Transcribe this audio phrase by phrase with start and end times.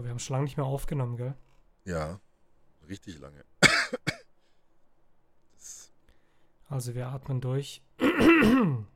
[0.00, 1.34] Boah, wir haben schon lange nicht mehr aufgenommen, gell?
[1.84, 2.18] Ja,
[2.88, 3.44] richtig lange.
[6.70, 7.82] Also wir atmen durch.
[7.98, 8.86] Und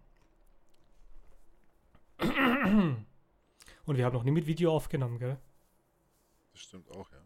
[3.84, 5.36] wir haben noch nie mit Video aufgenommen, gell?
[6.52, 7.18] das stimmt auch, ja.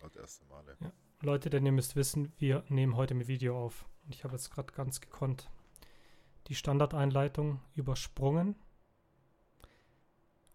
[0.00, 0.76] Das erste Male.
[1.20, 3.84] Leute, denn ihr müsst wissen, wir nehmen heute mit Video auf.
[4.04, 5.50] Und ich habe jetzt gerade ganz gekonnt
[6.46, 8.54] die Standardeinleitung übersprungen.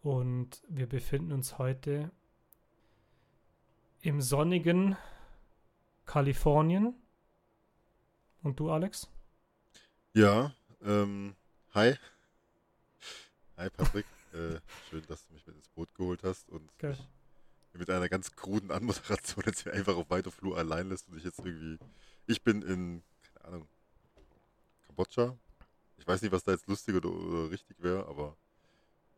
[0.02, 2.12] Und wir befinden uns heute
[4.02, 4.98] im sonnigen
[6.06, 6.96] Kalifornien.
[8.42, 9.08] Und du, Alex?
[10.14, 11.36] Ja, ähm,
[11.76, 11.96] hi.
[13.58, 14.08] Hi Patrick.
[14.34, 14.60] äh,
[14.90, 16.98] schön, dass du mich mit ins Boot geholt hast und mich
[17.74, 21.24] mit einer ganz kruden Anmoderation jetzt mir einfach auf weiter Flur allein lässt und ich
[21.24, 21.78] jetzt irgendwie.
[22.26, 23.68] Ich bin in, keine Ahnung,
[24.88, 25.38] Kambodscha.
[25.98, 28.36] Ich weiß nicht, was da jetzt lustig oder, oder richtig wäre, aber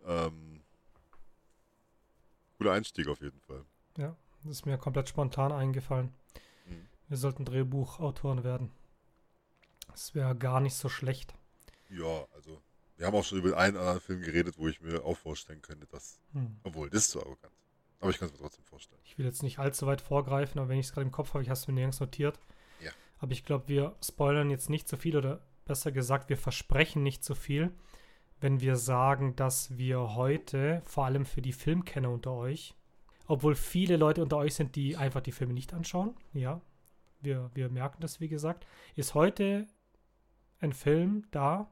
[0.06, 0.63] ähm,
[2.64, 3.64] cooler Einstieg auf jeden Fall.
[3.98, 6.14] Ja, das ist mir komplett spontan eingefallen.
[6.66, 6.88] Mhm.
[7.10, 8.72] Wir sollten Drehbuchautoren werden.
[9.92, 11.34] Das wäre gar nicht so schlecht.
[11.90, 12.62] Ja, also
[12.98, 15.86] wir haben auch schon über einen anderen Film geredet, wo ich mir auch vorstellen könnte,
[15.88, 16.58] dass, Hm.
[16.64, 17.54] obwohl, das ist zu arrogant.
[18.00, 19.02] Aber ich kann es mir trotzdem vorstellen.
[19.06, 21.44] Ich will jetzt nicht allzu weit vorgreifen, aber wenn ich es gerade im Kopf habe,
[21.44, 22.40] ich habe es mir nirgends notiert.
[22.82, 22.92] Ja.
[23.20, 27.24] Aber ich glaube, wir spoilern jetzt nicht so viel oder besser gesagt, wir versprechen nicht
[27.24, 27.72] so viel,
[28.44, 32.76] wenn wir sagen, dass wir heute, vor allem für die Filmkenner unter euch,
[33.26, 36.60] obwohl viele Leute unter euch sind, die einfach die Filme nicht anschauen, ja,
[37.22, 39.66] wir, wir merken das, wie gesagt, ist heute
[40.60, 41.72] ein Film da,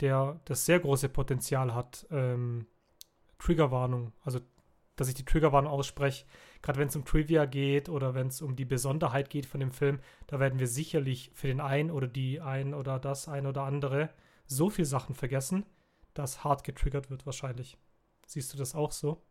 [0.00, 2.66] der das sehr große Potenzial hat, ähm,
[3.38, 4.40] Triggerwarnung, also
[4.96, 6.24] dass ich die Triggerwarnung ausspreche,
[6.62, 9.70] gerade wenn es um Trivia geht oder wenn es um die Besonderheit geht von dem
[9.70, 13.62] Film, da werden wir sicherlich für den einen oder die ein oder das ein oder
[13.62, 14.10] andere
[14.46, 15.64] so viel Sachen vergessen,
[16.14, 17.78] dass hart getriggert wird wahrscheinlich.
[18.26, 19.22] Siehst du das auch so?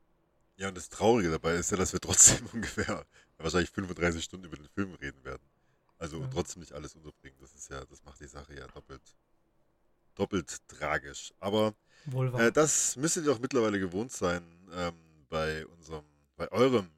[0.57, 3.05] Ja, und das Traurige dabei ist ja, dass wir trotzdem ungefähr
[3.37, 5.41] wahrscheinlich 35 Stunden über den Film reden werden.
[5.97, 6.27] Also Ja.
[6.31, 7.37] trotzdem nicht alles unterbringen.
[7.39, 9.01] Das ist ja, das macht die Sache ja doppelt,
[10.15, 11.33] doppelt tragisch.
[11.39, 11.73] Aber
[12.37, 14.43] äh, das müsstet ihr doch mittlerweile gewohnt sein
[14.75, 14.93] ähm,
[15.29, 16.05] bei unserem,
[16.35, 16.89] bei eurem,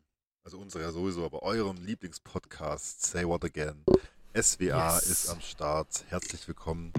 [0.44, 3.84] also unserer sowieso, aber eurem Lieblingspodcast Say What Again.
[4.36, 5.04] SWA Yes.
[5.08, 6.04] ist am Start.
[6.10, 6.92] Herzlich willkommen.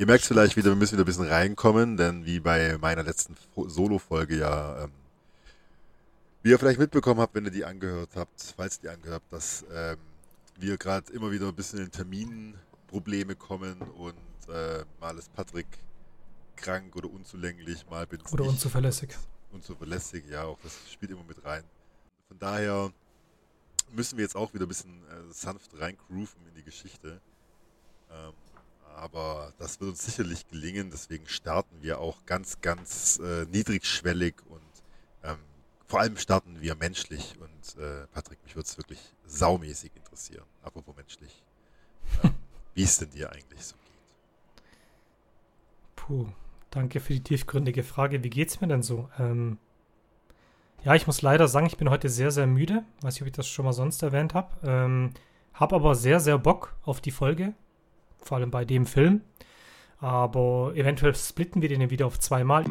[0.00, 3.36] Ihr merkt vielleicht wieder, wir müssen wieder ein bisschen reinkommen, denn wie bei meiner letzten
[3.54, 4.92] Fo- Solo-Folge ja, ähm,
[6.42, 9.30] wie ihr vielleicht mitbekommen habt, wenn ihr die angehört habt, falls ihr die angehört habt,
[9.30, 9.98] dass ähm,
[10.58, 14.14] wir gerade immer wieder ein bisschen in Terminprobleme kommen und
[14.48, 15.66] äh, mal ist Patrick
[16.56, 19.10] krank oder unzulänglich, mal bin Oder ich unzuverlässig.
[19.52, 21.64] unzuverlässig, ja, auch das spielt immer mit rein.
[22.28, 22.90] Von daher
[23.92, 27.20] müssen wir jetzt auch wieder ein bisschen äh, sanft reingrooven in die Geschichte.
[28.10, 28.32] Ähm,
[28.96, 34.60] aber das wird uns sicherlich gelingen, deswegen starten wir auch ganz, ganz äh, niedrigschwellig und
[35.24, 35.38] ähm,
[35.86, 37.34] vor allem starten wir menschlich.
[37.40, 41.42] Und äh, Patrick, mich würde es wirklich saumäßig interessieren, apropos menschlich,
[42.22, 42.34] ähm,
[42.74, 44.64] wie es denn dir eigentlich so geht.
[45.96, 46.26] Puh,
[46.70, 48.22] danke für die tiefgründige Frage.
[48.22, 49.08] Wie geht's mir denn so?
[49.18, 49.58] Ähm,
[50.82, 52.84] ja, ich muss leider sagen, ich bin heute sehr, sehr müde.
[53.02, 54.48] Weiß nicht, ob ich das schon mal sonst erwähnt habe.
[54.62, 55.10] Ähm,
[55.52, 57.54] hab aber sehr, sehr Bock auf die Folge.
[58.22, 59.22] Vor allem bei dem Film.
[59.98, 62.64] Aber eventuell splitten wir den wieder auf zweimal.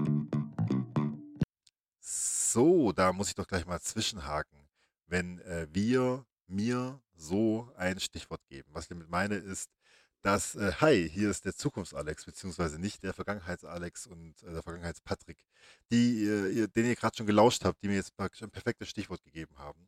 [2.00, 4.68] So, da muss ich doch gleich mal zwischenhaken.
[5.06, 8.70] Wenn äh, wir mir so ein Stichwort geben.
[8.74, 9.70] Was ich damit meine ist,
[10.22, 15.46] dass, äh, hi, hier ist der Zukunfts-Alex, beziehungsweise nicht der Vergangenheits-Alex und äh, der Vergangenheits-Patrick,
[15.92, 19.58] äh, den ihr gerade schon gelauscht habt, die mir jetzt praktisch ein perfektes Stichwort gegeben
[19.58, 19.88] haben.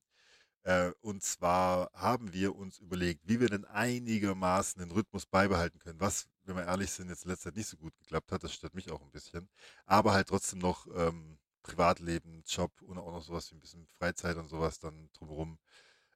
[0.64, 6.00] Äh, und zwar haben wir uns überlegt, wie wir denn einigermaßen den Rhythmus beibehalten können,
[6.00, 8.44] was, wenn wir ehrlich sind, jetzt in letzter Zeit nicht so gut geklappt hat.
[8.44, 9.50] Das stört mich auch ein bisschen.
[9.86, 14.38] Aber halt trotzdem noch ähm, Privatleben, Job und auch noch sowas wie ein bisschen Freizeit
[14.38, 15.60] und sowas dann drumherum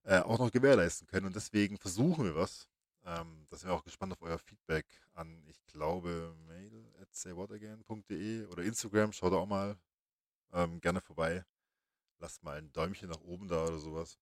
[0.04, 1.28] äh, auch noch gewährleisten können.
[1.28, 2.68] Und deswegen versuchen wir was.
[3.06, 8.46] Ähm, da sind wir auch gespannt auf euer Feedback an, ich glaube, mail at saywhatagain.de
[8.46, 9.12] oder Instagram.
[9.14, 9.78] Schaut auch mal
[10.54, 11.46] ähm, gerne vorbei.
[12.20, 14.18] Lasst mal ein Däumchen nach oben da oder sowas.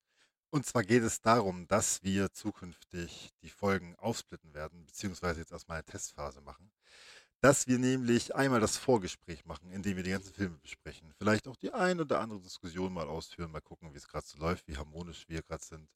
[0.53, 5.77] Und zwar geht es darum, dass wir zukünftig die Folgen aufsplitten werden, beziehungsweise jetzt erstmal
[5.77, 6.71] eine Testphase machen.
[7.41, 11.11] Dass wir nämlich einmal das Vorgespräch machen, indem wir die ganzen Filme besprechen.
[11.17, 14.38] Vielleicht auch die ein oder andere Diskussion mal ausführen, mal gucken, wie es gerade so
[14.38, 15.89] läuft, wie harmonisch wir gerade sind.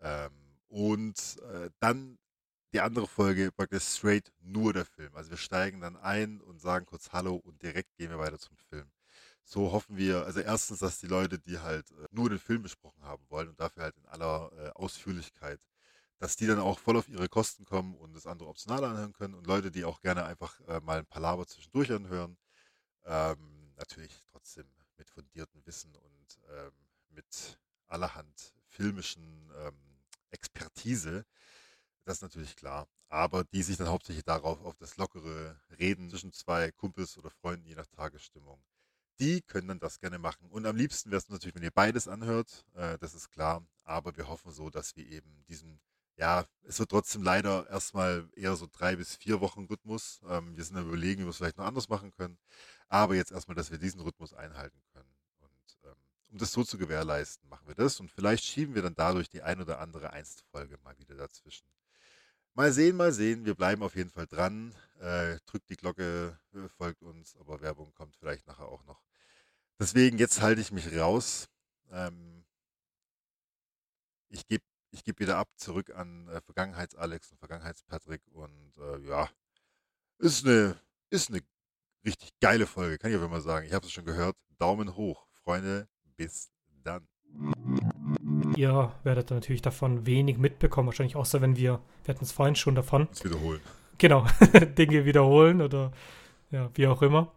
[0.00, 0.32] Ähm,
[0.68, 2.16] und äh, dann
[2.72, 5.14] die andere Folge praktisch straight nur der Film.
[5.14, 8.56] Also wir steigen dann ein und sagen kurz Hallo und direkt gehen wir weiter zum
[8.56, 8.90] Film.
[9.44, 13.02] So hoffen wir, also erstens, dass die Leute, die halt äh, nur den Film besprochen
[13.04, 15.60] haben wollen und dafür halt in aller äh, Ausführlichkeit
[16.22, 19.34] dass die dann auch voll auf ihre Kosten kommen und das andere optional anhören können
[19.34, 22.38] und Leute, die auch gerne einfach äh, mal ein paar Laber zwischendurch anhören.
[23.04, 24.66] Ähm, natürlich trotzdem
[24.96, 26.72] mit fundiertem Wissen und ähm,
[27.08, 27.58] mit
[27.88, 29.74] allerhand filmischen ähm,
[30.30, 31.26] Expertise.
[32.04, 32.86] Das ist natürlich klar.
[33.08, 37.66] Aber die sich dann hauptsächlich darauf, auf das lockere Reden zwischen zwei Kumpels oder Freunden,
[37.66, 38.62] je nach Tagesstimmung,
[39.18, 40.48] die können dann das gerne machen.
[40.50, 43.64] Und am liebsten wäre es natürlich, wenn ihr beides anhört, äh, das ist klar.
[43.84, 45.80] Aber wir hoffen so, dass wir eben diesen,
[46.16, 50.20] ja, es wird trotzdem leider erstmal eher so drei bis vier Wochen Rhythmus.
[50.28, 52.38] Ähm, wir sind am überlegen, wie wir es vielleicht noch anders machen können.
[52.88, 55.14] Aber jetzt erstmal, dass wir diesen Rhythmus einhalten können.
[55.38, 55.96] Und ähm,
[56.30, 58.00] um das so zu gewährleisten, machen wir das.
[58.00, 61.66] Und vielleicht schieben wir dann dadurch die ein oder andere Einzelfolge mal wieder dazwischen.
[62.54, 63.46] Mal sehen, mal sehen.
[63.46, 64.74] Wir bleiben auf jeden Fall dran.
[65.00, 69.02] Äh, drückt die Glocke, äh, folgt uns, aber Werbung kommt vielleicht nachher auch noch.
[69.80, 71.48] Deswegen, jetzt halte ich mich raus.
[71.90, 72.44] Ähm,
[74.28, 78.22] ich gebe ich geb wieder ab, zurück an äh, Vergangenheits-Alex und Vergangenheits-Patrick.
[78.32, 79.30] Und äh, ja,
[80.18, 80.78] ist eine,
[81.10, 81.40] ist eine
[82.04, 83.66] richtig geile Folge, kann ich jeden Fall sagen.
[83.66, 84.36] Ich habe es schon gehört.
[84.58, 85.88] Daumen hoch, Freunde.
[86.16, 86.51] Bis.
[88.56, 92.74] Ihr werdet natürlich davon wenig mitbekommen, wahrscheinlich außer wenn wir, wir hatten es vorhin schon
[92.74, 93.06] davon.
[93.06, 93.60] Uns wiederholen.
[93.98, 94.26] Genau,
[94.78, 95.92] Dinge wiederholen oder
[96.50, 97.32] ja, wie auch immer.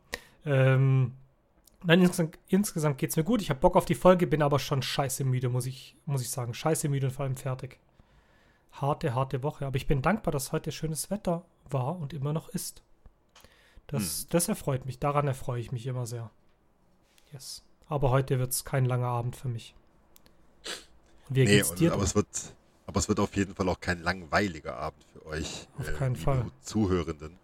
[0.46, 1.14] Ähm,
[1.84, 3.42] nein, insgesamt, insgesamt geht es mir gut.
[3.42, 6.30] Ich habe Bock auf die Folge, bin aber schon scheiße müde, muss ich, muss ich
[6.30, 6.54] sagen.
[6.54, 7.80] Scheiße müde und vor allem fertig.
[8.72, 9.66] Harte, harte Woche.
[9.66, 12.84] Aber ich bin dankbar, dass heute schönes Wetter war und immer noch ist.
[13.88, 14.28] Das, hm.
[14.32, 15.00] das erfreut mich.
[15.00, 16.30] Daran erfreue ich mich immer sehr.
[17.32, 17.64] Yes.
[17.88, 19.76] Aber heute wird es kein langer Abend für mich.
[21.30, 21.62] Und wie nee?
[21.62, 22.28] Und, aber, es wird,
[22.86, 25.68] aber es wird auf jeden Fall auch kein langweiliger Abend für euch.
[25.78, 26.52] Auf äh, keinen Fall.
[26.62, 27.38] Zuhörenden.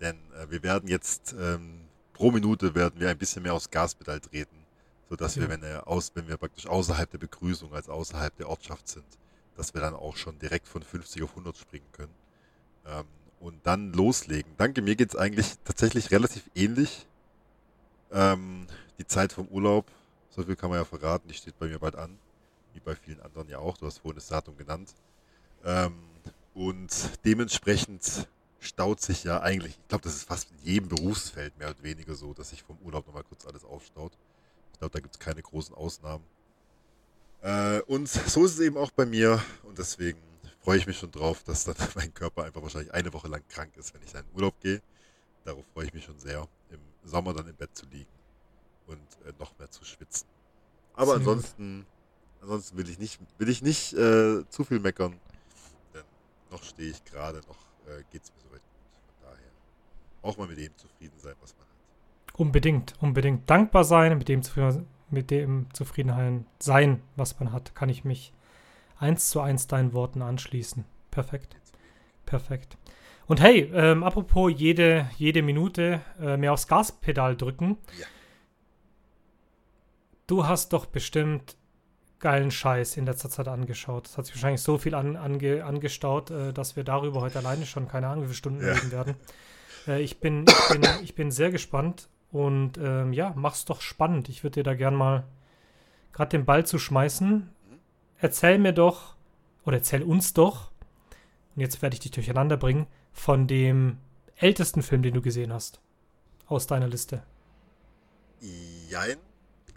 [0.00, 1.82] Denn äh, wir werden jetzt ähm,
[2.12, 4.66] pro Minute werden wir ein bisschen mehr aufs Gaspedal treten,
[5.08, 5.42] sodass ja.
[5.42, 9.06] wir, wenn wir, aus, wenn wir praktisch außerhalb der Begrüßung als außerhalb der Ortschaft sind,
[9.56, 12.14] dass wir dann auch schon direkt von 50 auf 100 springen können.
[12.86, 13.04] Ähm,
[13.40, 14.52] und dann loslegen.
[14.58, 17.06] Danke, mir geht es eigentlich tatsächlich relativ ähnlich.
[18.12, 18.66] Ähm,
[18.98, 19.90] die Zeit vom Urlaub,
[20.28, 22.18] so viel kann man ja verraten, die steht bei mir bald an.
[22.74, 23.76] Wie bei vielen anderen ja auch.
[23.76, 24.94] Du hast vorhin das Datum genannt.
[25.64, 25.94] Ähm,
[26.54, 26.90] und
[27.24, 28.28] dementsprechend
[28.58, 32.14] staut sich ja eigentlich, ich glaube, das ist fast in jedem Berufsfeld mehr oder weniger
[32.14, 34.12] so, dass sich vom Urlaub nochmal kurz alles aufstaut.
[34.72, 36.24] Ich glaube, da gibt es keine großen Ausnahmen.
[37.42, 40.20] Äh, und so ist es eben auch bei mir und deswegen
[40.62, 43.76] freue ich mich schon drauf, dass dann mein Körper einfach wahrscheinlich eine Woche lang krank
[43.76, 44.82] ist, wenn ich in Urlaub gehe.
[45.44, 48.10] Darauf freue ich mich schon sehr, im Sommer dann im Bett zu liegen
[48.86, 50.28] und äh, noch mehr zu schwitzen.
[50.94, 51.86] Aber ansonsten,
[52.40, 55.14] ansonsten will ich nicht, will ich nicht äh, zu viel meckern,
[55.94, 56.04] denn
[56.50, 58.80] noch stehe ich gerade, noch äh, geht es mir soweit gut.
[59.06, 59.50] Von daher
[60.22, 62.40] auch mal mit dem zufrieden sein, was man hat.
[62.40, 64.42] Unbedingt, unbedingt dankbar sein, mit dem,
[65.10, 68.32] mit dem zufrieden sein, was man hat, kann ich mich
[68.98, 70.84] eins zu eins deinen Worten anschließen.
[71.10, 71.56] Perfekt.
[72.26, 72.76] Perfekt.
[73.26, 77.78] Und hey, ähm, apropos jede, jede Minute äh, mehr aufs Gaspedal drücken.
[77.98, 78.06] Ja.
[80.26, 81.56] Du hast doch bestimmt
[82.20, 84.06] geilen Scheiß in letzter Zeit angeschaut.
[84.06, 87.66] Es hat sich wahrscheinlich so viel an, ange, angestaut, äh, dass wir darüber heute alleine
[87.66, 88.72] schon keine Ahnung, wie viele Stunden ja.
[88.72, 89.14] reden werden.
[89.86, 94.28] Äh, ich, bin, ich, bin, ich bin sehr gespannt und ähm, ja, mach's doch spannend.
[94.28, 95.24] Ich würde dir da gern mal
[96.12, 97.50] gerade den Ball zu schmeißen.
[98.18, 99.16] Erzähl mir doch,
[99.64, 100.70] oder erzähl uns doch,
[101.54, 103.98] und jetzt werde ich dich durcheinander bringen, von dem
[104.36, 105.80] ältesten Film, den du gesehen hast.
[106.46, 107.22] Aus deiner Liste.
[108.88, 109.29] Jein.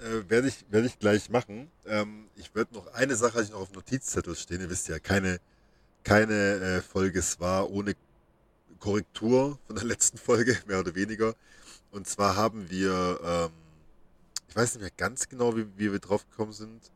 [0.03, 1.71] Äh, werde ich, werd ich gleich machen.
[1.85, 4.59] Ähm, ich werde noch eine Sache, ich noch auf Notizzettel stehen.
[4.59, 5.39] Ihr wisst ja, keine,
[6.03, 7.95] keine äh, Folge es war ohne
[8.79, 11.35] Korrektur von der letzten Folge, mehr oder weniger.
[11.91, 13.51] Und zwar haben wir, ähm,
[14.49, 16.91] ich weiß nicht mehr ganz genau, wie, wie wir drauf gekommen sind,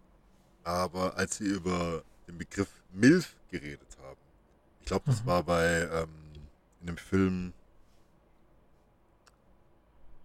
[0.66, 4.20] aber als wir über den Begriff MILF geredet haben,
[4.82, 5.28] ich glaube, das mhm.
[5.28, 6.10] war bei ähm,
[6.82, 7.54] in dem Film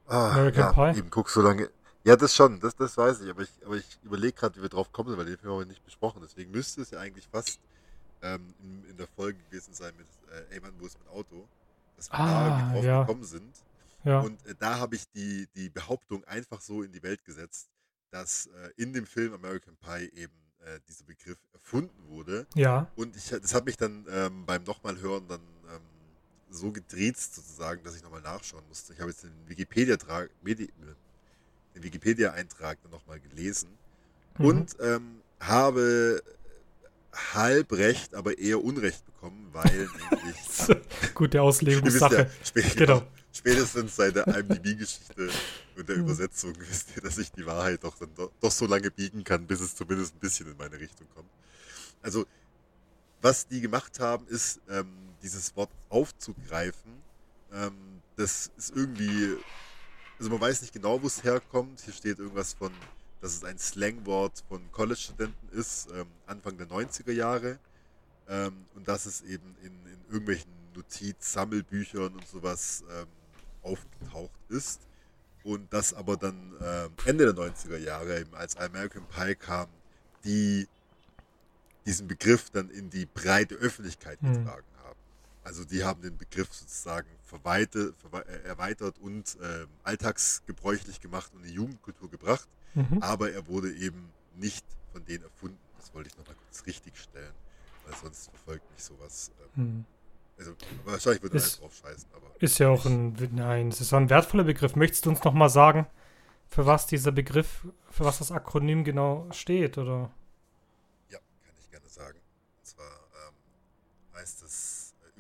[0.09, 0.99] ah, American ja, Pie.
[0.99, 1.71] Eben guck so lange.
[2.05, 4.69] Ja, das schon, das, das weiß ich, aber ich, aber ich überlege gerade, wie wir
[4.69, 6.21] drauf kommen, weil den Film haben wir nicht besprochen.
[6.23, 7.61] Deswegen müsste es ja eigentlich fast
[8.23, 11.47] ähm, in, in, der Folge gewesen sein mit äh, Ey Mann, wo ist mein Auto?
[11.97, 13.01] Dass wir ah, da irgendwie drauf ja.
[13.03, 13.55] gekommen sind.
[14.05, 14.21] Ja.
[14.21, 17.69] Und äh, da habe ich die, die Behauptung einfach so in die Welt gesetzt,
[18.11, 20.33] dass äh, in dem Film American Pie eben
[20.65, 22.47] äh, dieser Begriff erfunden wurde.
[22.55, 22.91] Ja.
[22.97, 25.41] Und ich, das hat mich dann ähm, beim nochmal hören dann
[25.73, 25.81] ähm,
[26.51, 28.93] so gedreht sozusagen, dass ich nochmal nachschauen musste.
[28.93, 30.31] Ich habe jetzt den Wikipedia-Eintrag
[31.75, 33.69] den Wikipedia dann nochmal gelesen
[34.39, 34.45] mhm.
[34.45, 36.23] und ähm, habe
[37.35, 41.15] halb recht, aber eher Unrecht bekommen, weil nämlich.
[41.15, 42.31] Gute Auslegungssache.
[42.55, 43.03] Ja, genau.
[43.35, 45.31] Spätestens seit der IMDb-Geschichte
[45.77, 48.91] und der Übersetzung wisst ihr, dass ich die Wahrheit doch, dann doch, doch so lange
[48.91, 51.31] biegen kann, bis es zumindest ein bisschen in meine Richtung kommt.
[52.03, 52.27] Also,
[53.23, 54.87] was die gemacht haben, ist, ähm,
[55.23, 56.93] dieses Wort aufzugreifen.
[57.53, 57.73] Ähm,
[58.17, 59.37] das ist irgendwie,
[60.23, 61.81] also man weiß nicht genau, wo es herkommt.
[61.81, 62.71] Hier steht irgendwas von,
[63.21, 67.59] dass es ein Slangwort von College-Studenten ist, ähm, Anfang der 90er Jahre.
[68.29, 73.07] Ähm, und dass es eben in, in irgendwelchen Notiz-Sammelbüchern und sowas ähm,
[73.65, 74.83] aufgetaucht ist.
[75.43, 79.67] Und das aber dann äh, Ende der 90er Jahre, eben als American Pie kam,
[80.25, 80.69] die
[81.85, 84.35] diesen Begriff dann in die breite Öffentlichkeit Mhm.
[84.35, 84.72] getragen haben.
[85.45, 91.41] Also die haben den Begriff sozusagen verweite, verwe äh, erweitert und ähm, alltagsgebräuchlich gemacht und
[91.43, 93.03] in die Jugendkultur gebracht, Mhm.
[93.03, 95.59] aber er wurde eben nicht von denen erfunden.
[95.79, 97.35] Das wollte ich nochmal kurz richtig stellen,
[97.85, 99.31] weil sonst verfolgt mich sowas.
[99.57, 99.85] Ähm, Mhm.
[100.39, 103.93] also wahrscheinlich wird er Ist- drauf scheißen, aber Ist ja auch ein, nein, es ist
[103.93, 104.75] ein wertvoller Begriff.
[104.77, 105.87] Möchtest du uns nochmal sagen,
[106.49, 110.11] für was dieser Begriff, für was das Akronym genau steht, oder?
[111.11, 112.19] Ja, kann ich gerne sagen.
[112.59, 113.35] Und zwar ähm,
[114.15, 114.72] heißt es, äh,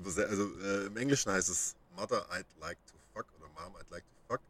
[0.06, 4.04] also äh, im Englischen heißt es Mother I'd like to fuck oder Mom I'd like
[4.04, 4.40] to fuck.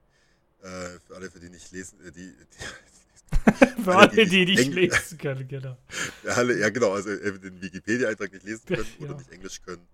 [0.62, 4.70] Äh, für alle, für die nicht lesen, äh, die, die, Für Alle, die die nicht
[4.70, 5.76] Engl- lesen können, genau.
[6.22, 9.16] ja, alle, ja genau, also äh, den Wikipedia-Eintrag nicht lesen können oder Ja.
[9.18, 9.86] nicht Englisch können.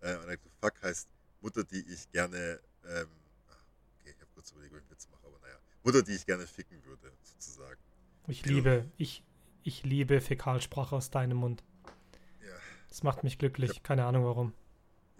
[0.00, 1.08] Äh, I'd like to fuck heißt
[1.40, 3.06] Mutter, die ich gerne, ähm,
[3.48, 3.52] ah,
[4.00, 5.54] okay, ich habe kurz überlegt, ob ich einen Witz mache, aber naja,
[5.84, 7.78] Mutter, die ich gerne ficken würde, sozusagen.
[8.26, 8.52] Ich Ja.
[8.52, 9.22] liebe, ich,
[9.62, 11.62] ich liebe Fäkalsprache aus deinem Mund.
[12.42, 12.54] Ja.
[12.88, 13.82] Das macht mich glücklich.
[13.82, 14.52] Keine Ahnung warum.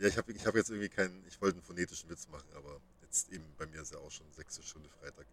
[0.00, 2.80] Ja, ich habe ich hab jetzt irgendwie keinen, ich wollte einen phonetischen Witz machen, aber
[3.02, 5.26] jetzt eben bei mir ist ja auch schon sechste Stunde Freitag.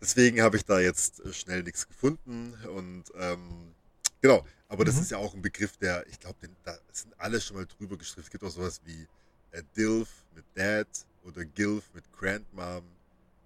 [0.00, 3.74] Deswegen habe ich da jetzt äh, schnell nichts gefunden und ähm,
[4.20, 5.02] genau, aber das Mhm.
[5.02, 8.22] ist ja auch ein Begriff, der, ich glaube, da sind alle schon mal drüber geschrieben.
[8.22, 9.08] Es gibt auch sowas wie
[9.52, 10.86] äh, DILF mit Dad
[11.24, 12.84] oder GILF mit Grandmom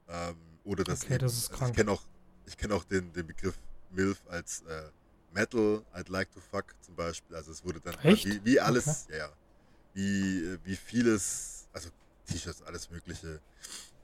[0.09, 1.71] ähm, oder das Okay, das ist also krank.
[1.71, 2.03] Ich kenne auch,
[2.47, 3.55] ich kenn auch den, den Begriff
[3.93, 4.91] MILF als äh,
[5.33, 7.37] Metal, I'd like to fuck zum Beispiel.
[7.37, 9.33] Also es wurde dann wie, wie alles, ja, ja,
[9.95, 11.91] wie, äh, wie vieles, also
[12.27, 13.41] T-Shirts, alles mögliche,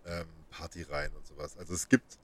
[0.04, 1.56] ähm, Partyreihen und sowas.
[1.56, 2.18] Also es gibt,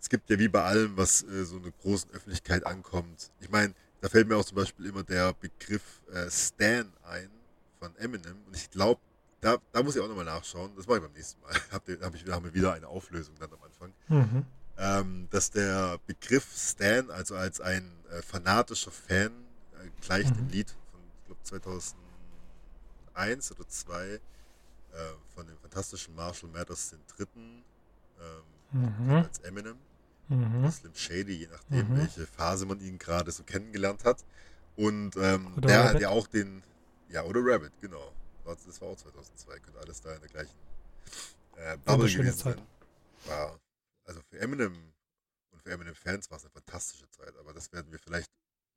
[0.00, 3.30] es gibt ja wie bei allem, was äh, so einer großen Öffentlichkeit ankommt.
[3.40, 7.30] Ich meine, da fällt mir auch zum Beispiel immer der Begriff äh, Stan ein
[7.78, 9.00] von Eminem und ich glaube,
[9.40, 10.72] da, da muss ich auch nochmal nachschauen.
[10.76, 11.52] Das mache ich beim nächsten Mal.
[11.70, 14.44] Hab, hab ich, haben wir wieder eine Auflösung dann am Anfang Mhm.
[14.76, 19.30] ähm, dass der Begriff Stan, also als ein äh, fanatischer Fan,
[19.74, 20.50] äh, gleich dem Mhm.
[20.50, 21.40] Lied von, ich glaube,
[23.20, 24.20] 2001 oder 2 äh,
[25.34, 27.62] von dem fantastischen Marshall Mathers den dritten,
[28.20, 29.10] ähm, Mhm.
[29.16, 29.78] als Eminem,
[30.28, 30.70] Mhm.
[30.70, 31.96] Slim Shady, je nachdem, Mhm.
[31.98, 34.24] welche Phase man ihn gerade so kennengelernt hat.
[34.76, 35.94] Und ähm, der Rabbit.
[35.94, 36.62] hat ja auch den,
[37.08, 38.12] ja, oder Rabbit, genau.
[38.44, 40.54] Das war auch 2002, könnte alles da in der gleichen
[41.56, 42.56] äh, Bubble gewesen Zeit.
[42.56, 42.66] sein.
[43.26, 43.58] War,
[44.04, 44.92] also für Eminem
[45.52, 48.30] und für Eminem-Fans war es eine fantastische Zeit, aber das werden wir vielleicht,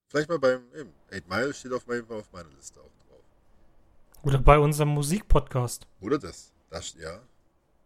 [0.10, 2.92] vielleicht mal beim, eben, 8 Mile steht auf, meinem, auf meiner Liste auch.
[4.24, 5.86] Oder bei unserem Musikpodcast.
[6.02, 7.20] Oder das, das, ja.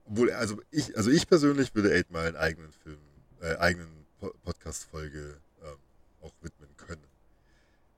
[0.05, 2.97] Obwohl, also ich, also ich persönlich würde 8 Mile einen eigenen Film,
[3.41, 3.89] äh, eigenen
[4.19, 5.75] Po- Podcast-Folge ähm,
[6.21, 7.03] auch widmen können.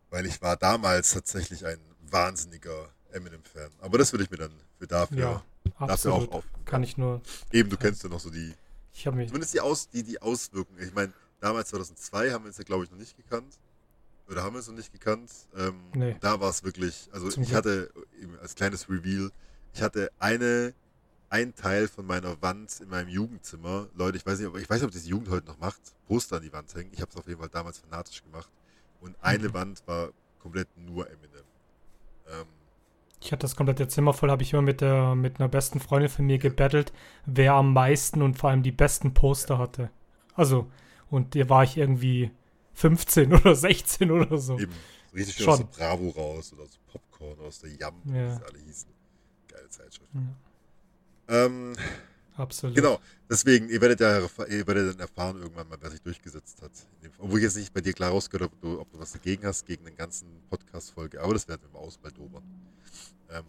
[0.09, 1.77] Weil ich war damals tatsächlich ein
[2.09, 3.71] wahnsinniger Eminem-Fan.
[3.81, 5.43] Aber das würde ich mir dann für dafür, Ja,
[5.87, 6.43] dafür auch auf.
[6.65, 7.21] Kann ich nur.
[7.51, 8.53] Eben, du kennst ja noch so die,
[8.93, 9.27] Ich habe mich.
[9.27, 10.81] zumindest die, Aus, die, die Auswirkungen.
[10.81, 13.53] Ich meine, damals 2002 haben wir uns ja, glaube ich, noch nicht gekannt.
[14.29, 15.31] Oder haben wir es noch nicht gekannt?
[15.57, 16.15] Ähm, Nee.
[16.19, 17.57] Da war es wirklich, also Zum ich Glück.
[17.57, 17.91] hatte,
[18.41, 19.31] als kleines Reveal,
[19.73, 20.73] ich hatte eine,
[21.29, 23.87] ein Teil von meiner Wand in meinem Jugendzimmer.
[23.95, 25.81] Leute, ich weiß nicht, ob, ich weiß nicht, ob das die Jugend heute noch macht,
[26.07, 26.91] Poster an die Wand hängen.
[26.93, 28.49] Ich habe es auf jeden Fall damals fanatisch gemacht.
[29.01, 29.53] Und eine Mhm.
[29.53, 30.09] Wand war
[30.39, 31.43] komplett nur Eminem.
[32.27, 32.45] Ähm,
[33.21, 36.09] Ich hatte das komplette Zimmer voll, habe ich immer mit der mit einer besten Freundin
[36.09, 36.93] von mir gebettelt,
[37.25, 39.89] wer am meisten und vor allem die besten Poster hatte.
[40.35, 40.69] Also,
[41.09, 42.31] und da war ich irgendwie
[42.79, 44.57] 15 oder 16 oder so.
[44.59, 44.71] eben
[45.13, 45.53] richtig schön Schon.
[45.53, 48.35] aus der Bravo raus oder aus Popcorn, aus der Yam, wie Ja.
[48.35, 48.89] sie alle hießen.
[49.47, 50.09] Geile Zeitschrift.
[50.13, 51.75] Ja, Ähm,
[52.35, 52.75] absolut.
[52.75, 56.71] Genau, deswegen, ihr werdet ja ihr werdet dann erfahren irgendwann mal, wer sich durchgesetzt hat.
[57.03, 59.11] Dem- Obwohl ich jetzt nicht bei dir klar rausgehört habe, ob du, ob du was
[59.11, 62.43] dagegen hast, gegen den ganzen Podcast-Folge, aber das werden wir mal ausbaldobern.
[63.31, 63.43] Ähm,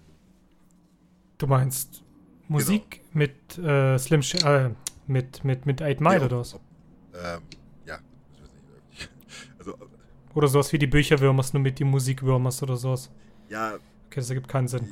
[1.38, 2.02] Du meinst
[2.48, 4.70] Musik mit äh, Slim Sh äh,
[5.06, 6.54] mit, mit, mit 8 Mile nee, oder was?
[6.54, 7.42] ähm,
[7.86, 7.98] ja,
[8.34, 9.10] ich weiß nicht.
[9.58, 9.74] Also,
[10.34, 13.10] Oder sowas wie die Bücherwürmers, nur mit die Musikwürmers oder sowas.
[13.48, 13.74] ja,
[14.06, 14.86] Okay, das ergibt keinen Sinn.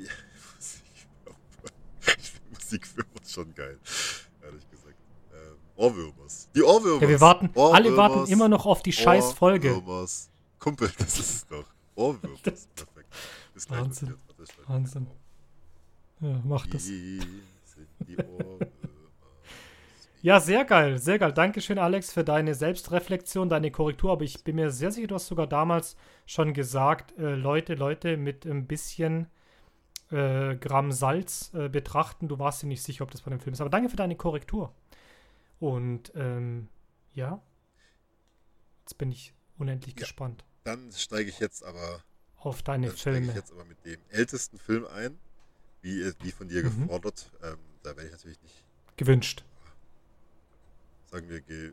[2.06, 2.86] die Musik,
[3.18, 3.78] uns schon geil,
[4.44, 4.94] ehrlich gesagt.
[5.32, 6.48] Ähm, Ohrwürmers.
[6.54, 7.02] Die Ohrwürmers.
[7.02, 8.30] Ja, wir warten, alle warten Ohrwürmers.
[8.30, 9.74] immer noch auf die scheiß Folge.
[9.76, 10.30] Ohrwürmers.
[10.58, 11.64] Kumpel, das ist es doch.
[11.96, 12.40] Ohrwürmers.
[12.42, 13.14] Perfekt.
[13.54, 14.14] Ist gleich Wahnsinn.
[14.66, 15.06] Wahnsinn.
[16.20, 16.86] Ja, mach das.
[16.88, 18.68] Wie sind die Ohrwürmers?
[20.20, 21.32] Ja, sehr geil, sehr geil.
[21.32, 24.10] Dankeschön, Alex, für deine Selbstreflexion, deine Korrektur.
[24.10, 25.96] Aber ich bin mir sehr sicher, du hast sogar damals
[26.26, 29.28] schon gesagt, äh, Leute, Leute mit ein bisschen
[30.10, 32.26] äh, Gramm Salz äh, betrachten.
[32.26, 33.60] Du warst dir nicht sicher, ob das bei dem Film ist.
[33.60, 34.74] Aber danke für deine Korrektur.
[35.60, 36.68] Und ähm,
[37.14, 37.40] ja,
[38.80, 40.44] jetzt bin ich unendlich ja, gespannt.
[40.64, 42.02] Dann steige ich jetzt aber
[42.38, 43.18] auf deine dann Filme.
[43.18, 45.16] Steige ich jetzt aber mit dem ältesten Film ein,
[45.80, 46.86] wie, wie von dir mhm.
[46.86, 47.30] gefordert.
[47.44, 48.64] Ähm, da werde ich natürlich nicht
[48.96, 49.44] gewünscht
[51.10, 51.72] sagen wir, geh.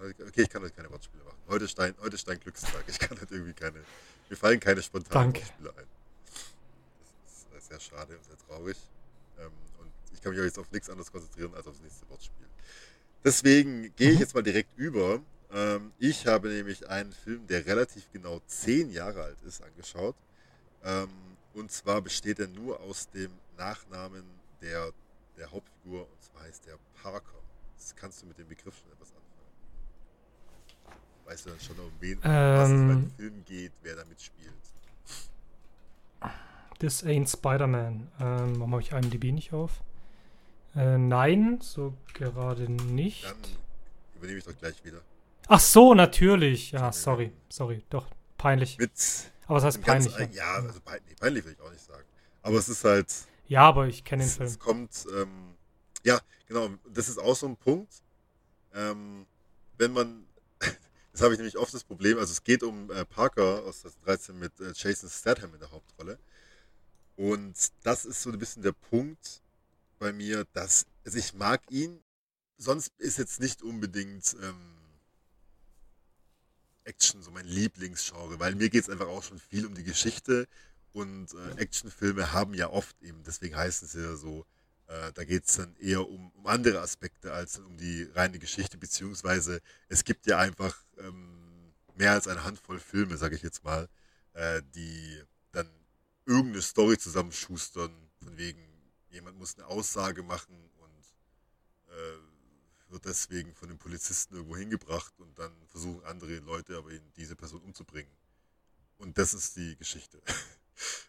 [0.00, 1.38] Okay, ich kann heute keine Wortspiele machen.
[1.48, 2.84] Heute ist dein, heute ist dein Glückstag.
[2.86, 3.80] Ich kann halt irgendwie keine.
[4.28, 5.40] Mir fallen keine spontanen Danke.
[5.40, 5.86] Wortspiele ein.
[7.52, 8.76] Das ist sehr schade und sehr traurig.
[9.38, 12.08] Ähm, und ich kann mich auch jetzt auf nichts anderes konzentrieren als auf das nächste
[12.10, 12.46] Wortspiel.
[13.24, 14.20] Deswegen gehe ich mhm.
[14.20, 15.20] jetzt mal direkt über.
[15.50, 20.14] Ähm, ich habe nämlich einen Film, der relativ genau zehn Jahre alt ist, angeschaut.
[20.84, 21.08] Ähm,
[21.54, 24.22] und zwar besteht er nur aus dem Nachnamen
[24.60, 24.92] der,
[25.36, 27.38] der Hauptfigur, und zwar heißt der Parker
[27.96, 29.28] kannst du mit dem Begriff schon etwas anfangen?
[31.26, 34.52] Weißt du dann schon, um wen ähm, was es beim Film geht, wer da mitspielt?
[36.78, 38.08] This ain't Spider-Man.
[38.20, 39.82] Ähm, warum habe ich IMDb nicht auf?
[40.76, 43.24] Äh, nein, so gerade nicht.
[43.24, 43.36] Dann
[44.14, 45.00] übernehme ich doch gleich wieder.
[45.48, 46.72] Ach so, natürlich.
[46.72, 47.82] Ja, sorry, sorry.
[47.90, 48.06] Doch,
[48.36, 48.78] peinlich.
[48.78, 48.92] Mit
[49.46, 50.14] aber was heißt peinlich?
[50.14, 52.04] Ganz, ja, also peinlich, peinlich will ich auch nicht sagen.
[52.42, 53.12] Aber es ist halt.
[53.46, 54.46] Ja, aber ich kenne den es, Film.
[54.46, 55.54] Es kommt, ähm,
[56.04, 57.92] ja, genau, das ist auch so ein Punkt.
[58.74, 59.26] Ähm,
[59.76, 60.26] wenn man,
[61.12, 64.38] das habe ich nämlich oft das Problem, also es geht um äh, Parker aus 2013
[64.38, 66.18] mit äh, Jason Statham in der Hauptrolle.
[67.16, 69.42] Und das ist so ein bisschen der Punkt
[69.98, 72.00] bei mir, dass, also ich mag ihn,
[72.56, 74.78] sonst ist jetzt nicht unbedingt ähm,
[76.84, 80.48] Action so mein Lieblingsgenre, weil mir geht es einfach auch schon viel um die Geschichte
[80.92, 84.46] und äh, Actionfilme haben ja oft eben, deswegen heißen sie ja so
[84.88, 88.78] äh, da geht es dann eher um, um, andere Aspekte als um die reine Geschichte,
[88.78, 93.88] beziehungsweise es gibt ja einfach ähm, mehr als eine Handvoll Filme, sage ich jetzt mal,
[94.32, 95.68] äh, die dann
[96.24, 97.92] irgendeine Story zusammenschustern,
[98.22, 98.66] von wegen,
[99.10, 105.38] jemand muss eine Aussage machen und äh, wird deswegen von den Polizisten irgendwo hingebracht und
[105.38, 108.12] dann versuchen andere Leute aber ihn, diese Person umzubringen.
[108.96, 110.22] Und das ist die Geschichte.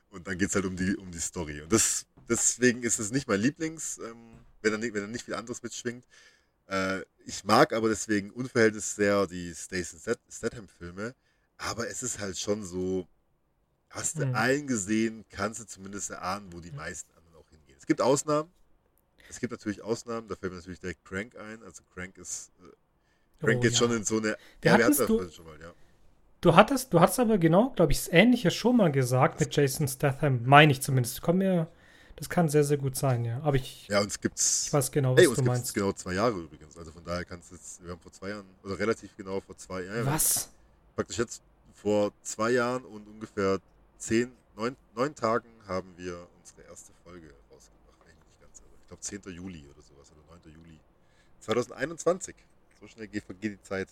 [0.10, 1.62] Und dann geht es halt um die, um die Story.
[1.62, 5.26] Und das deswegen ist es nicht mein Lieblings, ähm, wenn, er nicht, wenn er nicht
[5.26, 6.06] viel anderes mitschwingt.
[6.68, 9.98] Äh, ich mag aber deswegen unverhältnismäßig sehr die Stacey
[10.30, 11.16] Statham-Filme,
[11.58, 13.08] aber es ist halt schon so,
[13.90, 14.36] hast du mhm.
[14.36, 17.78] einen gesehen, kannst du zumindest erahnen, wo die meisten anderen auch hingehen.
[17.78, 18.52] Es gibt Ausnahmen.
[19.30, 21.62] Es gibt natürlich Ausnahmen, da fällt mir natürlich direkt Crank ein.
[21.64, 22.52] Also Crank ist.
[22.60, 23.78] Äh, Crank oh, geht ja.
[23.78, 24.38] schon in so eine.
[24.64, 25.74] ja, wir hatten das schon mal, ja.
[26.42, 29.88] Du hattest, du hattest aber genau, glaube ich, das Ähnliche schon mal gesagt mit Jason
[29.88, 31.22] Statham, meine ich zumindest.
[31.22, 31.68] Komm mir
[32.20, 33.40] das kann sehr, sehr gut sein, ja.
[33.44, 35.74] Aber ich, ja, uns gibt's, ich weiß genau, was ey, du meinst.
[35.74, 36.78] genau zwei Jahre übrigens.
[36.78, 39.56] Also von daher kannst du jetzt, wir haben vor zwei Jahren, oder relativ genau vor
[39.56, 40.06] zwei Jahren.
[40.06, 40.50] Was?
[40.98, 41.42] Praktisch jetzt
[41.74, 43.60] vor zwei Jahren und ungefähr
[43.98, 48.06] zehn, neun, neun Tagen haben wir unsere erste Folge rausgebracht.
[48.06, 49.34] Nicht ganz, also ich glaube 10.
[49.34, 50.54] Juli oder sowas, oder 9.
[50.54, 50.78] Juli
[51.40, 52.36] 2021.
[52.82, 53.88] So schnell geht, vergeht die Zeit.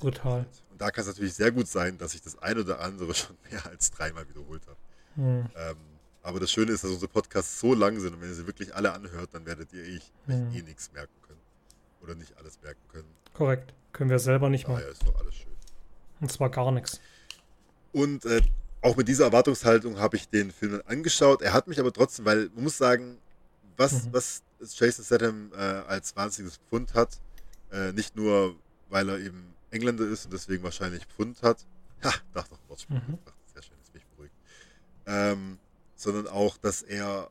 [0.00, 0.46] Brutal.
[0.70, 3.36] Und da kann es natürlich sehr gut sein, dass ich das ein oder andere schon
[3.50, 4.78] mehr als dreimal wiederholt habe.
[5.16, 5.50] Hm.
[5.56, 5.76] Ähm,
[6.22, 8.74] aber das Schöne ist, dass unsere Podcasts so lang sind und wenn ihr sie wirklich
[8.74, 10.52] alle anhört, dann werdet ihr ich, mhm.
[10.54, 11.40] eh nichts merken können.
[12.02, 13.08] Oder nicht alles merken können.
[13.32, 13.72] Korrekt.
[13.92, 14.80] Können wir selber nicht mal.
[14.80, 15.52] Ja, ist doch alles schön.
[16.20, 17.00] Und zwar gar nichts.
[17.92, 18.42] Und äh,
[18.82, 21.42] auch mit dieser Erwartungshaltung habe ich den Film dann angeschaut.
[21.42, 23.18] Er hat mich aber trotzdem, weil man muss sagen,
[23.76, 24.12] was, mhm.
[24.12, 27.18] was Jason Statham äh, als wahnsinniges Pfund hat,
[27.72, 28.54] äh, nicht nur,
[28.88, 31.64] weil er eben Engländer ist und deswegen wahrscheinlich Pfund hat.
[32.02, 32.96] Ha, dachte doch, Wortspiel.
[32.96, 33.18] Mhm.
[33.52, 34.34] Sehr schön, jetzt bin ich beruhigt.
[35.06, 35.58] Ähm,
[35.94, 37.30] sondern auch, dass er,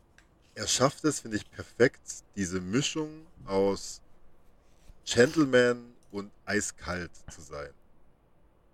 [0.55, 2.01] er schafft es, finde ich, perfekt,
[2.35, 4.01] diese Mischung aus
[5.05, 7.71] Gentleman und eiskalt zu sein.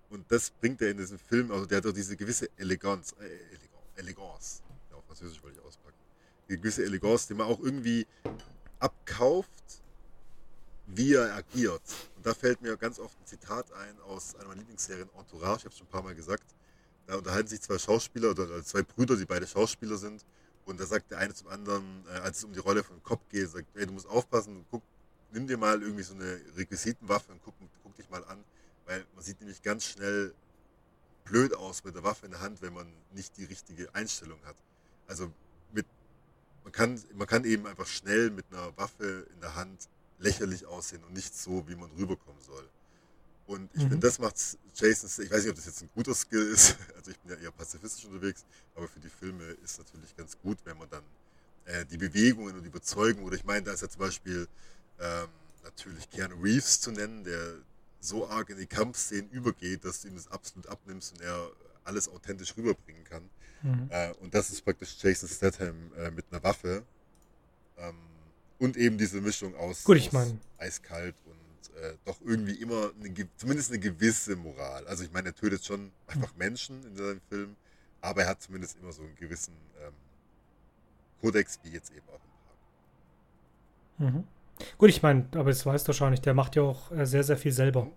[0.10, 3.99] Und das bringt er in diesem Film, also der hat auch diese gewisse Eleganz, äh,
[3.99, 5.97] Elegance, ja, auf Französisch wollte ich auspacken,
[6.49, 8.08] die gewisse Elegance, die man auch irgendwie
[8.80, 9.49] abkauft,
[10.85, 11.81] wie er agiert.
[12.15, 15.65] Und da fällt mir ganz oft ein Zitat ein aus einer meiner Lieblingsserien Entourage, ich
[15.65, 16.43] habe es schon ein paar Mal gesagt,
[17.07, 20.25] da unterhalten sich zwei Schauspieler oder zwei Brüder, die beide Schauspieler sind.
[20.65, 23.29] Und da sagt der eine zum anderen, äh, als es um die Rolle von Cop
[23.29, 24.81] geht, sagt, ey, du musst aufpassen, guck,
[25.31, 28.43] nimm dir mal irgendwie so eine Requisitenwaffe und guck, guck dich mal an.
[28.85, 30.33] Weil man sieht nämlich ganz schnell
[31.25, 34.55] blöd aus mit der Waffe in der Hand, wenn man nicht die richtige Einstellung hat.
[35.07, 35.31] Also
[35.73, 35.85] mit,
[36.63, 39.89] man kann, man kann eben einfach schnell mit einer Waffe in der Hand
[40.23, 42.67] lächerlich aussehen und nicht so, wie man rüberkommen soll.
[43.45, 43.89] Und ich mhm.
[43.89, 44.36] finde, das macht
[44.73, 47.43] Jason, ich weiß nicht, ob das jetzt ein guter Skill ist, also ich bin ja
[47.43, 51.03] eher pazifistisch unterwegs, aber für die Filme ist natürlich ganz gut, wenn man dann
[51.65, 53.25] äh, die Bewegungen und Überzeugung.
[53.25, 54.47] Oder ich meine, da ist ja zum Beispiel
[54.99, 55.27] ähm,
[55.63, 57.55] natürlich Keanu Reeves zu nennen, der
[57.99, 61.51] so arg in die Kampfszenen übergeht, dass du ihm das absolut abnimmst und er
[61.83, 63.29] alles authentisch rüberbringen kann.
[63.62, 63.88] Mhm.
[63.89, 66.83] Äh, und das ist praktisch Jason Statham äh, mit einer Waffe.
[67.77, 67.95] Ähm,
[68.63, 73.13] und eben diese Mischung aus, Gut, ich mein, eiskalt und äh, doch irgendwie immer eine,
[73.36, 74.88] zumindest eine gewisse Moral.
[74.88, 77.58] Also ich meine, er tötet schon einfach Menschen in seinem Film,
[77.99, 79.54] aber er hat zumindest immer so einen gewissen
[79.86, 79.91] ähm,
[81.19, 82.21] Kodex, wie jetzt eben auch
[83.99, 84.15] im Park.
[84.15, 84.23] Mhm.
[84.78, 87.38] Gut, ich meine, aber das weißt du wahrscheinlich, der macht ja auch äh, sehr, sehr
[87.38, 87.91] viel selber.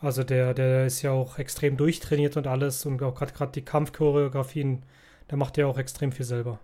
[0.00, 4.82] Also der, der ist ja auch extrem durchtrainiert und alles und auch gerade die Kampfchoreografien,
[5.28, 6.58] der macht ja auch extrem viel selber.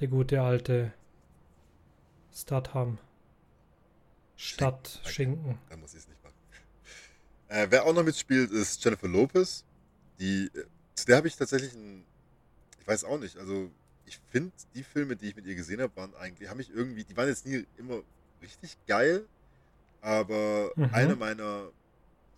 [0.00, 0.92] Der gute alte
[2.32, 2.98] Statham.
[4.36, 5.58] Stadt Schinken.
[5.68, 6.34] Da muss ich es nicht machen.
[7.48, 9.64] Äh, wer auch noch mitspielt, ist Jennifer Lopez.
[10.18, 10.64] Die, äh,
[10.94, 12.04] zu der habe ich tatsächlich ein,
[12.80, 13.70] ich weiß auch nicht, also
[14.06, 17.04] ich finde die Filme, die ich mit ihr gesehen habe, waren eigentlich, haben mich irgendwie,
[17.04, 18.02] die waren jetzt nie immer
[18.42, 19.26] richtig geil,
[20.00, 20.88] aber mhm.
[20.92, 21.70] eine meiner,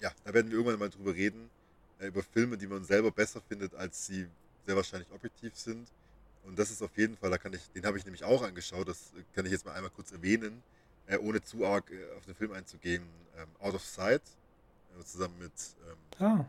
[0.01, 1.51] ja, da werden wir irgendwann mal drüber reden,
[1.99, 4.27] äh, über Filme, die man selber besser findet, als sie
[4.67, 5.89] sehr wahrscheinlich objektiv sind.
[6.45, 8.89] Und das ist auf jeden Fall, da kann ich, den habe ich nämlich auch angeschaut,
[8.89, 10.63] das kann ich jetzt mal einmal kurz erwähnen,
[11.07, 13.05] äh, ohne zu arg äh, auf den Film einzugehen.
[13.37, 14.23] Ähm, Out of Sight,
[14.99, 15.53] äh, zusammen mit,
[15.89, 16.45] ähm, ah.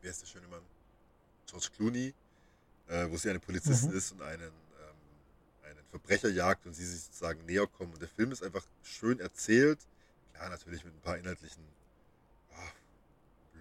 [0.00, 0.62] wer ist der schöne Mann?
[1.46, 2.14] George Clooney,
[2.88, 3.96] äh, wo sie eine Polizistin mhm.
[3.96, 4.50] ist und einen
[5.94, 7.92] Verbrecherjagd und sie sich sozusagen näher kommen.
[7.92, 9.78] Und der Film ist einfach schön erzählt.
[10.32, 11.62] Klar, natürlich mit ein paar inhaltlichen
[12.50, 12.54] oh,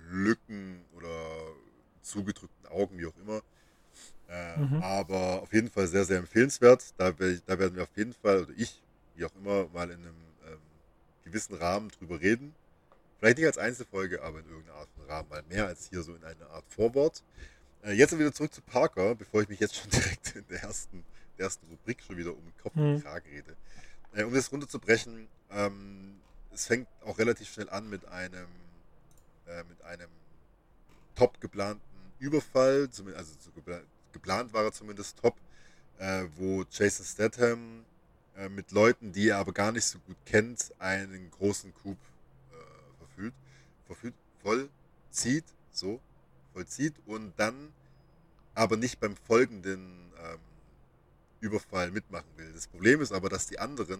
[0.09, 1.53] Lücken oder
[2.01, 3.43] zugedrückten Augen, wie auch immer.
[4.29, 4.81] Äh, mhm.
[4.81, 6.93] Aber auf jeden Fall sehr, sehr empfehlenswert.
[6.97, 8.81] Da, da, werden wir auf jeden Fall, oder ich,
[9.15, 10.15] wie auch immer, mal in einem
[10.47, 10.57] ähm,
[11.23, 12.53] gewissen Rahmen drüber reden.
[13.19, 16.13] Vielleicht nicht als Einzelfolge, aber in irgendeiner Art von Rahmen mal mehr als hier so
[16.13, 17.23] in einer Art Vorwort.
[17.83, 21.03] Äh, jetzt wieder zurück zu Parker, bevor ich mich jetzt schon direkt in der ersten
[21.37, 23.01] ersten Rubrik schon wieder um Kopf und mhm.
[23.01, 23.55] Kragen rede.
[24.13, 26.19] Äh, um das runterzubrechen, ähm,
[26.51, 28.47] es fängt auch relativ schnell an mit einem,
[29.47, 30.09] äh, mit einem
[31.15, 31.81] top geplanten
[32.23, 33.33] Überfall, also
[34.13, 35.35] geplant war er zumindest top,
[35.97, 37.83] äh, wo Jason Statham
[38.37, 41.97] äh, mit Leuten, die er aber gar nicht so gut kennt, einen großen Coup
[42.51, 43.37] äh, verfügt,
[43.85, 45.99] verfügt, vollzieht, so,
[46.53, 47.73] vollzieht und dann
[48.55, 50.39] aber nicht beim folgenden ähm,
[51.41, 52.53] Überfall mitmachen will.
[52.53, 53.99] Das Problem ist aber, dass die anderen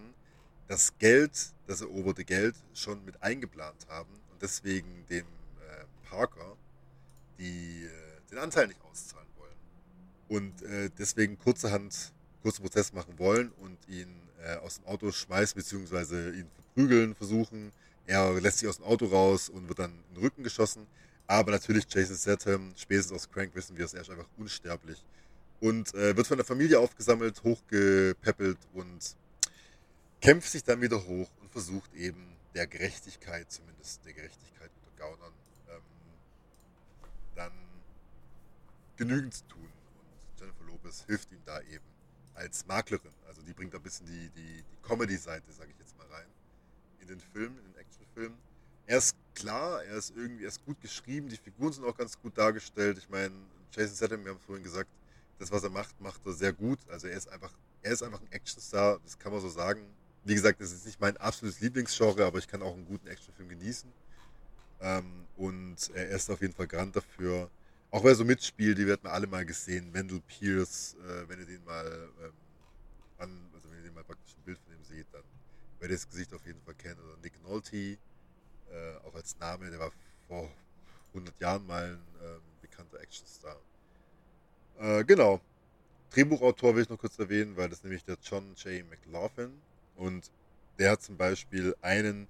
[0.66, 6.56] das Geld, das eroberte Geld, schon mit eingeplant haben und deswegen dem äh, Parker
[7.38, 9.54] die, äh, den Anteil nicht auszahlen wollen.
[10.28, 14.08] Und äh, deswegen kurzerhand kurzen Prozess machen wollen und ihn
[14.42, 17.72] äh, aus dem Auto schmeißen, beziehungsweise ihn verprügeln versuchen.
[18.06, 20.86] Er lässt sich aus dem Auto raus und wird dann in den Rücken geschossen.
[21.26, 25.02] Aber natürlich Jason Statham, spätestens aus Crank wissen wir, es, er ist einfach unsterblich
[25.60, 29.16] und äh, wird von der Familie aufgesammelt, hochgepäppelt und
[30.20, 35.32] kämpft sich dann wieder hoch und versucht eben der Gerechtigkeit, zumindest der Gerechtigkeit unter Gaunern,
[35.70, 35.82] ähm,
[37.34, 37.52] dann
[38.96, 39.62] genügend zu tun.
[39.62, 41.84] Und Jennifer Lopez hilft ihm da eben
[42.34, 43.12] als Maklerin.
[43.26, 46.26] Also die bringt ein bisschen die, die, die Comedy-Seite, sage ich jetzt mal rein,
[47.00, 48.34] in den Film, in den Actionfilm.
[48.86, 52.20] Er ist klar, er ist irgendwie, er ist gut geschrieben, die Figuren sind auch ganz
[52.20, 52.98] gut dargestellt.
[52.98, 53.34] Ich meine,
[53.72, 54.90] Jason Statham, wir haben vorhin gesagt,
[55.38, 56.78] das, was er macht, macht er sehr gut.
[56.88, 57.52] Also er ist einfach,
[57.82, 59.80] er ist einfach ein Actionstar, das kann man so sagen.
[60.24, 63.48] Wie gesagt, das ist nicht mein absolutes Lieblingsgenre, aber ich kann auch einen guten Actionfilm
[63.48, 63.90] genießen.
[64.80, 67.50] Ähm, und er ist auf jeden Fall garant dafür.
[67.94, 69.94] Auch wer so mitspielt, die werden wir alle mal gesehen.
[69.94, 72.32] Wendell Pierce, äh, wenn ihr den mal ähm,
[73.18, 75.22] an, also wenn ihr den mal praktisch ein Bild von ihm seht, dann
[75.78, 76.98] werdet ihr das Gesicht auf jeden Fall kennen.
[76.98, 77.96] Oder Nick Nolte, äh,
[79.04, 79.92] auch als Name, der war
[80.26, 80.50] vor
[81.10, 83.60] 100 Jahren mal ein ähm, bekannter Actionstar.
[84.80, 85.40] Äh, genau.
[86.10, 88.84] Drehbuchautor will ich noch kurz erwähnen, weil das ist nämlich der John J.
[88.90, 89.52] McLaughlin.
[89.94, 90.32] Und
[90.80, 92.26] der hat zum Beispiel einen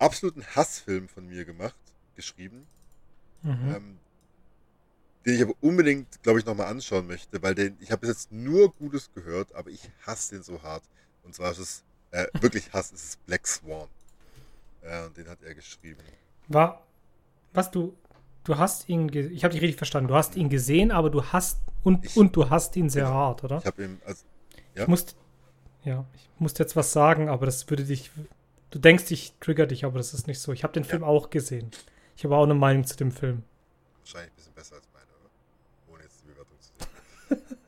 [0.00, 1.78] absoluten Hassfilm von mir gemacht,
[2.16, 2.66] geschrieben.
[3.42, 3.72] Mhm.
[3.72, 3.98] Ähm,
[5.26, 8.32] den ich aber unbedingt, glaube ich, nochmal anschauen möchte, weil den, ich habe bis jetzt
[8.32, 10.82] nur Gutes gehört, aber ich hasse den so hart.
[11.24, 13.88] Und zwar ist es, äh, wirklich Hass, es ist Black Swan.
[14.82, 16.00] Ja, und den hat er geschrieben.
[16.48, 16.86] War,
[17.52, 17.94] was du,
[18.44, 20.08] Du hast ihn, ich habe dich richtig verstanden.
[20.08, 23.14] Du hast ihn gesehen, aber du hast und, ich, und du hast ihn sehr genau.
[23.14, 23.58] hart, oder?
[23.58, 24.24] Ich habe ihn, also,
[24.74, 24.82] ja.
[24.82, 25.14] Ich musste,
[25.84, 28.10] ja, ich musste jetzt was sagen, aber das würde dich,
[28.70, 30.52] du denkst, ich trigger dich, aber das ist nicht so.
[30.52, 31.70] Ich habe den Film auch gesehen.
[32.16, 33.42] Ich habe auch eine Meinung zu dem Film.
[34.00, 35.30] Wahrscheinlich ein bisschen besser als meine, oder?
[35.92, 36.70] Ohne jetzt die Bewertung zu
[37.28, 37.58] sehen.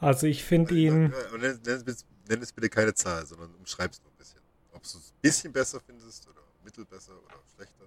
[0.00, 1.12] Also ich finde ihn.
[1.38, 1.96] Nenn, nenn,
[2.28, 4.40] nenn es bitte keine Zahl, sondern umschreib es nur ein bisschen.
[4.72, 7.86] Ob du es ein bisschen besser findest oder mittelbesser oder schlechter.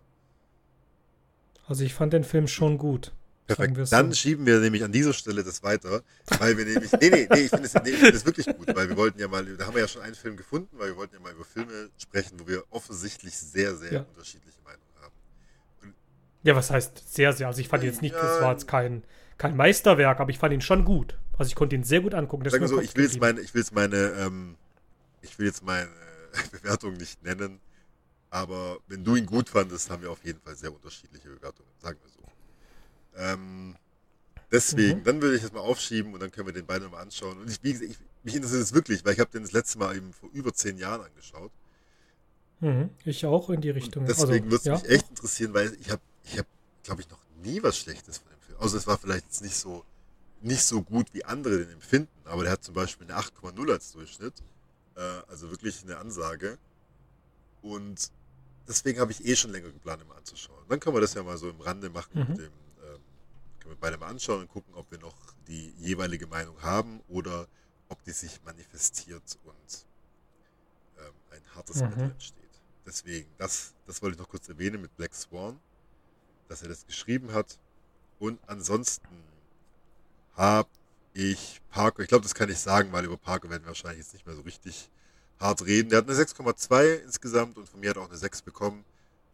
[1.67, 3.13] Also ich fand den Film schon gut.
[3.47, 3.91] Perfekt.
[3.91, 4.15] Dann so.
[4.15, 6.03] schieben wir nämlich an dieser Stelle das weiter,
[6.39, 8.95] weil wir nämlich, nee, nee, nee, ich finde es nee, find wirklich gut, weil wir
[8.95, 11.19] wollten ja mal, da haben wir ja schon einen Film gefunden, weil wir wollten ja
[11.19, 13.99] mal über Filme sprechen, wo wir offensichtlich sehr, sehr ja.
[14.01, 15.13] unterschiedliche Meinungen haben.
[15.81, 15.93] Und
[16.43, 17.47] ja, was heißt sehr, sehr?
[17.47, 19.03] Also ich fand jetzt nicht, ja, das war jetzt kein,
[19.37, 21.17] kein Meisterwerk, aber ich fand ihn schon gut.
[21.41, 22.47] Also ich konnte ihn sehr gut angucken.
[22.47, 24.57] Sagen so, ich will jetzt meine, ich will jetzt meine, ähm,
[25.23, 25.89] ich will jetzt meine
[26.51, 27.59] Bewertung nicht nennen,
[28.29, 31.97] aber wenn du ihn gut fandest, haben wir auf jeden Fall sehr unterschiedliche Bewertungen, sagen
[31.99, 32.19] wir so.
[33.23, 33.75] Ähm,
[34.51, 35.03] deswegen, mhm.
[35.03, 37.39] dann würde ich das mal aufschieben und dann können wir den beide mal anschauen.
[37.39, 40.13] Und ich, ich, mich interessiert es wirklich, weil ich habe den das letzte Mal eben
[40.13, 41.51] vor über zehn Jahren angeschaut.
[42.59, 42.91] Mhm.
[43.03, 44.03] Ich auch in die Richtung.
[44.03, 44.73] Und deswegen also, würde es ja.
[44.75, 46.47] mich echt interessieren, weil ich habe, ich habe,
[46.83, 48.59] glaube ich, noch nie was Schlechtes von dem Film.
[48.59, 49.83] Also es war vielleicht jetzt nicht so,
[50.41, 53.91] nicht so gut wie andere den empfinden, aber der hat zum Beispiel eine 8,0 als
[53.91, 54.33] Durchschnitt.
[54.95, 56.57] Äh, also wirklich eine Ansage.
[57.61, 58.11] Und
[58.67, 60.65] deswegen habe ich eh schon länger geplant, ihn anzuschauen.
[60.67, 62.27] Dann können wir das ja mal so im Rande machen mhm.
[62.29, 62.51] mit dem
[63.61, 65.15] können wir beide mal anschauen und gucken, ob wir noch
[65.47, 67.47] die jeweilige Meinung haben oder
[67.89, 69.85] ob die sich manifestiert und
[70.97, 71.89] ähm, ein hartes mhm.
[71.89, 72.41] Mittel entsteht.
[72.85, 75.59] Deswegen, das, das wollte ich noch kurz erwähnen mit Black Swan,
[76.47, 77.59] dass er das geschrieben hat.
[78.19, 79.07] Und ansonsten
[80.35, 80.69] habe
[81.13, 84.13] ich Parker, ich glaube, das kann ich sagen, weil über Parker werden wir wahrscheinlich jetzt
[84.13, 84.89] nicht mehr so richtig
[85.39, 85.89] hart reden.
[85.89, 88.85] Der hat eine 6,2 insgesamt und von mir hat er auch eine 6 bekommen.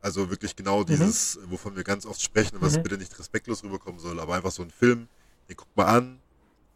[0.01, 0.86] Also wirklich genau mhm.
[0.86, 1.51] dieses, mhm.
[1.51, 2.83] wovon wir ganz oft sprechen, was mhm.
[2.83, 5.07] bitte nicht respektlos rüberkommen soll, aber einfach so ein Film,
[5.49, 6.19] den guckt man an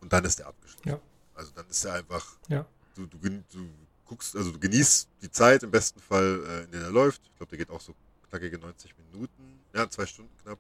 [0.02, 0.90] und dann ist der abgeschlossen.
[0.90, 1.00] Ja.
[1.36, 2.66] Also dann ist er einfach, ja.
[2.96, 3.70] du, du, du
[4.06, 7.22] guckst, also du genießt die Zeit im besten Fall, äh, in der er läuft.
[7.26, 7.96] Ich glaube, der geht auch so
[8.30, 10.60] knackige 90 Minuten, ja, zwei Stunden knapp.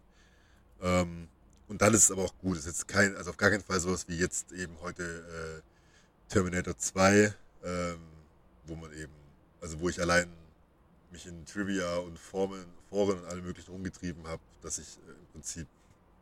[0.81, 1.27] Ähm,
[1.71, 2.57] und dann ist es aber auch gut.
[2.57, 5.61] Es ist jetzt kein, also auf gar keinen Fall sowas wie jetzt eben heute äh,
[6.27, 7.97] Terminator 2, ähm,
[8.65, 9.13] wo man eben,
[9.61, 10.27] also wo ich allein
[11.11, 15.25] mich in Trivia und Formeln, Foren und allem möglichen rumgetrieben habe, dass ich äh, im
[15.31, 15.65] Prinzip,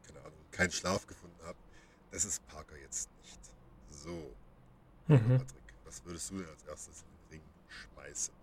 [0.05, 1.57] keine Ahnung, keinen Schlaf gefunden habe.
[2.11, 3.39] Das ist Parker jetzt nicht.
[3.89, 4.31] So,
[5.07, 5.17] mhm.
[5.17, 8.33] Patrick, was würdest du denn als erstes in den Ring schmeißen?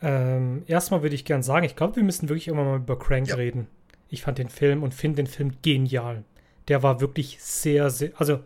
[0.00, 3.28] Ähm, erstmal würde ich gern sagen, ich glaube, wir müssen wirklich immer mal über Crank
[3.28, 3.34] ja.
[3.34, 3.68] reden.
[4.08, 6.24] Ich fand den Film und finde den Film genial.
[6.68, 8.40] Der war wirklich sehr, sehr, also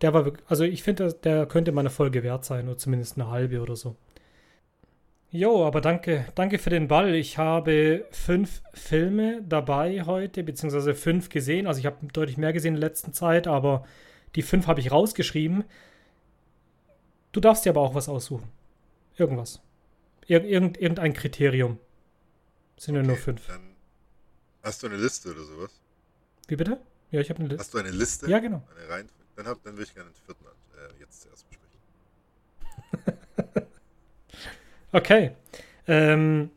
[0.00, 3.18] der war wirklich, also ich finde, der könnte mal eine Folge wert sein, oder zumindest
[3.18, 3.96] eine halbe oder so.
[5.32, 7.14] Jo, aber danke, danke für den Ball.
[7.14, 11.68] Ich habe fünf Filme dabei heute, beziehungsweise fünf gesehen.
[11.68, 13.86] Also ich habe deutlich mehr gesehen in der letzten Zeit, aber
[14.34, 15.64] die fünf habe ich rausgeschrieben.
[17.30, 18.48] Du darfst dir aber auch was aussuchen.
[19.16, 19.62] Irgendwas.
[20.26, 21.78] Ir irgend, irgendein Kriterium.
[22.76, 23.46] Sind okay, ja nur fünf.
[23.46, 23.69] Dann
[24.62, 25.80] hast du eine Liste oder sowas?
[26.48, 26.80] Wie bitte?
[27.10, 27.60] Ja, ich habe eine Liste.
[27.60, 28.30] Hast du eine Liste?
[28.30, 28.62] Ja, genau.
[28.90, 33.70] Eine dann, hab, dann würde ich gerne den vierten äh, jetzt zuerst besprechen.
[34.92, 35.32] Okay.
[35.86, 36.50] Ähm,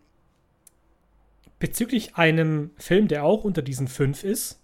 [1.59, 4.59] bezüglich einem Film, der auch unter diesen fünf ist,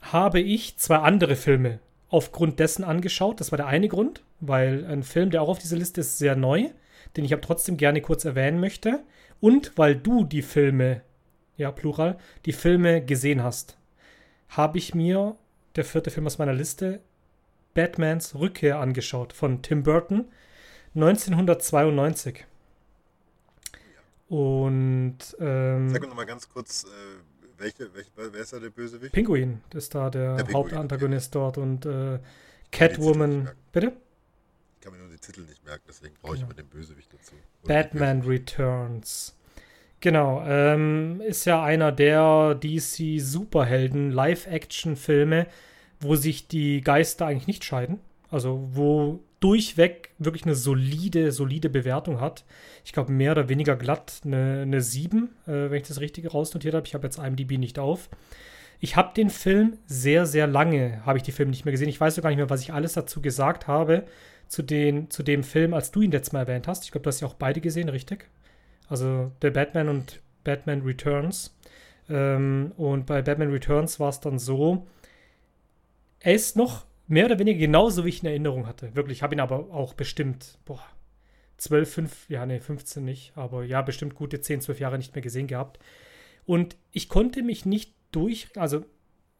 [0.00, 3.40] habe ich zwei andere Filme aufgrund dessen angeschaut.
[3.40, 6.36] Das war der eine Grund, weil ein Film, der auch auf dieser Liste ist, sehr
[6.36, 6.70] neu,
[7.16, 9.02] den ich aber trotzdem gerne kurz erwähnen möchte.
[9.40, 11.02] Und weil du die Filme,
[11.56, 13.76] ja, Plural, die Filme gesehen hast,
[14.48, 15.36] habe ich mir,
[15.74, 17.00] der vierte Film aus meiner Liste,
[17.74, 20.26] Batmans Rückkehr angeschaut von Tim Burton
[20.94, 22.46] 1992.
[24.28, 26.88] Und ähm, Sag mir nochmal ganz kurz, äh,
[27.58, 29.12] welche, welche, wer ist da der Bösewicht?
[29.12, 31.44] Pinguin ist da der, der Hauptantagonist okay.
[31.44, 32.18] dort und äh,
[32.72, 33.50] Catwoman.
[33.72, 33.92] Bitte?
[34.74, 36.52] Ich kann mir nur die Titel nicht merken, deswegen brauche ich genau.
[36.52, 37.34] immer den Bösewicht dazu.
[37.64, 39.35] Batman Returns.
[40.06, 45.48] Genau, ähm, ist ja einer der DC Superhelden Live-Action-Filme,
[45.98, 47.98] wo sich die Geister eigentlich nicht scheiden.
[48.30, 52.44] Also wo durchweg wirklich eine solide, solide Bewertung hat.
[52.84, 56.76] Ich glaube, mehr oder weniger glatt eine, eine 7, äh, wenn ich das Richtige rausnotiert
[56.76, 56.86] habe.
[56.86, 58.08] Ich habe jetzt IMDb nicht auf.
[58.78, 61.88] Ich habe den Film sehr, sehr lange, habe ich die Filme nicht mehr gesehen.
[61.88, 64.04] Ich weiß gar nicht mehr, was ich alles dazu gesagt habe,
[64.46, 66.84] zu, den, zu dem Film, als du ihn letztes Mal erwähnt hast.
[66.84, 68.28] Ich glaube, du hast ja auch beide gesehen, richtig?
[68.88, 71.56] Also der Batman und Batman Returns.
[72.08, 74.86] Ähm, und bei Batman Returns war es dann so,
[76.20, 78.94] er ist noch mehr oder weniger genauso, wie ich in Erinnerung hatte.
[78.94, 80.82] Wirklich, ich habe ihn aber auch bestimmt, boah,
[81.58, 85.22] 12, 5, ja, nee, 15 nicht, aber ja, bestimmt gute 10, 12 Jahre nicht mehr
[85.22, 85.78] gesehen gehabt.
[86.44, 88.84] Und ich konnte mich nicht durch, also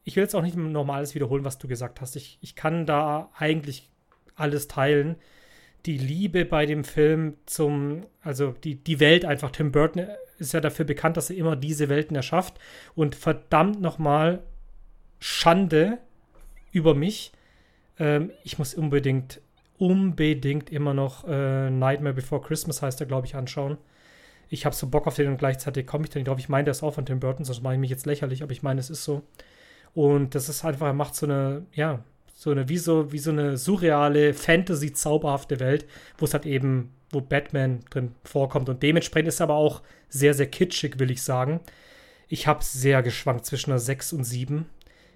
[0.05, 2.17] ich will jetzt auch nicht nochmal alles wiederholen, was du gesagt hast.
[2.17, 3.91] Ich, ich kann da eigentlich
[4.37, 5.17] alles teilen.
[5.87, 9.51] Die Liebe bei dem Film zum, also die, die Welt einfach.
[9.51, 10.07] Tim Burton
[10.39, 12.59] ist ja dafür bekannt, dass er immer diese Welten erschafft.
[12.95, 14.43] Und verdammt nochmal
[15.21, 15.99] Schande
[16.73, 17.33] über mich,
[17.99, 19.41] ähm, ich muss unbedingt,
[19.79, 23.79] unbedingt immer noch äh, Nightmare Before Christmas heißt er, glaube ich, anschauen.
[24.49, 26.39] ich habe so Bock auf den und gleichzeitig komme ich da nicht drauf.
[26.39, 28.53] Ich meine, der ist auch von Tim Burton, sonst mache ich mich jetzt lächerlich, aber
[28.53, 29.23] ich meine, es ist so.
[29.95, 32.05] Und das ist einfach, er macht so eine, ja,
[32.39, 35.87] so eine, wie so, wie so eine surreale, Fantasy-zauberhafte Welt,
[36.19, 38.69] wo es halt eben, wo Batman drin vorkommt.
[38.69, 41.61] Und dementsprechend ist er aber auch sehr, sehr kitschig, will ich sagen.
[42.29, 44.67] Ich habe sehr geschwankt zwischen einer 6 und 7.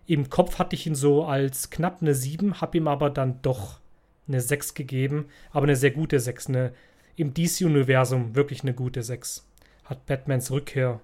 [0.06, 3.80] Im Kopf hatte ich ihn so als knapp eine 7, habe ihm aber dann doch
[4.26, 6.48] eine 6 gegeben, aber eine sehr gute 6.
[6.48, 6.72] Eine,
[7.16, 9.46] Im DC-Universum wirklich eine gute 6.
[9.84, 11.00] Hat Batmans Rückkehr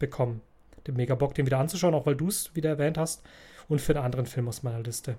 [0.00, 0.40] bekommen.
[0.88, 3.22] Den mega Bock, den wieder anzuschauen, auch weil du es wieder erwähnt hast.
[3.68, 5.16] Und für einen anderen Film aus meiner Liste.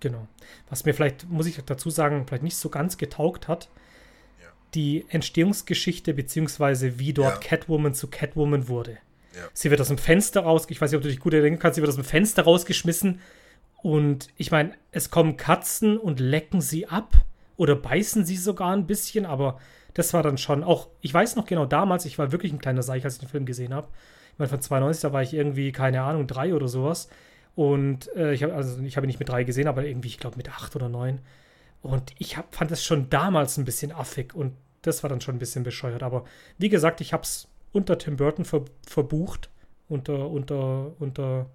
[0.00, 0.26] Genau.
[0.68, 3.68] Was mir vielleicht, muss ich dazu sagen, vielleicht nicht so ganz getaugt hat,
[4.40, 4.48] ja.
[4.74, 7.48] die Entstehungsgeschichte, beziehungsweise wie dort ja.
[7.48, 8.98] Catwoman zu Catwoman wurde.
[9.34, 9.42] Ja.
[9.52, 11.76] Sie wird aus dem Fenster raus, ich weiß nicht, ob du dich gut erinnern kannst,
[11.76, 13.20] sie wird aus dem Fenster rausgeschmissen
[13.82, 17.14] und ich meine, es kommen Katzen und lecken sie ab
[17.56, 19.60] oder beißen sie sogar ein bisschen, aber
[19.94, 22.82] das war dann schon auch, ich weiß noch genau damals, ich war wirklich ein kleiner
[22.82, 23.88] Seich, als ich den Film gesehen habe.
[24.32, 27.08] Ich meine, von 92, da war ich irgendwie, keine Ahnung, drei oder sowas.
[27.56, 30.18] Und äh, ich habe also ich habe ihn nicht mit drei gesehen, aber irgendwie, ich
[30.18, 31.20] glaube, mit acht oder neun.
[31.82, 35.36] Und ich hab, fand es schon damals ein bisschen affig und das war dann schon
[35.36, 36.02] ein bisschen bescheuert.
[36.02, 36.24] Aber
[36.58, 39.50] wie gesagt, ich habe es unter Tim Burton ver, verbucht,
[39.88, 41.50] unter, unter, unter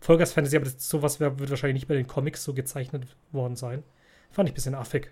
[0.00, 3.56] Vollgas Fantasy, aber das, sowas wär, wird wahrscheinlich nicht bei den Comics so gezeichnet worden
[3.56, 3.82] sein.
[4.30, 5.10] Fand ich ein bisschen affig,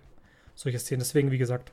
[0.54, 1.00] solche Szenen.
[1.00, 1.72] Deswegen, wie gesagt,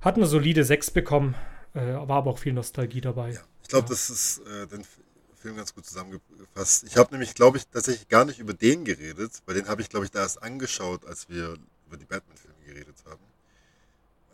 [0.00, 1.34] hat eine solide 6 bekommen,
[1.74, 3.32] äh, war aber auch viel Nostalgie dabei.
[3.32, 3.90] Ja, ich glaube, ja.
[3.90, 4.84] das ist äh, den
[5.40, 6.84] Film ganz gut zusammengefasst.
[6.84, 9.88] Ich habe nämlich, glaube ich, tatsächlich gar nicht über den geredet, weil den habe ich,
[9.88, 13.22] glaube ich, da erst angeschaut, als wir über die Batman-Filme geredet haben.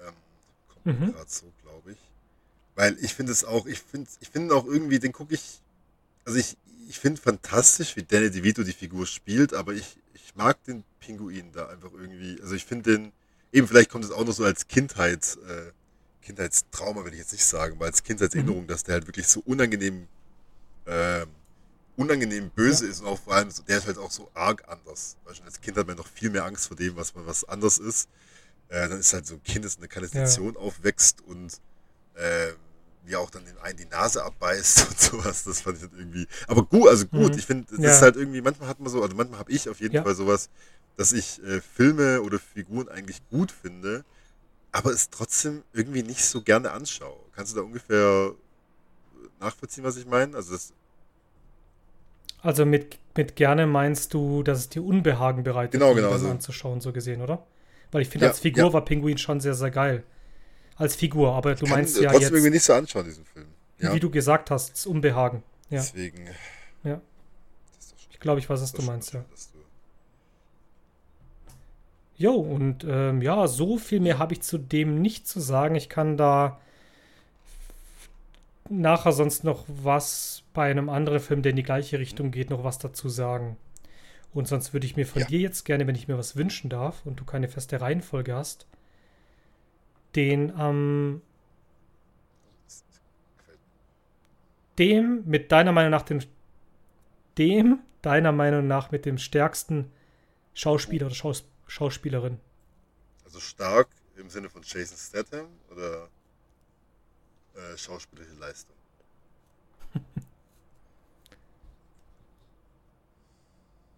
[0.00, 0.14] Ähm,
[0.68, 1.12] kommt mhm.
[1.12, 1.98] gerade so, glaube ich.
[2.74, 5.62] Weil ich finde es auch, ich finde ich finde auch irgendwie, den gucke ich,
[6.24, 6.56] also ich,
[6.88, 11.52] ich finde fantastisch, wie Danny DeVito die Figur spielt, aber ich, ich mag den Pinguin
[11.52, 13.12] da einfach irgendwie, also ich finde den,
[13.52, 15.72] eben vielleicht kommt es auch noch so als Kindheit, äh,
[16.20, 18.66] Kindheitstrauma, will ich jetzt nicht sagen, aber als Kindheitserinnerung, mhm.
[18.66, 20.08] dass der halt wirklich so unangenehm
[20.86, 21.26] äh,
[21.96, 22.90] unangenehm böse ja.
[22.90, 25.16] ist und auch vor allem, der ist halt auch so arg anders.
[25.24, 27.44] Weil schon als Kind hat man noch viel mehr Angst vor dem, was man was
[27.44, 28.08] anders ist.
[28.68, 30.60] Äh, dann ist halt so ein Kind, das in der Kanalisation ja.
[30.60, 31.60] aufwächst und
[32.14, 32.52] äh,
[33.04, 35.44] wie auch dann den einen die Nase abbeißt und sowas.
[35.44, 36.26] Das fand ich halt irgendwie.
[36.48, 37.38] Aber gut, also gut, mhm.
[37.38, 37.90] ich finde, das ja.
[37.90, 40.50] ist halt irgendwie, manchmal hat man so, also manchmal habe ich auf jeden Fall sowas,
[40.96, 44.04] dass ich äh, Filme oder Figuren eigentlich gut finde,
[44.72, 47.18] aber es trotzdem irgendwie nicht so gerne anschaue.
[47.34, 48.34] Kannst du da ungefähr
[49.40, 50.36] nachvollziehen, was ich meine?
[50.36, 50.56] Also
[52.42, 56.28] also mit, mit gerne meinst du, dass es dir Unbehagen bereitet, genau, genau, also.
[56.28, 57.44] anzuschauen, so gesehen, oder?
[57.90, 58.72] Weil ich finde, ja, als Figur ja.
[58.72, 60.04] war Pinguin schon sehr, sehr geil.
[60.76, 62.30] Als Figur, aber du meinst ja trotzdem jetzt...
[62.32, 63.46] irgendwie nicht so anschauen, diesen Film.
[63.78, 63.94] Ja.
[63.94, 65.42] Wie du gesagt hast, das Unbehagen.
[65.70, 65.80] Ja.
[65.80, 66.26] Deswegen...
[66.84, 67.00] Ja.
[68.10, 69.24] Ich glaube, ich weiß, was du meinst, ja.
[72.18, 75.74] Jo, und ähm, ja, so viel mehr habe ich zu dem nicht zu sagen.
[75.74, 76.60] Ich kann da
[78.70, 82.64] nachher sonst noch was bei einem anderen Film, der in die gleiche Richtung geht, noch
[82.64, 83.56] was dazu sagen.
[84.32, 85.28] Und sonst würde ich mir von ja.
[85.28, 88.66] dir jetzt gerne, wenn ich mir was wünschen darf und du keine feste Reihenfolge hast,
[90.14, 91.22] den am ähm,
[94.78, 96.20] dem mit deiner Meinung nach dem
[97.38, 99.90] dem deiner Meinung nach mit dem stärksten
[100.54, 102.38] Schauspieler oder Schaus Schauspielerin.
[103.24, 106.08] Also stark im Sinne von Jason Statham oder
[107.56, 108.76] äh, schauspielerische Leistung.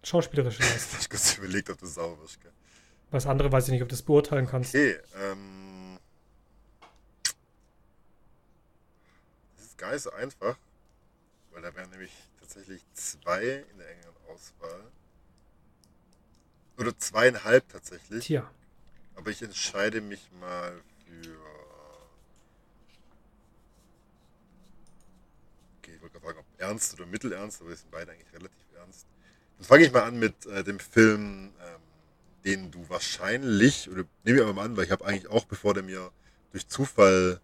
[0.03, 0.99] Schauspielerische Leistung.
[1.01, 2.41] ich kurz überlegt, ob du sauber bist.
[2.41, 2.51] Gell?
[3.11, 4.73] Was andere weiß ich nicht, ob du das beurteilen kannst.
[4.73, 5.99] Okay, ähm.
[9.57, 10.57] Das ist gar nicht so einfach,
[11.51, 14.83] weil da wären nämlich tatsächlich zwei in der engeren Auswahl.
[16.77, 18.25] Oder zweieinhalb tatsächlich.
[18.25, 18.49] Tja.
[19.15, 21.48] Aber ich entscheide mich mal für
[25.95, 29.07] ich wollte gerade fragen, ob ernst oder mittelernst, aber wir sind beide eigentlich relativ ernst.
[29.57, 31.81] Dann fange ich mal an mit äh, dem Film, ähm,
[32.45, 35.73] den du wahrscheinlich, oder nehme ich aber mal an, weil ich habe eigentlich auch, bevor
[35.73, 36.11] der mir
[36.51, 37.41] durch Zufall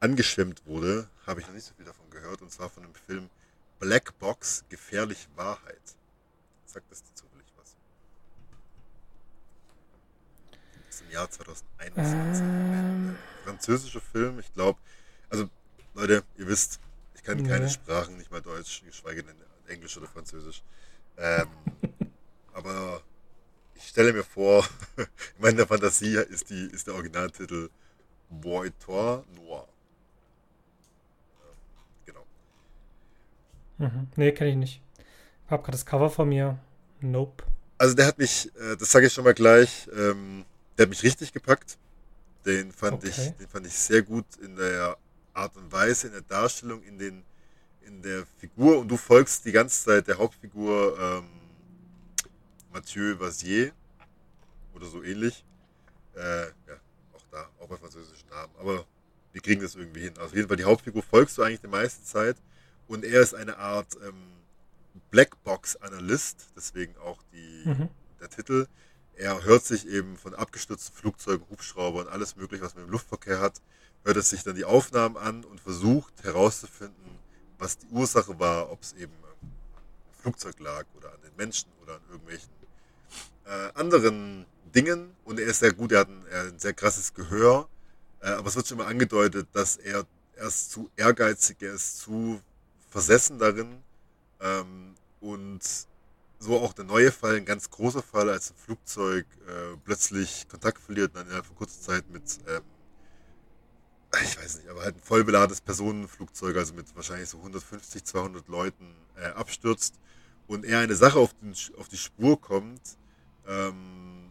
[0.00, 3.28] angeschwemmt wurde, habe ich noch nicht so viel davon gehört, und zwar von dem Film
[3.78, 5.96] Black Box, Gefährlich Wahrheit.
[6.66, 7.76] Sagt das dazu zufällig was?
[10.86, 12.42] Das ist im Jahr 2021.
[12.42, 13.16] Ähm.
[13.44, 14.78] Französischer Film, ich glaube,
[15.30, 15.48] also
[15.94, 16.80] Leute, ihr wisst,
[17.28, 17.68] kann keine ja.
[17.68, 20.62] Sprachen, nicht mal Deutsch, geschweige denn Englisch oder Französisch.
[21.18, 21.48] Ähm,
[22.54, 23.02] aber
[23.74, 24.66] ich stelle mir vor,
[24.96, 25.06] in
[25.38, 27.68] meiner Fantasie ist, die, ist der Originaltitel
[28.30, 29.68] Boy Noir.
[32.06, 32.24] genau.
[33.78, 34.08] Mhm.
[34.16, 34.82] Nee, kenne ich nicht.
[35.44, 36.58] Ich habe gerade das Cover von mir.
[37.00, 37.44] Nope.
[37.78, 40.44] Also der hat mich, äh, das sage ich schon mal gleich, ähm,
[40.76, 41.78] der hat mich richtig gepackt.
[42.46, 43.08] Den fand, Okay.
[43.08, 44.96] ich, den fand ich sehr gut in der
[45.38, 47.24] Art und Weise, in der Darstellung, in, den,
[47.82, 48.78] in der Figur.
[48.80, 51.24] Und du folgst die ganze Zeit der Hauptfigur ähm,
[52.72, 53.72] Mathieu Vasier
[54.74, 55.44] oder so ähnlich.
[56.14, 56.76] Äh, ja,
[57.14, 58.52] auch da, auch bei französischen Namen.
[58.58, 58.84] Aber
[59.32, 60.12] wir kriegen das irgendwie hin.
[60.16, 62.36] Also auf jeden Fall, die Hauptfigur folgst du eigentlich die meiste Zeit.
[62.88, 64.14] Und er ist eine Art ähm,
[65.10, 67.88] Blackbox-Analyst, deswegen auch die, Mhm.
[68.20, 68.66] der Titel.
[69.14, 73.60] Er hört sich eben von abgestürzten Flugzeugen, Hubschraubern, alles mögliche, was man im Luftverkehr hat,
[74.04, 77.18] hört es sich dann die Aufnahmen an und versucht herauszufinden,
[77.58, 79.48] was die Ursache war, ob es eben am
[80.20, 82.50] Flugzeug lag oder an den Menschen oder an irgendwelchen
[83.44, 85.14] äh, anderen Dingen.
[85.24, 87.68] Und er ist sehr gut, er hat ein, er hat ein sehr krasses Gehör,
[88.20, 92.40] äh, aber es wird schon mal angedeutet, dass er erst zu ehrgeizig, ist zu
[92.90, 93.82] versessen darin
[94.40, 95.60] ähm, und
[96.38, 100.80] so auch der neue Fall, ein ganz großer Fall, als ein Flugzeug äh, plötzlich Kontakt
[100.80, 102.62] verliert und dann innerhalb von kurzer Zeit mit, ähm,
[104.22, 108.94] ich weiß nicht, aber halt ein vollbeladenes Personenflugzeug, also mit wahrscheinlich so 150, 200 Leuten
[109.16, 109.94] äh, abstürzt
[110.46, 112.80] und er eine Sache auf, den, auf die Spur kommt,
[113.46, 114.30] ähm,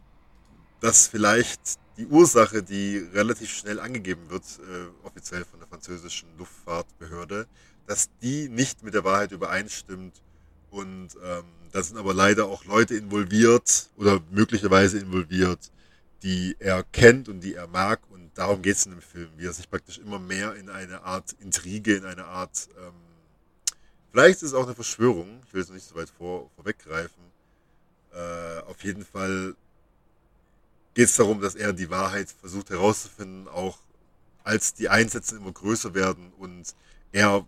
[0.80, 1.62] dass vielleicht
[1.98, 7.48] die Ursache, die relativ schnell angegeben wird, äh, offiziell von der französischen Luftfahrtbehörde,
[7.86, 10.22] dass die nicht mit der Wahrheit übereinstimmt
[10.70, 15.72] und ähm, da sind aber leider auch Leute involviert oder möglicherweise involviert,
[16.24, 18.02] die er kennt und die er mag.
[18.10, 21.04] Und darum geht es in dem Film, wie er sich praktisch immer mehr in eine
[21.04, 22.94] Art Intrige, in eine Art, ähm,
[24.12, 27.24] vielleicht ist es auch eine Verschwörung, ich will jetzt nicht so weit vor, vorweggreifen.
[28.14, 29.56] Äh, auf jeden Fall
[30.94, 33.80] geht es darum, dass er die Wahrheit versucht herauszufinden, auch
[34.44, 36.74] als die Einsätze immer größer werden und
[37.12, 37.46] er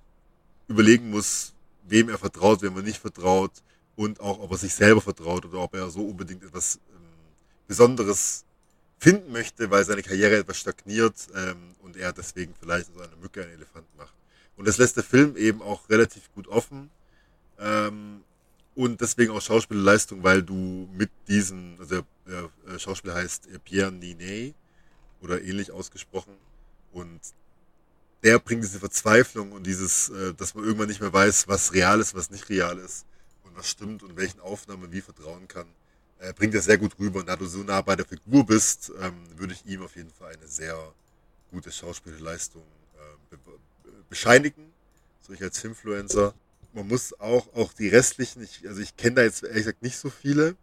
[0.68, 1.54] überlegen muss,
[1.88, 3.52] wem er vertraut, wem er nicht vertraut
[3.96, 7.02] und auch, ob er sich selber vertraut oder ob er so unbedingt etwas ähm,
[7.68, 8.46] Besonderes
[9.00, 13.42] finden möchte, weil seine Karriere etwas stagniert ähm, und er deswegen vielleicht aus einer Mücke
[13.42, 14.14] einen Elefant macht.
[14.58, 16.90] Und das lässt der Film eben auch relativ gut offen
[17.58, 18.24] ähm,
[18.76, 24.54] und deswegen auch Schauspielleistung, weil du mit diesen, also der, der Schauspieler heißt Pierre Ninet
[25.22, 26.36] oder ähnlich ausgesprochen
[26.92, 27.22] und
[28.24, 32.02] der bringt diese Verzweiflung und dieses, äh, dass man irgendwann nicht mehr weiß, was real
[32.02, 33.06] ist, was nicht real ist
[33.44, 35.68] und was stimmt und welchen Aufnahmen wie vertrauen kann,
[36.20, 37.20] äh, bringt er sehr gut rüber.
[37.20, 40.12] Und da du so nah bei der Figur bist, ähm, würde ich ihm auf jeden
[40.12, 40.78] Fall eine sehr
[41.52, 43.40] gute Schauspielleistung äh, be
[44.10, 44.72] bescheinigen,
[45.22, 46.34] so ich als Influencer.
[46.74, 49.98] Man muss auch, auch die restlichen, ich, also ich kenne da jetzt ehrlich gesagt nicht
[49.98, 50.56] so viele,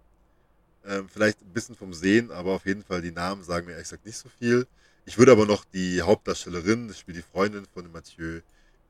[0.85, 3.89] ähm, vielleicht ein bisschen vom Sehen, aber auf jeden Fall die Namen sagen mir ehrlich
[3.89, 4.67] gesagt nicht so viel.
[5.05, 8.41] Ich würde aber noch die Hauptdarstellerin, das spielt die Freundin von Mathieu,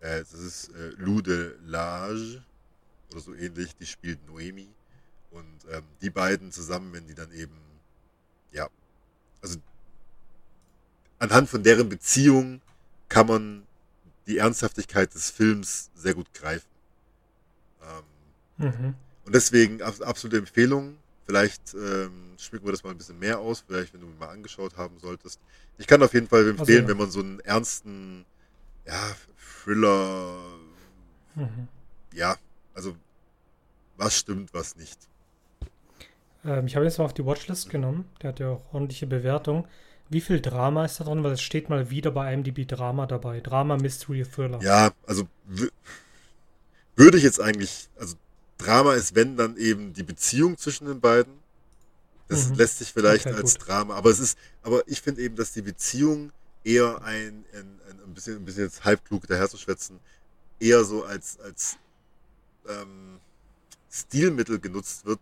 [0.00, 2.42] äh, das ist äh, Lou de Lage
[3.10, 4.68] oder so ähnlich, die spielt Noemi.
[5.36, 7.54] Und ähm, die beiden zusammen, wenn die dann eben,
[8.52, 8.68] ja,
[9.42, 9.58] also
[11.18, 12.60] anhand von deren Beziehung
[13.08, 13.66] kann man
[14.26, 16.68] die Ernsthaftigkeit des Films sehr gut greifen.
[17.82, 18.04] Ähm,
[18.68, 18.94] Mhm.
[19.26, 20.96] und deswegen abs- absolute Empfehlung.
[21.26, 24.28] Vielleicht ähm, schmücken wir das mal ein bisschen mehr aus, vielleicht wenn du ihn mal
[24.30, 25.40] angeschaut haben solltest.
[25.76, 28.24] Ich kann auf jeden Fall empfehlen, Also- wenn man so einen ernsten,
[28.86, 29.16] ja,
[29.64, 30.40] Thriller,
[31.34, 31.68] Mhm.
[32.14, 32.36] ja,
[32.74, 32.96] also
[33.96, 34.98] was stimmt, was nicht.
[36.46, 38.06] Ähm, ich habe jetzt mal auf die Watchlist genommen.
[38.22, 39.66] Der hat ja auch ordentliche Bewertung.
[40.08, 41.24] Wie viel Drama ist da drin?
[41.24, 43.40] Weil es steht mal wieder bei IMDb Drama dabei.
[43.40, 44.62] Drama, Mystery, Thriller.
[44.62, 45.28] Ja, also
[46.96, 48.16] würde ich jetzt eigentlich, also
[48.58, 51.32] Drama ist, wenn dann eben die Beziehung zwischen den beiden.
[52.28, 52.54] Das Mhm.
[52.56, 53.68] lässt sich vielleicht Okay, als gut.
[53.68, 56.32] Drama, aber es ist, aber ich finde eben, dass die Beziehung
[56.64, 60.00] eher ein, ein, ein, ein bisschen, ein bisschen jetzt halbklug daherzuschwätzen,
[60.58, 61.76] eher so als, als
[62.68, 63.20] ähm,
[63.90, 65.20] Stilmittel genutzt wird,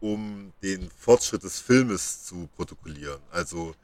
[0.00, 3.20] um den Fortschritt des Filmes zu protokollieren.
[3.30, 3.74] Also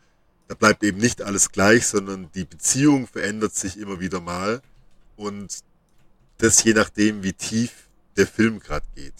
[0.48, 4.62] da bleibt eben nicht alles gleich, sondern die Beziehung verändert sich immer wieder mal
[5.16, 5.60] und
[6.38, 9.14] das je nachdem, wie tief der Film gerade geht.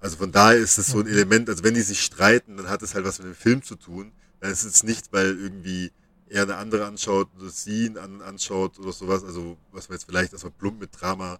[0.00, 1.12] Also von daher ist es so ein Mhm.
[1.12, 3.74] Element, also wenn die sich streiten, dann hat es halt was mit dem Film zu
[3.76, 4.12] tun.
[4.40, 5.92] Dann ist es nicht, weil irgendwie
[6.28, 10.04] er eine andere anschaut oder sie einen anderen anschaut oder sowas, also was man jetzt
[10.04, 11.38] vielleicht erstmal plump mit Drama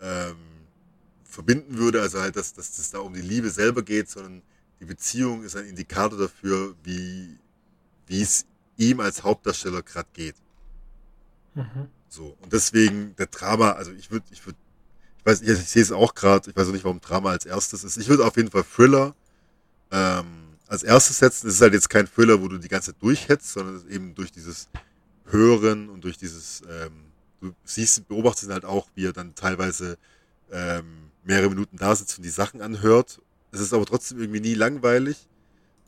[0.00, 0.36] ähm,
[1.36, 4.42] verbinden würde, also halt, dass, dass es da um die Liebe selber geht, sondern
[4.80, 7.38] die Beziehung ist ein Indikator dafür, wie,
[8.06, 8.46] wie es
[8.78, 10.36] ihm als Hauptdarsteller gerade geht.
[11.54, 11.88] Mhm.
[12.08, 12.36] So.
[12.40, 14.58] Und deswegen der Drama, also ich würde, ich würde,
[15.18, 17.44] ich weiß, ich, ich sehe es auch gerade, ich weiß auch nicht, warum Drama als
[17.44, 17.98] erstes ist.
[17.98, 19.14] Ich würde auf jeden Fall Thriller
[19.90, 21.48] ähm, als erstes setzen.
[21.48, 23.90] Es ist halt jetzt kein Thriller, wo du die ganze Zeit durchhetzt, sondern es ist
[23.90, 24.68] eben durch dieses
[25.26, 27.12] Hören und durch dieses, ähm,
[27.42, 29.98] du siehst, beobachtest halt auch, wie er dann teilweise
[30.50, 33.20] ähm, mehrere Minuten da sitzt und die Sachen anhört.
[33.52, 35.28] Es ist aber trotzdem irgendwie nie langweilig.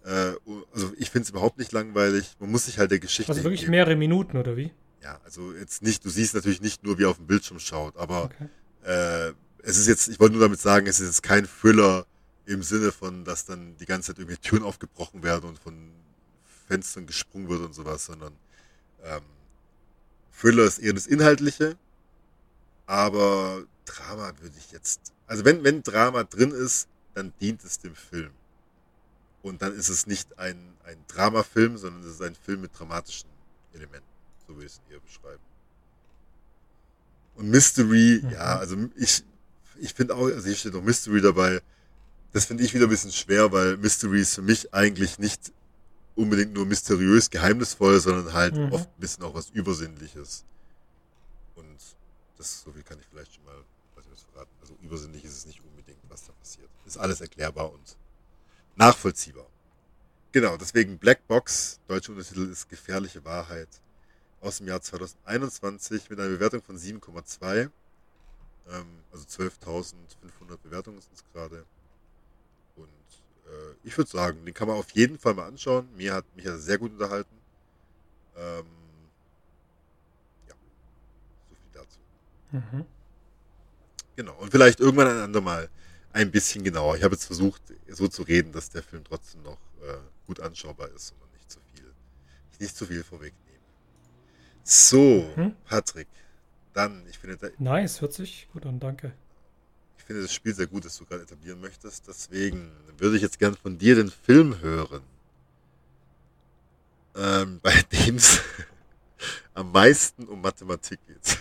[0.04, 0.32] Äh,
[0.72, 2.36] also ich finde es überhaupt nicht langweilig.
[2.40, 3.30] Man muss sich halt der Geschichte.
[3.30, 3.78] Also wirklich hingeben.
[3.78, 4.72] mehrere Minuten, oder wie?
[5.02, 7.96] Ja, also jetzt nicht, du siehst natürlich nicht nur, wie er auf dem Bildschirm schaut,
[7.96, 8.48] aber okay.
[8.84, 9.32] äh,
[9.62, 12.06] es ist jetzt, ich wollte nur damit sagen, es ist jetzt kein Thriller
[12.46, 15.74] im Sinne von, dass dann die ganze Zeit irgendwie Türen aufgebrochen werden und von
[16.66, 18.32] Fenstern gesprungen wird und sowas, sondern
[19.04, 19.20] ähm,
[20.40, 21.76] Thriller ist eher das Inhaltliche,
[22.86, 27.94] aber Drama würde ich jetzt, also wenn, wenn Drama drin ist, dann dient es dem
[27.94, 28.30] Film.
[29.42, 33.30] Und dann ist es nicht ein, ein Dramafilm, sondern es ist ein Film mit dramatischen
[33.72, 34.06] Elementen.
[34.46, 35.42] So würde ich es eher beschreiben.
[37.36, 38.30] Und Mystery, mhm.
[38.30, 39.22] ja, also ich,
[39.80, 41.60] ich finde auch, also hier steht noch Mystery dabei.
[42.32, 45.52] Das finde ich wieder ein bisschen schwer, weil Mystery ist für mich eigentlich nicht
[46.14, 48.72] unbedingt nur mysteriös, geheimnisvoll, sondern halt mhm.
[48.72, 50.44] oft ein bisschen auch was Übersinnliches.
[51.54, 51.78] Und
[52.36, 53.62] das, so viel kann ich vielleicht schon mal,
[54.38, 54.50] verraten.
[54.60, 56.68] Also übersinnlich ist es nicht unbedingt, was da passiert.
[56.86, 57.96] Ist alles erklärbar und
[58.76, 59.46] nachvollziehbar.
[60.32, 63.68] Genau, deswegen Black Box, deutsche Untertitel ist Gefährliche Wahrheit
[64.40, 67.70] aus dem Jahr 2021 mit einer Bewertung von 7,2.
[68.70, 69.94] Ähm, also 12.500
[70.62, 71.64] Bewertungen sind es gerade.
[72.76, 72.86] Und
[73.46, 75.88] äh, ich würde sagen, den kann man auf jeden Fall mal anschauen.
[75.96, 77.34] Mir hat mich ja sehr gut unterhalten.
[78.36, 78.66] Ähm,
[80.46, 80.54] ja,
[81.48, 81.98] so viel dazu.
[82.52, 82.86] Mhm.
[84.18, 85.68] Genau, und vielleicht irgendwann ein andermal
[86.12, 86.96] ein bisschen genauer.
[86.96, 89.96] Ich habe jetzt versucht, so zu reden, dass der Film trotzdem noch äh,
[90.26, 91.84] gut anschaubar ist und nicht zu viel,
[92.58, 93.60] nicht zu viel vorwegnehme.
[94.64, 95.54] So, hm?
[95.64, 96.08] Patrick,
[96.72, 97.36] dann, ich finde.
[97.36, 99.12] Da, nice, hört sich gut an, danke.
[99.98, 102.08] Ich finde das Spiel sehr gut, das du gerade etablieren möchtest.
[102.08, 105.04] Deswegen würde ich jetzt gern von dir den Film hören,
[107.14, 108.40] ähm, bei dem es
[109.54, 111.38] am meisten um Mathematik geht.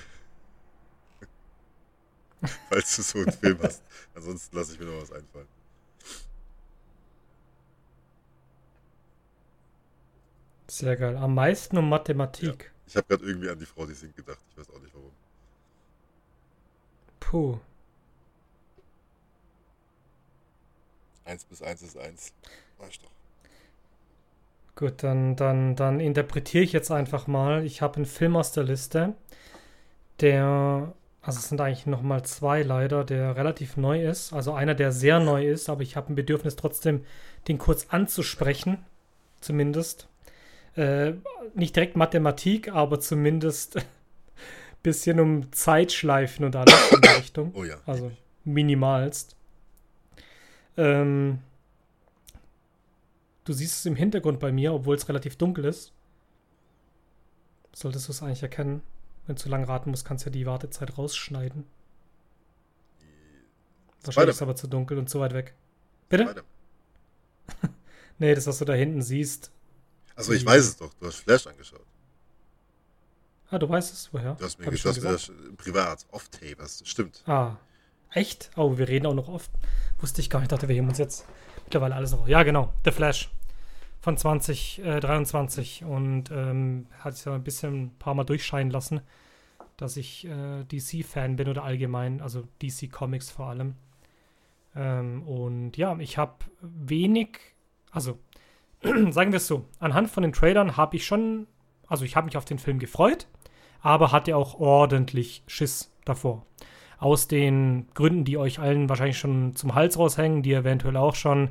[2.69, 3.83] Falls du so einen Film hast.
[4.15, 5.47] Ansonsten lasse ich mir noch was einfallen.
[10.67, 11.15] Sehr geil.
[11.17, 12.63] Am meisten um Mathematik.
[12.65, 12.71] Ja.
[12.87, 14.39] Ich habe gerade irgendwie an die Frau, die singt, gedacht.
[14.51, 15.11] Ich weiß auch nicht warum.
[17.19, 17.59] Puh.
[21.25, 22.33] 1 bis 1 ist 1.
[22.77, 23.11] Weißt doch.
[24.75, 27.65] Gut, dann, dann, dann interpretiere ich jetzt einfach mal.
[27.65, 29.15] Ich habe einen Film aus der Liste,
[30.21, 30.93] der,
[31.27, 34.31] also es sind eigentlich nochmal zwei leider, der relativ neu ist.
[34.31, 37.03] Also einer, der sehr neu ist, aber ich habe ein Bedürfnis trotzdem,
[37.49, 38.77] den kurz anzusprechen.
[39.41, 40.07] Zumindest.
[40.77, 41.15] Äh,
[41.53, 43.83] nicht direkt Mathematik, aber zumindest ein
[44.83, 47.51] bisschen um Zeitschleifen und alles in der Richtung.
[47.55, 47.75] Oh ja.
[47.85, 48.09] Also
[48.45, 49.35] minimalst.
[50.77, 51.39] Ähm,
[53.43, 55.91] du siehst es im Hintergrund bei mir, obwohl es relativ dunkel ist.
[57.73, 58.81] Solltest du es eigentlich erkennen.
[59.27, 61.65] Wenn du zu lange raten musst, kannst du ja die Wartezeit rausschneiden.
[64.03, 65.53] Wahrscheinlich ist es aber zu dunkel und zu weit weg.
[66.09, 66.43] Bitte?
[68.17, 69.51] nee, das, was du da hinten siehst,
[70.17, 70.91] Achso, ich weiß es doch.
[70.95, 71.85] Du hast Flash angeschaut.
[73.51, 74.09] Ah, du weißt es?
[74.11, 74.33] Woher?
[74.33, 77.23] Du hast mir Hab gesagt, das privat, off-tape, das stimmt.
[77.27, 77.57] Ah,
[78.11, 78.49] echt?
[78.55, 79.51] Oh, wir reden auch noch oft.
[79.99, 81.25] Wusste ich gar nicht, dachte, wir heben uns jetzt
[81.63, 82.27] mittlerweile alles noch.
[82.27, 83.29] Ja, genau, The Flash
[84.07, 89.01] von 2023 äh, und ähm, hat es ja ein bisschen ein paar Mal durchscheinen lassen,
[89.75, 93.75] dass ich äh, DC-Fan bin oder allgemein, also DC Comics vor allem.
[94.77, 97.39] Ähm, und ja, ich habe wenig,
[97.91, 98.17] also
[99.09, 101.45] sagen wir es so, anhand von den Trailern habe ich schon,
[101.85, 103.27] also ich habe mich auf den Film gefreut,
[103.81, 106.45] aber hatte auch ordentlich Schiss davor.
[106.97, 111.49] Aus den Gründen, die euch allen wahrscheinlich schon zum Hals raushängen, die eventuell auch schon,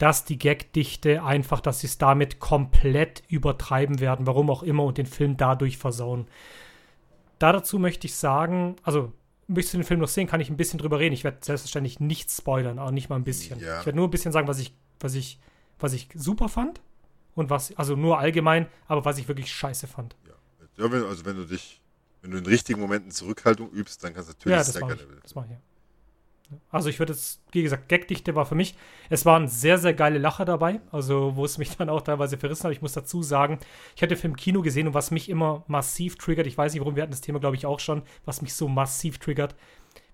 [0.00, 4.98] dass die Gagdichte einfach, dass sie es damit komplett übertreiben werden, warum auch immer, und
[4.98, 6.26] den Film dadurch versauen.
[7.38, 9.12] Da dazu möchte ich sagen, also
[9.46, 11.14] möchtest du den Film noch sehen, kann ich ein bisschen drüber reden.
[11.14, 13.60] Ich werde selbstverständlich nicht spoilern, aber nicht mal ein bisschen.
[13.60, 13.80] Ja.
[13.80, 15.38] Ich werde nur ein bisschen sagen, was ich, was ich
[15.82, 16.80] was ich super fand
[17.34, 20.16] und was, also nur allgemein, aber was ich wirklich scheiße fand.
[20.76, 21.80] Ja, also wenn du dich,
[22.22, 24.94] wenn du in richtigen Momenten Zurückhaltung übst, dann kannst du natürlich ja, das sehr gerne.
[24.94, 25.58] Ich, das mache ich ja.
[26.70, 28.74] Also ich würde jetzt, wie gesagt, Gagdichte war für mich,
[29.08, 32.64] es waren sehr, sehr geile Lacher dabei, also wo es mich dann auch teilweise verrissen
[32.64, 32.72] hat.
[32.72, 33.58] Ich muss dazu sagen,
[33.96, 36.96] ich hatte Film Kino gesehen und was mich immer massiv triggert, ich weiß nicht warum,
[36.96, 39.54] wir hatten das Thema, glaube ich, auch schon, was mich so massiv triggert,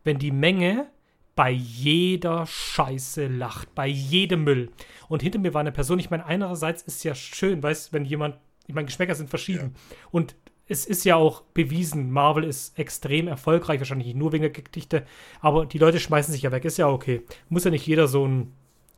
[0.04, 0.88] wenn die Menge
[1.34, 4.70] bei jeder Scheiße lacht, bei jedem Müll.
[5.08, 8.38] Und hinter mir war eine Person, ich meine, einerseits ist ja schön, weißt wenn jemand,
[8.66, 9.74] ich meine, Geschmäcker sind verschieden.
[9.74, 9.96] Ja.
[10.10, 10.34] Und
[10.68, 15.06] es ist ja auch bewiesen, Marvel ist extrem erfolgreich, wahrscheinlich nur wegen der Gedichte,
[15.40, 17.22] aber die Leute schmeißen sich ja weg, ist ja okay.
[17.48, 18.52] Muss ja nicht jeder so ein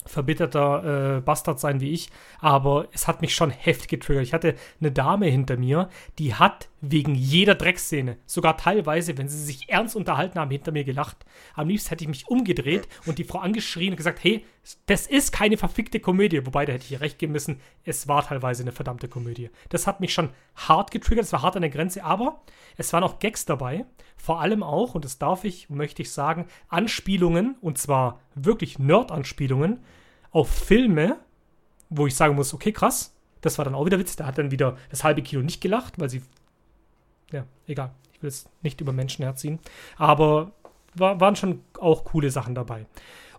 [0.06, 2.10] verbitterter äh, Bastard sein wie ich,
[2.40, 4.24] aber es hat mich schon heftig getriggert.
[4.24, 8.18] Ich hatte eine Dame hinter mir, die hat Wegen jeder Dreckszene.
[8.24, 11.24] Sogar teilweise, wenn sie sich ernst unterhalten haben, hinter mir gelacht.
[11.54, 14.44] Am liebsten hätte ich mich umgedreht und die Frau angeschrien und gesagt, hey,
[14.86, 16.46] das ist keine verfickte Komödie.
[16.46, 19.50] Wobei, da hätte ich recht geben müssen, es war teilweise eine verdammte Komödie.
[19.70, 22.42] Das hat mich schon hart getriggert, es war hart an der Grenze, aber
[22.76, 23.84] es waren auch Gags dabei.
[24.16, 29.80] Vor allem auch, und das darf ich, möchte ich sagen, Anspielungen, und zwar wirklich Nerd-Anspielungen
[30.30, 31.18] auf Filme,
[31.90, 34.16] wo ich sagen muss, okay, krass, das war dann auch wieder Witz.
[34.16, 36.22] Da hat dann wieder das halbe Kilo nicht gelacht, weil sie
[37.32, 37.92] ja, egal.
[38.12, 39.58] Ich will es nicht über Menschen herziehen.
[39.96, 40.52] Aber
[40.94, 42.86] war, waren schon auch coole Sachen dabei.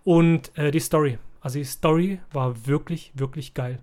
[0.03, 1.17] Und äh, die Story.
[1.41, 3.79] Also die Story war wirklich, wirklich geil.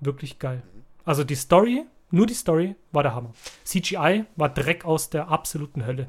[0.00, 0.62] Wirklich geil.
[1.04, 3.32] Also die Story, nur die Story, war der Hammer.
[3.64, 6.08] CGI war Dreck aus der absoluten Hölle.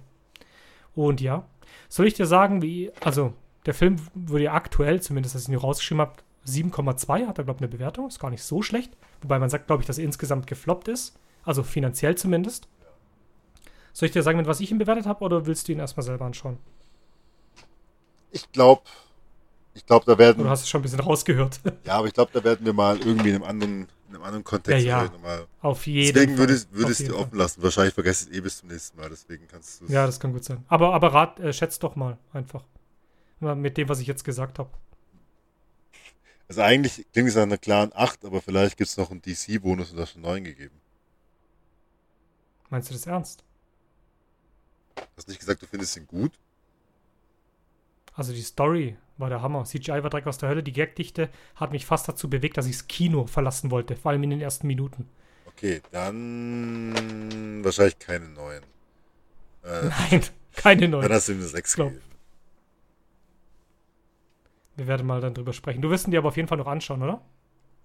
[0.95, 1.45] Und ja,
[1.89, 3.33] soll ich dir sagen, wie, also
[3.65, 7.57] der Film wurde ja aktuell, zumindest als ich ihn rausgeschrieben habe, 7,2 hat er, glaube
[7.57, 8.07] ich, eine Bewertung.
[8.07, 8.95] Ist gar nicht so schlecht.
[9.21, 11.17] Wobei man sagt, glaube ich, dass er insgesamt gefloppt ist.
[11.43, 12.67] Also finanziell zumindest.
[13.93, 16.03] Soll ich dir sagen, mit was ich ihn bewertet habe, oder willst du ihn erstmal
[16.03, 16.57] selber anschauen?
[18.31, 18.81] Ich glaube,
[19.75, 20.41] ich glaube, da werden.
[20.41, 21.59] Oder hast du schon ein bisschen rausgehört?
[21.85, 24.43] Ja, aber ich glaube, da werden wir mal irgendwie in einem anderen, in einem anderen
[24.43, 25.11] Kontext ja, ja.
[25.11, 25.45] nochmal.
[25.61, 26.39] Auf jeden Deswegen Fall.
[26.39, 27.63] würdest, würdest Auf du jeden offen lassen.
[27.63, 29.09] Wahrscheinlich vergesst es eh bis zum nächsten Mal.
[29.09, 30.63] Deswegen kannst du Ja, das kann gut sein.
[30.67, 32.63] Aber, aber rat, äh, schätzt doch mal einfach.
[33.39, 34.69] Mit dem, was ich jetzt gesagt habe.
[36.47, 39.91] Also eigentlich klingt es nach einer klaren 8, aber vielleicht gibt es noch einen DC-Bonus
[39.91, 40.79] und das schon 9 gegeben.
[42.69, 43.43] Meinst du das ernst?
[45.17, 46.31] Hast nicht gesagt, du findest ihn gut?
[48.15, 49.63] Also die Story war der Hammer.
[49.65, 50.63] CGI war direkt aus der Hölle.
[50.63, 53.95] Die Gagdichte hat mich fast dazu bewegt, dass ich das Kino verlassen wollte.
[53.95, 55.09] Vor allem in den ersten Minuten.
[55.45, 58.61] Okay, dann wahrscheinlich keine 9.
[58.61, 58.63] Äh,
[60.11, 60.23] Nein,
[60.55, 61.11] keine dann neuen.
[61.11, 61.89] hast du ihm eine 6 Glaub.
[61.89, 62.05] gegeben.
[64.75, 65.81] Wir werden mal dann drüber sprechen.
[65.81, 67.21] Du wirst ihn dir aber auf jeden Fall noch anschauen, oder?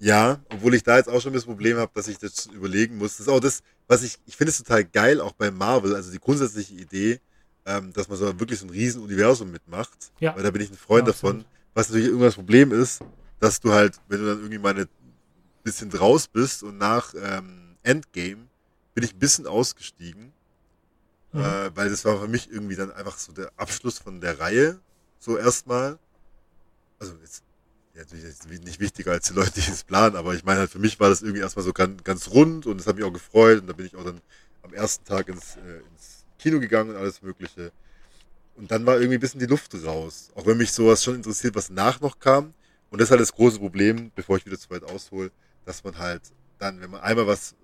[0.00, 3.12] Ja, obwohl ich da jetzt auch schon das Problem habe, dass ich das überlegen muss.
[3.16, 6.12] Das ist auch das, was ich, ich finde es total geil, auch bei Marvel, also
[6.12, 7.20] die grundsätzliche Idee,
[7.66, 10.12] ähm, dass man so wirklich so ein riesen Universum mitmacht.
[10.20, 10.36] Ja.
[10.36, 11.44] Weil da bin ich ein Freund Ja, davon.
[11.74, 13.00] Was natürlich irgendwas Problem ist,
[13.40, 14.88] dass du halt, wenn du dann irgendwie mal ein
[15.64, 18.46] bisschen draus bist und nach ähm, Endgame
[18.94, 20.32] bin ich ein bisschen ausgestiegen,
[21.30, 21.40] Mhm.
[21.40, 24.80] äh, weil das war für mich irgendwie dann einfach so der Abschluss von der Reihe,
[25.18, 25.98] so erstmal.
[26.98, 27.42] Also jetzt
[27.98, 30.78] ja, natürlich nicht wichtiger als die Leute, die es planen, aber ich meine halt, für
[30.78, 33.60] mich war das irgendwie erstmal so ganz, ganz rund und das hat mich auch gefreut
[33.60, 34.20] und da bin ich auch dann
[34.62, 37.72] am ersten Tag ins, äh, ins Kino gegangen und alles Mögliche.
[38.54, 40.30] Und dann war irgendwie ein bisschen die Luft raus.
[40.34, 42.54] Auch wenn mich sowas schon interessiert, was nach noch kam.
[42.90, 45.30] Und das ist halt das große Problem, bevor ich wieder zu weit aushole,
[45.64, 46.22] dass man halt
[46.58, 47.54] dann, wenn man einmal was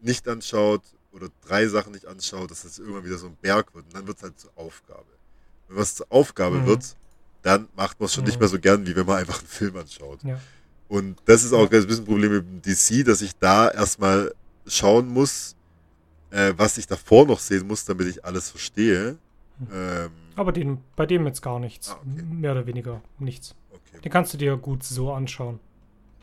[0.00, 3.86] nicht anschaut oder drei Sachen nicht anschaut, dass das irgendwann wieder so ein Berg wird
[3.86, 5.06] und dann wird es halt zur Aufgabe.
[5.66, 6.66] Wenn was zur Aufgabe Mhm.
[6.66, 6.96] wird,
[7.48, 8.40] dann macht man es schon nicht Mhm.
[8.40, 10.22] mehr so gern, wie wenn man einfach einen Film anschaut.
[10.22, 10.38] Ja.
[10.88, 14.32] Und das ist auch ein bisschen ein Problem mit dem DC, dass ich da erstmal
[14.66, 15.54] schauen muss,
[16.30, 19.16] äh, was ich davor noch sehen muss, damit ich alles verstehe.
[19.58, 19.66] Mhm.
[19.74, 21.90] Ähm, Aber den, bei dem jetzt gar nichts.
[21.90, 22.22] Ah, okay.
[22.30, 23.54] Mehr oder weniger nichts.
[23.72, 24.00] okay.
[24.02, 25.58] Den kannst du dir gut so anschauen.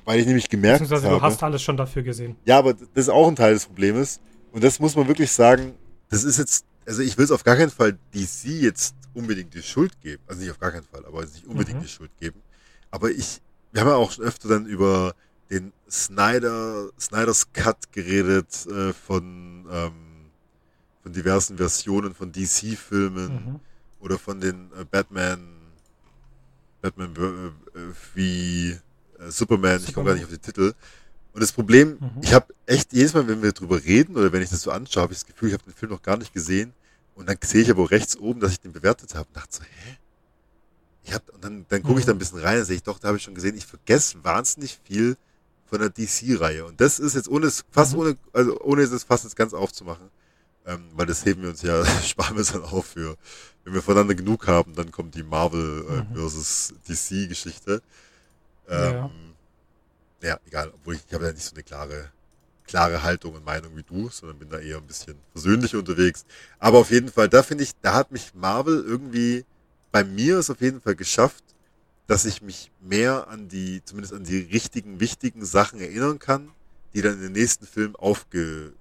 [0.06, 2.36] Weil ich nämlich gemerkt Beziehungsweise habe, du hast alles schon dafür gesehen.
[2.46, 4.20] ja, aber das ist auch ein Teil des Problems.
[4.52, 5.74] Und das muss man wirklich sagen,
[6.10, 9.64] das ist jetzt, also ich will es auf gar keinen Fall DC jetzt unbedingt die
[9.64, 10.22] Schuld geben.
[10.28, 11.84] Also nicht auf gar keinen Fall, aber nicht unbedingt Mhm.
[11.84, 12.42] die Schuld geben.
[12.92, 15.16] Aber ich, wir haben ja auch schon öfter dann über
[15.50, 19.94] den Snyder, Snyders Cut geredet äh, von, ähm,
[21.04, 23.60] von diversen Versionen von DC-Filmen Mhm.
[24.00, 25.40] oder von den äh, Batman,
[26.82, 27.80] Batman äh,
[28.16, 28.70] wie
[29.20, 30.16] äh, Superman, ich komme gar Superman.
[30.16, 30.74] nicht auf die Titel.
[31.36, 32.22] Und das Problem, Mhm.
[32.22, 35.04] ich habe echt jedes Mal, wenn wir drüber reden oder wenn ich das so anschaue,
[35.04, 36.74] habe ich das Gefühl, ich habe den Film noch gar nicht gesehen.
[37.14, 39.64] Und dann sehe ich aber rechts oben, dass ich den bewertet habe und dachte so,
[39.64, 39.98] hä?
[41.04, 42.20] Ich hab, und dann, dann gucke ich da ein Mhm.
[42.20, 45.18] bisschen rein und sehe ich, doch, da habe ich schon gesehen, ich vergesse wahnsinnig viel
[45.66, 46.64] von der DC-Reihe.
[46.66, 48.00] Und das ist jetzt ohne es, fast Mhm.
[48.00, 50.10] ohne, also ohne es fast jetzt ganz aufzumachen.
[50.66, 53.18] Ähm, weil das heben wir uns ja, sparen wir uns dann auf für,
[53.66, 56.16] wenn wir voneinander genug haben, dann kommt die Marvel äh, Mhm.
[56.16, 57.82] versus DC-Geschichte.
[58.70, 59.12] Ähm, ja.
[60.26, 62.12] Ja, egal, obwohl ich, ich habe ja nicht so eine klare,
[62.66, 66.26] klare Haltung und Meinung wie du, sondern bin da eher ein bisschen versöhnlich unterwegs.
[66.60, 69.46] Aber auf jeden Fall, da finde ich, da hat mich Marvel irgendwie,
[69.92, 71.44] bei mir es auf jeden Fall geschafft,
[72.08, 76.52] dass ich mich mehr an die, zumindest an die richtigen, wichtigen Sachen erinnern kann,
[76.94, 78.74] die dann in den nächsten Filmen aufgegriffen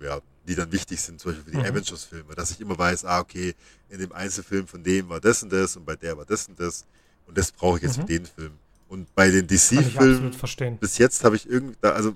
[0.00, 1.72] werden, die dann wichtig sind, zum Beispiel für die Mhm.
[1.72, 3.54] Avengers-Filme, dass ich immer weiß, ah, okay,
[3.88, 6.58] in dem Einzelfilm von dem war das und das und bei der war das und
[6.58, 6.84] das
[7.26, 8.00] und das brauche ich jetzt Mhm.
[8.02, 8.52] für den Film.
[8.88, 10.30] Und bei den DC-Filmen
[10.80, 12.14] bis jetzt habe ich irgendwie, da- also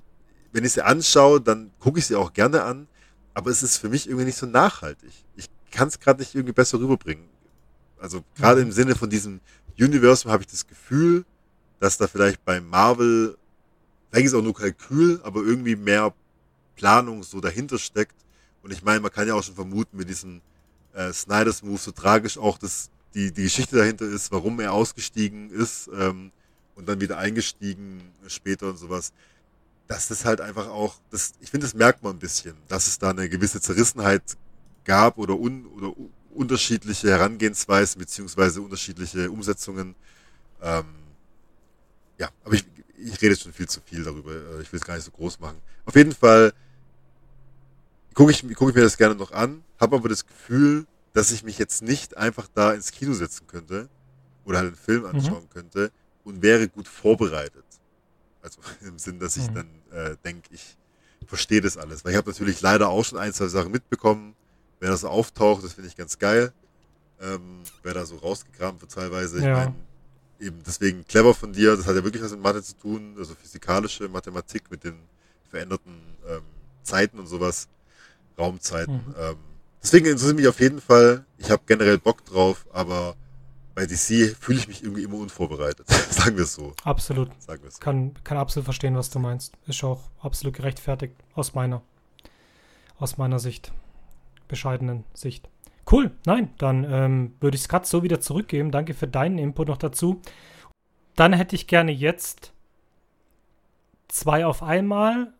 [0.52, 2.88] wenn ich sie anschaue, dann gucke ich sie auch gerne an,
[3.34, 5.12] aber es ist für mich irgendwie nicht so nachhaltig.
[5.36, 7.28] Ich kann es gerade nicht irgendwie besser rüberbringen.
[7.98, 8.68] Also gerade Mhm.
[8.68, 9.40] im Sinne von diesem
[9.78, 11.24] Universum habe ich das Gefühl,
[11.80, 13.36] dass da vielleicht bei Marvel,
[14.10, 16.14] vielleicht ist es auch nur Kalkül, aber irgendwie mehr
[16.76, 18.16] Planung so dahinter steckt.
[18.62, 20.40] Und ich meine, man kann ja auch schon vermuten, mit diesem
[20.94, 25.50] äh, Snyders Move, so tragisch auch das, die, die Geschichte dahinter ist, warum er ausgestiegen
[25.50, 26.32] ist ähm,
[26.74, 29.12] und dann wieder eingestiegen später und sowas,
[30.08, 33.10] das halt einfach auch, das, ich finde, das merkt man ein bisschen, dass es da
[33.10, 34.22] eine gewisse Zerrissenheit
[34.84, 35.92] gab oder, un, oder
[36.34, 39.94] unterschiedliche Herangehensweisen beziehungsweise unterschiedliche Umsetzungen.
[40.62, 40.84] Ähm,
[42.18, 42.64] ja, aber ich,
[42.96, 44.32] ich rede schon viel zu viel darüber.
[44.32, 45.58] Äh, ich will es gar nicht so groß machen.
[45.84, 46.52] Auf jeden Fall
[48.14, 51.42] gucke ich, guck ich mir das gerne noch an, habe aber das Gefühl, dass ich
[51.42, 53.88] mich jetzt nicht einfach da ins Kino setzen könnte
[54.44, 55.08] oder halt einen Film mhm.
[55.08, 55.50] anschauen mhm.
[55.50, 55.92] könnte
[56.24, 57.64] und wäre gut vorbereitet.
[58.42, 59.54] Also im Sinn, dass ich mhm.
[59.54, 60.76] dann äh, denke, ich
[61.26, 62.04] verstehe das alles.
[62.04, 64.34] Weil ich habe natürlich leider auch schon ein, zwei Sachen mitbekommen,
[64.80, 66.52] wer da so auftaucht, das finde ich ganz geil.
[67.20, 69.38] Ähm, wer da so rausgekramt wird teilweise.
[69.38, 69.52] Ja.
[69.52, 69.74] Ich meine,
[70.40, 73.34] eben deswegen clever von dir, das hat ja wirklich was mit Mathe zu tun, also
[73.34, 74.98] physikalische Mathematik mit den
[75.48, 76.42] veränderten ähm,
[76.82, 77.68] Zeiten und sowas,
[78.36, 78.94] Raumzeiten.
[78.94, 79.14] Mhm.
[79.18, 79.36] Ähm,
[79.80, 81.24] deswegen interessiert mich auf jeden Fall.
[81.38, 83.14] Ich habe generell Bock drauf, aber
[83.74, 85.88] bei DC fühle ich mich irgendwie immer unvorbereitet.
[86.10, 86.74] Sagen wir es so.
[86.84, 87.30] Absolut.
[87.42, 87.78] Sagen so.
[87.78, 89.54] Kann, kann absolut verstehen, was du meinst.
[89.66, 91.82] Ist auch absolut gerechtfertigt aus meiner,
[92.98, 93.72] aus meiner Sicht.
[94.48, 95.48] Bescheidenen Sicht.
[95.90, 98.70] Cool, nein, dann ähm, würde ich es gerade so wieder zurückgeben.
[98.70, 100.20] Danke für deinen Input noch dazu.
[101.16, 102.52] Dann hätte ich gerne jetzt
[104.08, 105.32] zwei auf einmal.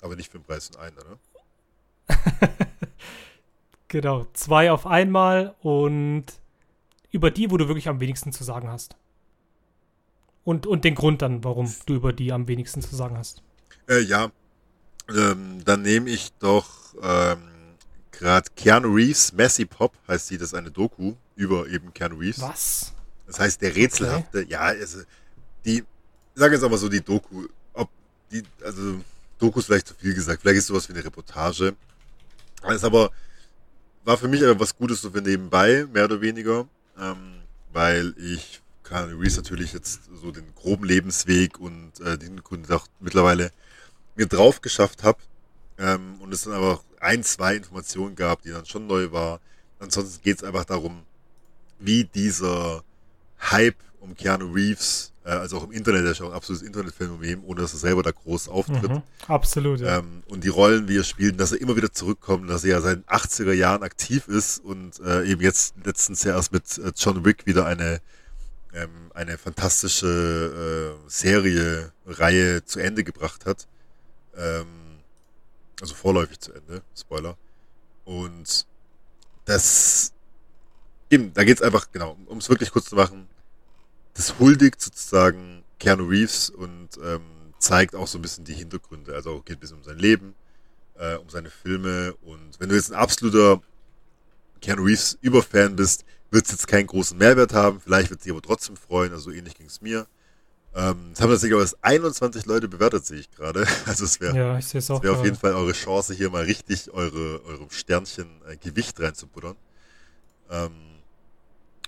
[0.00, 1.18] Aber nicht für den Preis von einer, ne?
[3.88, 6.26] genau, zwei auf einmal und
[7.14, 8.96] über die, wo du wirklich am wenigsten zu sagen hast.
[10.42, 13.40] Und, und den Grund dann, warum du über die am wenigsten zu sagen hast.
[13.88, 14.32] Äh, ja,
[15.08, 16.66] ähm, dann nehme ich doch
[17.00, 17.38] ähm,
[18.10, 22.40] gerade Keanu Reeves, Messy Pop heißt sie, das ist eine Doku über eben Keanu Reeves.
[22.40, 22.92] Was?
[23.28, 24.50] Das heißt, der rätselhafte, okay.
[24.50, 25.02] ja, also
[25.64, 25.84] die, ich
[26.34, 27.88] sage jetzt aber so die Doku, ob
[28.32, 28.96] die, also
[29.38, 31.76] Doku ist vielleicht zu viel gesagt, vielleicht ist sowas wie eine Reportage.
[32.60, 33.12] Das ist aber,
[34.04, 36.66] war für mich aber was Gutes so für nebenbei, mehr oder weniger
[36.98, 37.42] ähm,
[37.72, 42.86] weil ich Keanu Reeves natürlich jetzt so den groben Lebensweg und äh, den Kunden auch
[43.00, 43.50] mittlerweile
[44.14, 45.18] mir drauf geschafft habe
[45.78, 49.40] ähm, und es dann aber ein, zwei Informationen gab, die dann schon neu war.
[49.78, 51.02] Ansonsten geht es einfach darum,
[51.78, 52.84] wie dieser
[53.40, 57.44] Hype um Keanu Reeves also auch im Internet, der ist ja auch ein absolutes Internetphänomen,
[57.44, 58.90] ohne dass er selber da groß auftritt.
[58.90, 59.98] Mhm, absolut, ja.
[59.98, 62.80] Ähm, und die Rollen, wie er spielt, dass er immer wieder zurückkommt, dass er ja
[62.82, 67.24] seit 80er Jahren aktiv ist und äh, eben jetzt letztens ja erst mit äh, John
[67.24, 68.02] Wick wieder eine,
[68.74, 73.66] ähm, eine fantastische äh, Serie, Reihe zu Ende gebracht hat.
[74.36, 74.66] Ähm,
[75.80, 77.38] also vorläufig zu Ende, Spoiler.
[78.04, 78.66] Und
[79.46, 80.12] das,
[81.08, 83.26] eben, da geht es einfach, genau, um es wirklich kurz zu machen,
[84.14, 87.22] das huldigt sozusagen Keanu Reeves und ähm,
[87.58, 89.14] zeigt auch so ein bisschen die Hintergründe.
[89.14, 90.34] Also geht ein bisschen um sein Leben,
[90.96, 92.14] äh, um seine Filme.
[92.22, 93.60] Und wenn du jetzt ein absoluter
[94.60, 97.80] Keanu Reeves Überfan bist, wird es jetzt keinen großen Mehrwert haben.
[97.80, 99.12] Vielleicht wird es dich aber trotzdem freuen.
[99.12, 100.06] Also ähnlich ging es mir.
[100.76, 103.66] Ähm, das haben tatsächlich aber 21 Leute bewertet, sehe ich gerade.
[103.86, 104.58] Also es wäre ja,
[105.02, 109.56] wär auf jeden Fall eure Chance, hier mal richtig eure, eure Sternchen äh, Gewicht reinzubuttern.
[110.50, 110.72] Ähm,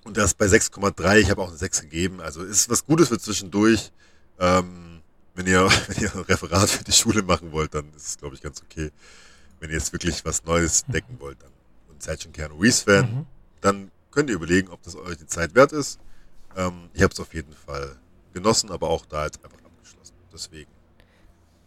[0.07, 1.19] und das bei 6,3.
[1.19, 2.21] Ich habe auch eine 6 gegeben.
[2.21, 3.93] Also ist was Gutes für zwischendurch.
[4.39, 5.03] Ähm,
[5.35, 8.35] wenn ihr, wenn ihr ein Referat für die Schule machen wollt, dann ist es, glaube
[8.37, 8.91] ich, ganz okay.
[9.59, 10.93] Wenn ihr jetzt wirklich was Neues mhm.
[10.93, 11.51] decken wollt dann,
[11.89, 13.27] und seid schon Keanu Reeves-Fan, mhm.
[13.61, 15.99] dann könnt ihr überlegen, ob das euch die Zeit wert ist.
[16.57, 17.97] Ähm, ich habe es auf jeden Fall
[18.33, 20.15] genossen, aber auch da jetzt einfach abgeschlossen.
[20.33, 20.71] Deswegen.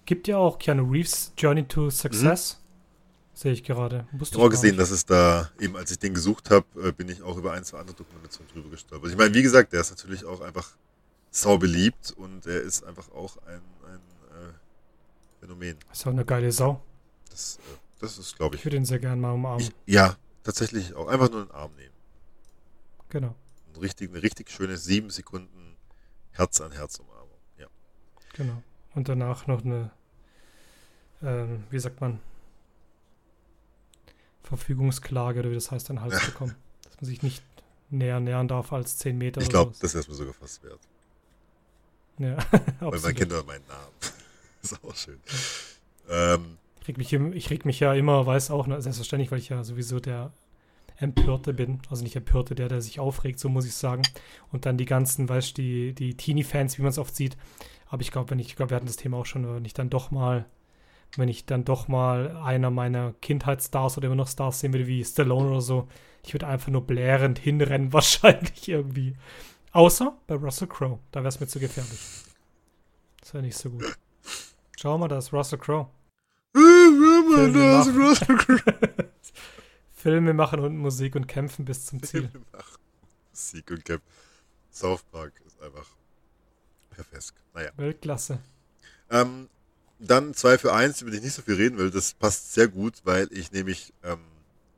[0.06, 2.58] Gibt ja auch Keanu Reeves Journey to Success.
[2.58, 2.69] Mhm.
[3.40, 4.06] Sehe ich gerade.
[4.12, 7.08] ich habe auch gesehen, dass es da, eben als ich den gesucht habe, äh, bin
[7.08, 9.12] ich auch über ein, zwei andere Dokumentationen drüber gestolpert.
[9.12, 10.76] Ich meine, wie gesagt, der ist natürlich auch einfach
[11.32, 14.52] sau beliebt und er ist einfach auch ein, ein äh,
[15.40, 15.78] Phänomen.
[15.90, 16.84] Ist auch eine geile Sau.
[17.30, 18.60] Das, äh, das ist, glaube ich.
[18.60, 19.62] Ich würde ihn sehr gerne mal umarmen.
[19.62, 21.08] Ich, ja, tatsächlich auch.
[21.08, 21.96] Einfach nur einen Arm nehmen.
[23.08, 23.36] Genau.
[23.74, 25.78] Ein richtig, eine richtig schöne sieben Sekunden
[26.32, 27.38] Herz an Herz Umarmung.
[27.58, 27.68] Ja.
[28.34, 28.62] Genau.
[28.96, 29.92] Und danach noch eine,
[31.22, 32.20] ähm, wie sagt man,
[34.50, 36.26] Verfügungsklage oder wie das heißt, an den Hals ja.
[36.26, 36.56] bekommen.
[36.84, 37.44] Dass man sich nicht
[37.90, 39.42] näher nähern darf als 10 Meter.
[39.42, 40.80] Ich glaube, das ist mir sogar fast wert.
[42.18, 42.38] Ja,
[42.80, 43.94] Weil meine Kinder meinen Namen.
[44.62, 45.20] ist auch schön.
[46.10, 49.50] Ähm, ich, reg mich, ich reg mich ja immer, weiß auch, ne, selbstverständlich, weil ich
[49.50, 50.34] ja sowieso der
[50.98, 51.80] Empörte bin.
[51.90, 54.02] Also nicht Empörte, der, der sich aufregt, so muss ich sagen.
[54.52, 57.38] Und dann die ganzen, weißt du, die, die Teenie-Fans, wie man es oft sieht.
[57.88, 59.74] Aber ich glaube, wenn ich, ich glaube, wir hatten das Thema auch schon, wenn ich
[59.74, 60.46] dann doch mal
[61.18, 65.04] wenn ich dann doch mal einer meiner Kindheitsstars oder immer noch Stars sehen würde, wie
[65.04, 65.88] Stallone oder so,
[66.24, 69.16] ich würde einfach nur blärend hinrennen, wahrscheinlich irgendwie.
[69.72, 71.00] Außer bei Russell Crowe.
[71.12, 72.00] Da wäre es mir zu gefährlich.
[73.22, 73.86] Das wäre nicht so gut.
[74.78, 75.88] Schau mal, da ist Russell Crowe.
[76.54, 77.90] Filme
[79.92, 82.30] Filme machen und Musik und kämpfen bis zum Ziel.
[82.30, 82.78] Filme machen,
[83.32, 84.08] Musik und kämpfen.
[84.72, 85.88] South Park ist einfach
[86.90, 87.34] perfekt.
[87.54, 87.72] Naja.
[87.76, 88.40] Weltklasse.
[89.10, 89.50] Ähm,
[90.00, 91.92] dann 2 für 1, über die ich nicht so viel reden will.
[91.92, 94.20] Das passt sehr gut, weil ich nämlich ähm,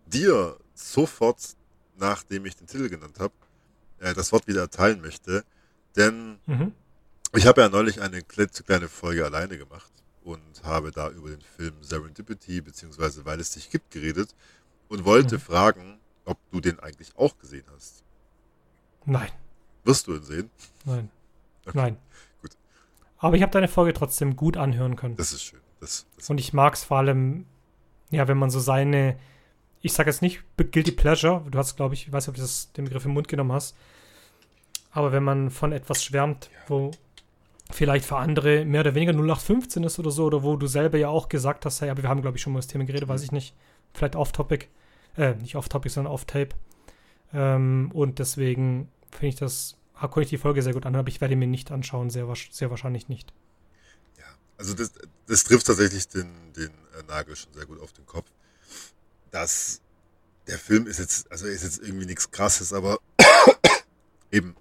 [0.08, 1.56] dir sofort,
[1.98, 3.34] nachdem ich den Titel genannt habe,
[4.00, 5.46] äh, das Wort wieder erteilen möchte.
[5.96, 6.74] Denn mhm.
[7.36, 9.92] ich habe ja neulich eine kleine Folge alleine gemacht
[10.24, 13.24] und habe da über den Film Serendipity bzw.
[13.24, 14.36] Weil es dich gibt geredet
[14.90, 15.42] und wollte mhm.
[15.42, 18.04] fragen, ob du den eigentlich auch gesehen hast.
[19.06, 19.32] Nein.
[19.84, 20.50] Wirst du ihn sehen?
[20.86, 21.10] Nein.
[21.66, 21.78] Okay.
[21.78, 21.98] Nein.
[23.22, 25.16] Aber ich habe deine Folge trotzdem gut anhören können.
[25.16, 25.60] Das ist schön.
[25.80, 27.46] Das, das und ich mag es vor allem,
[28.10, 29.16] ja, wenn man so seine,
[29.82, 32.42] ich sage jetzt nicht Guilty Pleasure, du hast, glaube ich, ich weiß nicht, ob du
[32.42, 33.78] das, den Begriff im Mund genommen hast,
[34.92, 36.60] aber wenn man von etwas schwärmt, ja.
[36.68, 36.92] wo
[37.70, 41.10] vielleicht für andere mehr oder weniger 0815 ist oder so, oder wo du selber ja
[41.10, 43.14] auch gesagt hast, hey, aber wir haben, glaube ich, schon mal das Thema geredet, mhm.
[43.14, 43.56] weiß ich nicht.
[43.94, 44.68] Vielleicht off-topic.
[45.16, 46.50] Äh, nicht off-topic, sondern off-tape.
[47.34, 49.78] Ähm, und deswegen finde ich das,
[50.08, 52.70] konnte ich die Folge sehr gut an, aber ich werde mir nicht anschauen, sehr, sehr
[52.70, 53.34] wahrscheinlich nicht.
[54.18, 54.26] Ja,
[54.58, 54.92] also das,
[55.28, 58.30] das trifft tatsächlich den, den äh, Nagel schon sehr gut auf den Kopf.
[59.32, 59.82] Dass
[60.48, 63.00] der Film ist jetzt, also ist jetzt irgendwie nichts krasses, aber
[64.32, 64.56] eben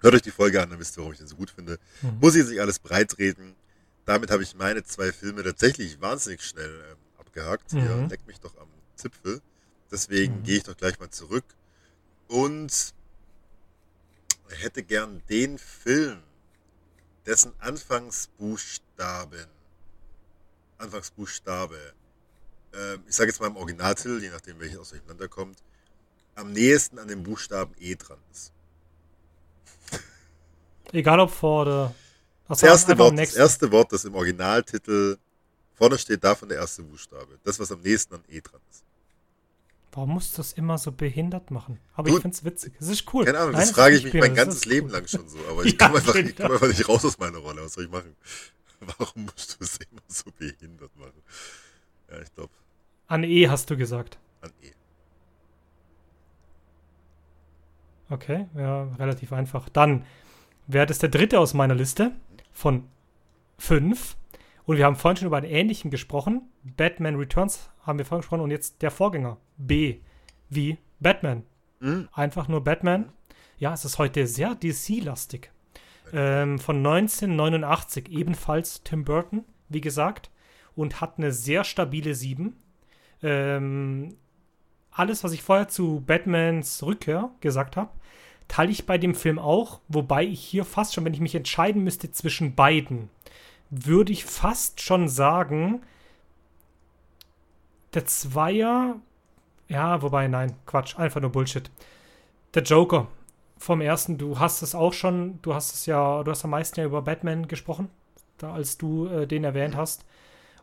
[0.00, 1.78] Hört euch die Folge an, dann wisst ihr, warum ich den so gut finde.
[2.02, 2.18] Mhm.
[2.20, 3.56] Muss ich jetzt nicht alles breitreden.
[4.04, 7.72] Damit habe ich meine zwei Filme tatsächlich wahnsinnig schnell ähm, abgehakt.
[7.72, 7.80] Mhm.
[7.80, 9.40] Hier leckt mich doch am Zipfel.
[9.90, 10.42] Deswegen mhm.
[10.44, 11.44] gehe ich doch gleich mal zurück
[12.28, 12.94] und
[14.54, 16.22] hätte gern den Film,
[17.24, 19.46] dessen Anfangsbuchstaben,
[20.78, 21.94] Anfangsbuchstabe,
[22.72, 25.58] äh, ich sage jetzt mal im Originaltitel, je nachdem welches aus durcheinander kommt,
[26.34, 28.52] am nächsten an dem Buchstaben E dran ist.
[30.92, 31.94] Egal ob vor oder.
[32.48, 35.16] Das erste, Wort, das erste Wort, das im Originaltitel
[35.74, 37.40] vorne steht, davon der erste Buchstabe.
[37.42, 38.85] Das, was am nächsten an E dran ist.
[39.96, 41.78] Warum musst du das immer so behindert machen?
[41.94, 42.74] Aber du, ich finde es witzig.
[42.78, 43.24] Es ist cool.
[43.24, 44.92] Keine Ahnung, Nein, das frage ich mich mein ganzes Leben cool.
[44.92, 45.38] lang schon so.
[45.50, 47.62] Aber ich ja, komme einfach, komm einfach nicht raus aus meiner Rolle.
[47.62, 48.14] Was soll ich machen?
[48.98, 51.22] Warum musst du es immer so behindert machen?
[52.10, 52.52] Ja, ich glaube.
[53.06, 54.18] An E hast du gesagt.
[54.42, 54.72] An E.
[58.10, 59.70] Okay, ja, relativ einfach.
[59.70, 60.04] Dann
[60.66, 62.12] wäre das der dritte aus meiner Liste
[62.52, 62.84] von
[63.56, 64.18] fünf.
[64.66, 66.42] Und wir haben vorhin schon über einen ähnlichen gesprochen.
[66.62, 69.38] Batman Returns haben wir vorhin gesprochen und jetzt der Vorgänger.
[69.56, 70.00] B.
[70.50, 71.44] Wie Batman.
[71.80, 72.08] Mhm.
[72.12, 73.12] Einfach nur Batman.
[73.58, 75.50] Ja, es ist heute sehr DC-lastig.
[76.12, 80.30] Ähm, von 1989, ebenfalls Tim Burton, wie gesagt.
[80.74, 82.56] Und hat eine sehr stabile 7.
[83.22, 84.16] Ähm,
[84.90, 87.90] alles, was ich vorher zu Batmans Rückkehr gesagt habe,
[88.48, 91.82] teile ich bei dem Film auch, wobei ich hier fast schon, wenn ich mich entscheiden
[91.84, 93.10] müsste zwischen beiden,
[93.70, 95.82] würde ich fast schon sagen,
[97.94, 98.96] der Zweier,
[99.68, 101.70] ja, wobei, nein, Quatsch, einfach nur Bullshit.
[102.54, 103.08] Der Joker
[103.58, 106.78] vom ersten, du hast es auch schon, du hast es ja, du hast am meisten
[106.78, 107.88] ja über Batman gesprochen,
[108.38, 110.04] da, als du äh, den erwähnt hast.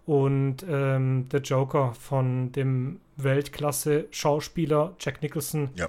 [0.06, 5.70] Und ähm, der Joker von dem Weltklasse-Schauspieler Jack Nicholson.
[5.76, 5.88] Ja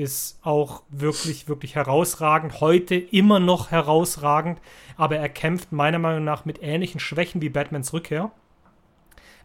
[0.00, 2.60] ist auch wirklich, wirklich herausragend.
[2.60, 4.60] Heute immer noch herausragend,
[4.96, 8.32] aber er kämpft meiner Meinung nach mit ähnlichen Schwächen wie Batmans Rückkehr.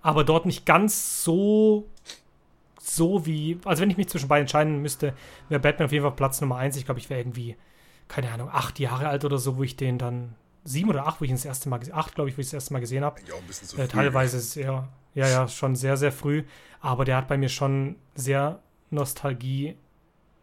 [0.01, 1.89] Aber dort nicht ganz so,
[2.79, 5.13] so wie, also wenn ich mich zwischen beiden entscheiden müsste,
[5.49, 6.77] wäre Batman auf jeden Fall Platz Nummer 1.
[6.77, 7.57] Ich glaube, ich wäre irgendwie,
[8.07, 11.25] keine Ahnung, acht Jahre alt oder so, wo ich den dann, sieben oder acht, wo
[11.25, 13.03] ich ihn das erste Mal, gesehen acht, glaube ich, wo ich das erste Mal gesehen
[13.03, 13.19] habe.
[13.27, 13.87] Ja, ein bisschen zu äh.
[13.87, 16.43] Teilweise sehr, ja, ja, schon sehr, sehr früh.
[16.79, 19.75] Aber der hat bei mir schon sehr Nostalgie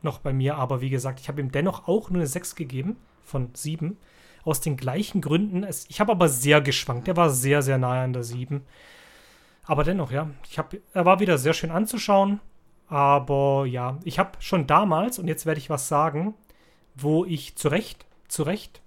[0.04, 2.96] noch bei mir, aber wie gesagt, ich habe ihm dennoch auch nur eine 6 gegeben
[3.24, 3.96] von 7.
[4.44, 5.64] Aus den gleichen Gründen.
[5.88, 7.06] Ich habe aber sehr geschwankt.
[7.06, 8.62] Er war sehr, sehr nahe an der 7.
[9.64, 10.30] Aber dennoch, ja.
[10.50, 12.40] Ich hab, er war wieder sehr schön anzuschauen.
[12.88, 16.34] Aber ja, ich habe schon damals, und jetzt werde ich was sagen,
[16.94, 18.82] wo ich zu Recht, zu Recht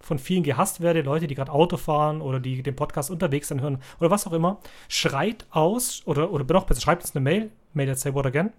[0.00, 3.60] von vielen gehasst werde, Leute, die gerade Auto fahren oder die den Podcast unterwegs dann
[3.60, 4.58] hören oder was auch immer,
[4.88, 8.52] schreit aus oder, oder noch besser, schreibt uns eine Mail, mail at say what again,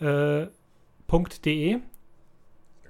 [0.00, 0.48] äh,
[1.08, 1.80] Punkt.de.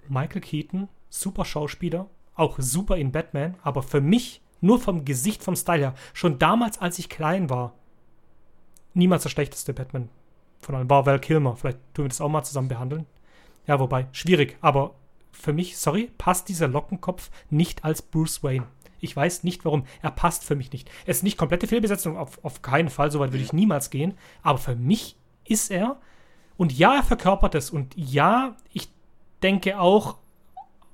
[0.09, 5.55] Michael Keaton, super Schauspieler, auch super in Batman, aber für mich nur vom Gesicht, vom
[5.55, 7.75] Style her, schon damals, als ich klein war,
[8.93, 10.09] niemals der schlechteste Batman
[10.61, 10.91] von allen.
[10.91, 11.57] War Val Kilmer.
[11.57, 13.07] Vielleicht tun wir das auch mal zusammen behandeln.
[13.67, 14.95] Ja, wobei, schwierig, aber
[15.31, 18.67] für mich, sorry, passt dieser Lockenkopf nicht als Bruce Wayne.
[18.99, 19.85] Ich weiß nicht warum.
[20.03, 20.91] Er passt für mich nicht.
[21.05, 24.15] Er ist nicht komplette Fehlbesetzung, auf, auf keinen Fall, soweit würde ich niemals gehen.
[24.43, 26.01] Aber für mich ist er
[26.59, 27.71] und ja, er verkörpert es.
[27.71, 28.91] Und ja, ich
[29.43, 30.19] denke auch,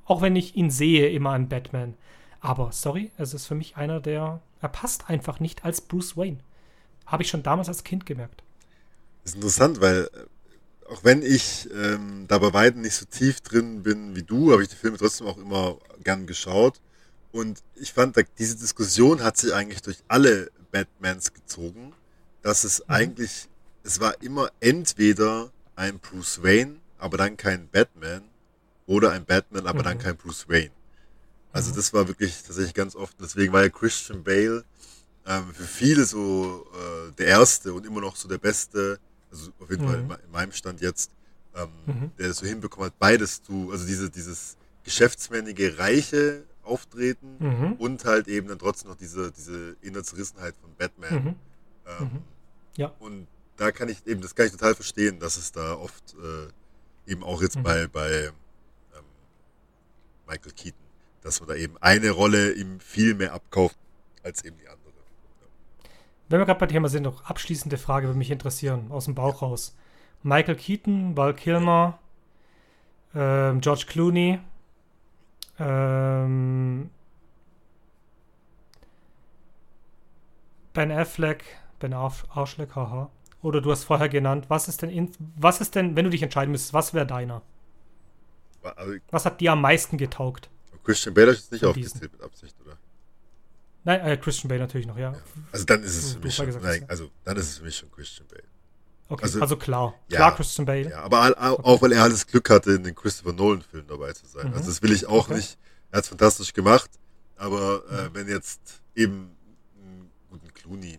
[0.04, 1.94] auch wenn ich ihn sehe, immer an Batman.
[2.40, 4.40] Aber sorry, es ist für mich einer, der.
[4.60, 6.38] Er passt einfach nicht als Bruce Wayne.
[7.06, 8.42] Habe ich schon damals als Kind gemerkt.
[9.22, 13.40] Das ist interessant, weil äh, auch wenn ich ähm, da bei weitem nicht so tief
[13.40, 16.80] drin bin wie du, habe ich die Filme trotzdem auch immer gern geschaut.
[17.32, 21.94] Und ich fand, diese Diskussion hat sich eigentlich durch alle Batmans gezogen,
[22.42, 22.94] dass es mhm.
[22.94, 23.48] eigentlich,
[23.82, 28.22] es war immer entweder ein Bruce Wayne, aber dann kein Batman,
[28.86, 29.84] oder ein Batman, aber mhm.
[29.84, 30.70] dann kein Bruce Wayne.
[31.52, 31.76] Also mhm.
[31.76, 34.64] das war wirklich tatsächlich ganz oft, deswegen war ja Christian Bale
[35.26, 38.98] ähm, für viele so äh, der erste und immer noch so der beste,
[39.30, 39.88] also auf jeden mhm.
[39.88, 41.10] Fall in, in, meinem Stand jetzt,
[41.54, 42.10] ähm, mhm.
[42.18, 47.72] der es so hinbekommen hat, beides zu, also diese, dieses geschäftsmännige, reiche Auftreten mhm.
[47.74, 51.14] und halt eben dann trotzdem noch diese, diese innere Zerrissenheit von Batman.
[51.14, 51.34] Mhm.
[51.86, 52.22] Ähm, mhm.
[52.76, 52.92] ja.
[52.98, 53.26] Und
[53.56, 57.22] da kann ich eben, das kann ich total verstehen, dass es da oft äh, eben
[57.22, 59.04] auch jetzt bei, bei ähm,
[60.26, 60.84] Michael Keaton,
[61.22, 63.76] dass man da eben eine Rolle ihm viel mehr abkauft
[64.22, 64.80] als eben die andere.
[66.28, 69.42] Wenn wir gerade bei Thema sind, noch abschließende Frage würde mich interessieren, aus dem Bauch
[69.42, 69.76] raus.
[70.22, 71.98] Michael Keaton, Val Kilmer,
[73.14, 74.40] ähm, George Clooney,
[75.58, 76.90] ähm,
[80.72, 81.44] Ben Affleck,
[81.78, 83.10] Ben Arschleck, haha.
[83.44, 86.22] Oder du hast vorher genannt, was ist denn, in, was ist denn, wenn du dich
[86.22, 87.42] entscheiden müsstest, was wäre deiner?
[88.62, 90.48] Also, was hat dir am meisten getaugt?
[90.82, 92.78] Christian Bale ist nicht aufgezählt mit Absicht, oder?
[93.84, 95.12] Nein, äh, Christian Bale natürlich noch, ja.
[95.12, 95.18] ja.
[95.52, 97.90] Also dann ist es für mich schon, nein, also dann ist es für mich schon
[97.90, 98.44] Christian Bale.
[99.10, 99.94] Okay, also, also klar.
[100.08, 100.88] Ja, klar Christian Bale.
[100.88, 101.82] Ja, aber auch, okay.
[101.82, 104.48] weil er alles Glück hatte, in den Christopher Nolan-Filmen dabei zu sein.
[104.48, 104.54] Mhm.
[104.54, 105.34] Also das will ich auch okay.
[105.34, 105.58] nicht.
[105.90, 106.90] Er hat es fantastisch gemacht,
[107.36, 108.14] aber äh, mhm.
[108.14, 109.36] wenn jetzt eben
[109.76, 110.98] einen guten Clooney.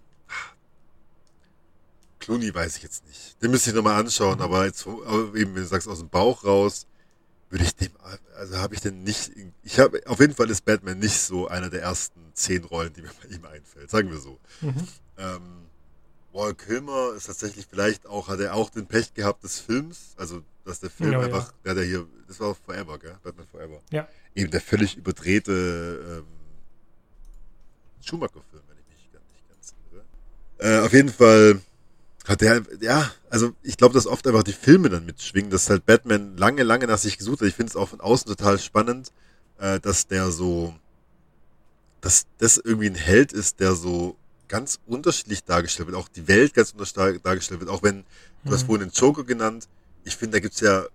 [2.26, 3.42] Clooney weiß ich jetzt nicht.
[3.44, 6.44] Den müsste ich nochmal anschauen, aber jetzt aber eben, wenn du sagst, aus dem Bauch
[6.44, 6.88] raus,
[7.52, 7.92] würde ich dem,
[8.36, 11.70] also habe ich denn nicht, ich habe, auf jeden Fall ist Batman nicht so einer
[11.70, 14.40] der ersten zehn Rollen, die mir bei ihm einfällt, sagen wir so.
[14.62, 14.88] Mhm.
[15.20, 15.42] Ähm,
[16.34, 20.42] Wall Kilmer ist tatsächlich vielleicht auch, hat er auch den Pech gehabt des Films, also
[20.64, 21.76] dass der Film ja, einfach, ja.
[21.76, 23.16] der hier, das war Forever, gell?
[23.22, 23.82] Batman Forever.
[23.92, 24.08] Ja.
[24.34, 26.26] Eben der völlig überdrehte ähm,
[28.02, 30.04] Schumacher-Film, wenn ich mich nicht ganz irre.
[30.58, 31.62] Äh, auf jeden Fall
[32.26, 35.86] hat der, ja, also ich glaube, dass oft einfach die Filme dann mitschwingen, dass halt
[35.86, 37.48] Batman lange, lange nach sich gesucht hat.
[37.48, 39.12] Ich finde es auch von außen total spannend,
[39.60, 40.74] äh, dass der so,
[42.02, 44.18] dass das irgendwie ein Held ist, der so
[44.48, 48.04] ganz unterschiedlich dargestellt wird, auch die Welt ganz unterschiedlich dargestellt wird, auch wenn,
[48.44, 48.68] du hast mhm.
[48.68, 49.68] vorhin den Joker genannt,
[50.04, 50.86] ich finde, da gibt es ja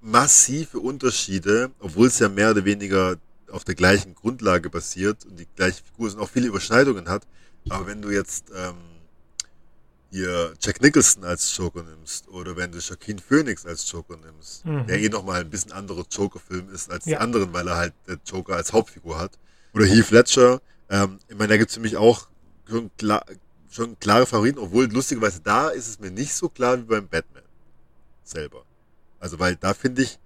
[0.00, 3.16] massive Unterschiede, obwohl es ja mehr oder weniger
[3.50, 7.26] auf der gleichen Grundlage basiert und die gleiche Figur sind, auch viele Überschneidungen hat.
[7.68, 8.76] Aber wenn du jetzt ähm,
[10.10, 14.86] hier Jack Nicholson als Joker nimmst oder wenn du Joaquin Phoenix als Joker nimmst, mhm.
[14.86, 17.10] der eh nochmal ein bisschen anderer Joker-Film ist als ja.
[17.10, 19.32] die anderen, weil er halt der Joker als Hauptfigur hat.
[19.74, 22.28] Oder Heath Ledger, ähm, ich meine, da gibt es für mich auch
[22.68, 23.24] schon, klar,
[23.68, 27.42] schon klare Favoriten, obwohl lustigerweise da ist es mir nicht so klar wie beim Batman
[28.24, 28.64] selber.
[29.18, 30.18] Also weil da finde ich,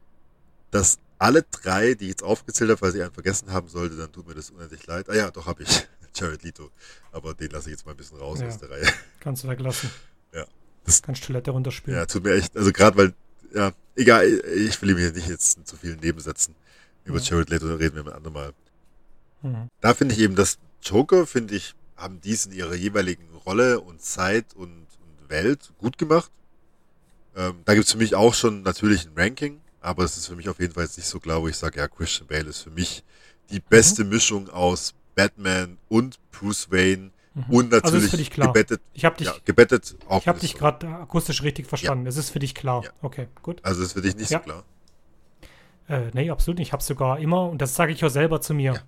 [0.70, 4.10] dass alle drei, die ich jetzt aufgezählt habe, weil ich einen vergessen haben sollte, dann
[4.10, 5.08] tut mir das unendlich leid.
[5.08, 5.88] Ah ja, doch habe ich.
[6.14, 6.70] Jared Leto.
[7.12, 8.86] Aber den lasse ich jetzt mal ein bisschen raus ja, aus der Reihe.
[9.20, 9.90] Kannst du weglassen.
[10.32, 10.46] Ja.
[10.84, 11.98] Das kannst Toilette runterspielen.
[11.98, 13.14] Ja, tut mir echt, also gerade weil,
[13.52, 16.54] ja, egal, ich will mir nicht jetzt zu vielen Nebensätzen
[17.04, 17.24] über ja.
[17.24, 18.52] Jared Leto, reden wir ein andermal.
[19.42, 19.68] Mhm.
[19.80, 24.00] Da finde ich eben, dass Joker, finde ich, haben dies in ihrer jeweiligen Rolle und
[24.02, 26.30] Zeit und, und Welt gut gemacht.
[27.36, 30.36] Ähm, da gibt es für mich auch schon natürlich ein Ranking, aber es ist für
[30.36, 32.60] mich auf jeden Fall jetzt nicht so klar, wo ich sage, ja, Christian Bale ist
[32.60, 33.04] für mich
[33.50, 34.10] die beste mhm.
[34.10, 37.44] Mischung aus Batman und Bruce Wayne mhm.
[37.48, 38.80] und also natürlich also gebettet.
[38.94, 42.04] Ich habe dich, ja, gebettet Ich habe dich gerade akustisch richtig verstanden.
[42.04, 42.08] Ja.
[42.08, 42.84] Es ist für dich klar.
[42.84, 42.90] Ja.
[43.02, 43.60] Okay, gut.
[43.62, 44.64] Also ist für dich nicht so klar.
[45.88, 46.68] Äh, nee, absolut nicht.
[46.68, 48.80] Ich habe sogar immer, und das sage ich auch selber zu mir,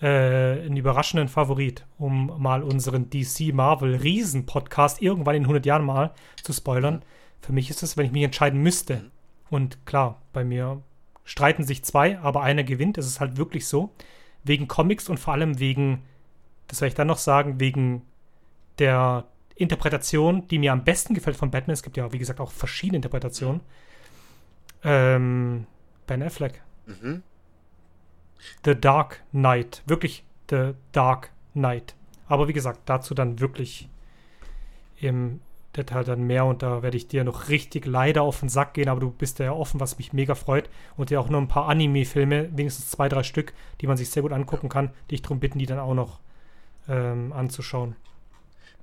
[0.00, 5.84] äh, einen überraschenden Favorit, um mal unseren DC Marvel Riesen Podcast irgendwann in 100 Jahren
[5.84, 7.04] mal zu spoilern.
[7.40, 8.96] Für mich ist es, wenn ich mich entscheiden müsste.
[8.96, 9.10] Mhm.
[9.50, 10.82] Und klar, bei mir
[11.24, 12.98] streiten sich zwei, aber einer gewinnt.
[12.98, 13.92] Es ist halt wirklich so
[14.44, 16.02] wegen Comics und vor allem wegen,
[16.68, 18.02] das werde ich dann noch sagen, wegen
[18.78, 21.74] der Interpretation, die mir am besten gefällt von Batman.
[21.74, 23.60] Es gibt ja, wie gesagt, auch verschiedene Interpretationen.
[24.82, 25.66] Ähm,
[26.06, 26.62] ben Affleck.
[26.86, 27.22] Mhm.
[28.64, 29.82] The Dark Knight.
[29.86, 31.94] Wirklich The Dark Knight.
[32.26, 33.88] Aber wie gesagt, dazu dann wirklich
[34.98, 35.40] im
[35.76, 38.88] Detail dann mehr und da werde ich dir noch richtig leider auf den Sack gehen,
[38.88, 41.68] aber du bist ja offen, was mich mega freut und dir auch nur ein paar
[41.68, 45.58] Anime-Filme, wenigstens zwei, drei Stück, die man sich sehr gut angucken kann, dich darum bitten,
[45.58, 46.20] die dann auch noch
[46.88, 47.96] ähm, anzuschauen.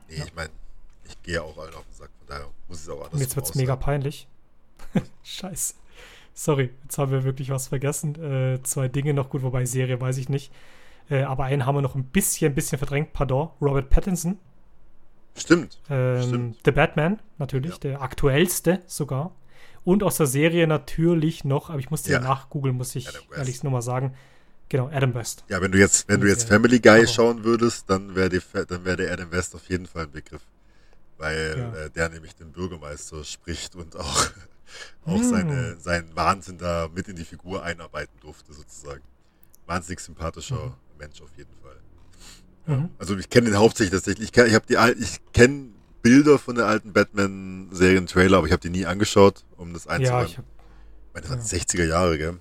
[0.09, 0.25] Nee, ja.
[0.25, 0.49] ich meine,
[1.05, 3.35] ich gehe auch allen auf den Sack, von daher muss es auch anders Und jetzt
[3.35, 4.27] wird es mega peinlich.
[5.23, 5.75] Scheiße.
[6.33, 8.15] Sorry, jetzt haben wir wirklich was vergessen.
[8.15, 10.51] Äh, zwei Dinge noch gut, wobei Serie weiß ich nicht.
[11.09, 13.13] Äh, aber einen haben wir noch ein bisschen, ein bisschen verdrängt.
[13.13, 13.49] Pardon.
[13.61, 14.39] Robert Pattinson
[15.39, 15.79] Stimmt.
[15.89, 16.57] Ähm, Stimmt.
[16.65, 17.77] The Batman, natürlich, Ja.
[17.79, 19.35] der aktuellste sogar.
[19.83, 22.19] Und aus der Serie natürlich noch, aber ich musste ja.
[22.19, 24.13] Nachgoogeln, muss ich ehrlich nur mal sagen.
[24.67, 25.45] Genau, Adam West.
[25.47, 26.49] Ja, wenn du jetzt, wenn du jetzt Ja.
[26.55, 30.41] Family Guy schauen würdest, dann wäre wäre der Adam West auf jeden Fall ein Begriff.
[31.17, 31.73] Weil Ja.
[31.85, 34.25] äh, der nämlich den Bürgermeister spricht und auch,
[35.05, 35.23] auch Hm.
[35.23, 39.01] seine, seinen Wahnsinn da mit in die Figur einarbeiten durfte, sozusagen.
[39.65, 40.73] Wahnsinnig sympathischer Mhm.
[40.99, 41.77] Mensch auf jeden Fall.
[42.65, 42.89] Mhm.
[42.99, 44.29] Also ich kenne den hauptsächlich tatsächlich.
[44.29, 45.69] Ich, kenn- ich habe die ich kenne
[46.01, 50.27] Bilder von der alten Batman-Serien-Trailer, aber ich habe die nie angeschaut, um das Ja, einzuräumen.
[50.27, 51.63] ich hab, ich meine, das waren ja.
[51.65, 52.37] 60er Jahre, gell?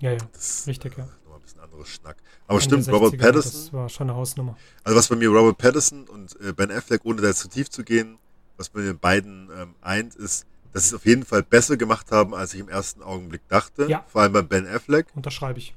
[0.00, 0.18] ja, ja.
[0.32, 1.04] Das Richtig, ja.
[1.24, 2.16] Nochmal ein bisschen anderer Schnack.
[2.46, 3.52] Aber Ende stimmt, Robert 60er, Pattinson.
[3.52, 4.56] Das war schon eine Hausnummer.
[4.84, 7.70] Also was bei mir Robert Pattinson und äh, Ben Affleck, ohne da jetzt zu tief
[7.70, 8.18] zu gehen,
[8.56, 12.10] was bei den beiden ähm, eint, ist, dass sie es auf jeden Fall besser gemacht
[12.12, 13.86] haben, als ich im ersten Augenblick dachte.
[13.88, 14.04] Ja.
[14.08, 15.06] Vor allem bei Ben Affleck.
[15.14, 15.74] Unterschreibe ich.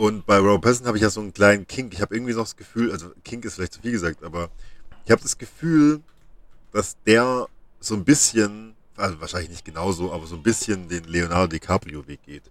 [0.00, 1.92] Und bei Robert Pattinson habe ich ja so einen kleinen Kink.
[1.92, 4.48] Ich habe irgendwie noch das Gefühl, also Kink ist vielleicht zu viel gesagt, aber
[5.04, 6.00] ich habe das Gefühl,
[6.72, 7.48] dass der
[7.80, 12.44] so ein bisschen, also wahrscheinlich nicht genauso, aber so ein bisschen den Leonardo DiCaprio-Weg geht.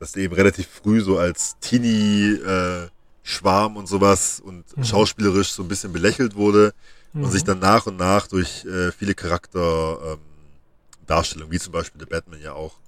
[0.00, 4.82] Dass der eben relativ früh so als Teenie-Schwarm und sowas und Mhm.
[4.82, 6.74] schauspielerisch so ein bisschen belächelt wurde
[7.14, 7.30] und Mhm.
[7.30, 12.40] sich dann nach und nach durch äh, viele Charakterdarstellungen, ähm, wie zum Beispiel der Batman
[12.40, 12.80] ja auch,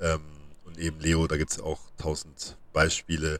[0.00, 0.20] ähm,
[0.64, 3.38] und eben Leo, da gibt's ja auch tausend Beispiele,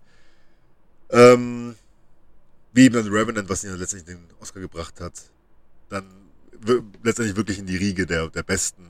[1.13, 1.77] ähm,
[2.73, 5.31] wie eben dann Revenant, was ihn ja letztendlich den Oscar gebracht hat,
[5.89, 6.05] dann
[7.03, 8.89] letztendlich wirklich in die Riege der, der besten,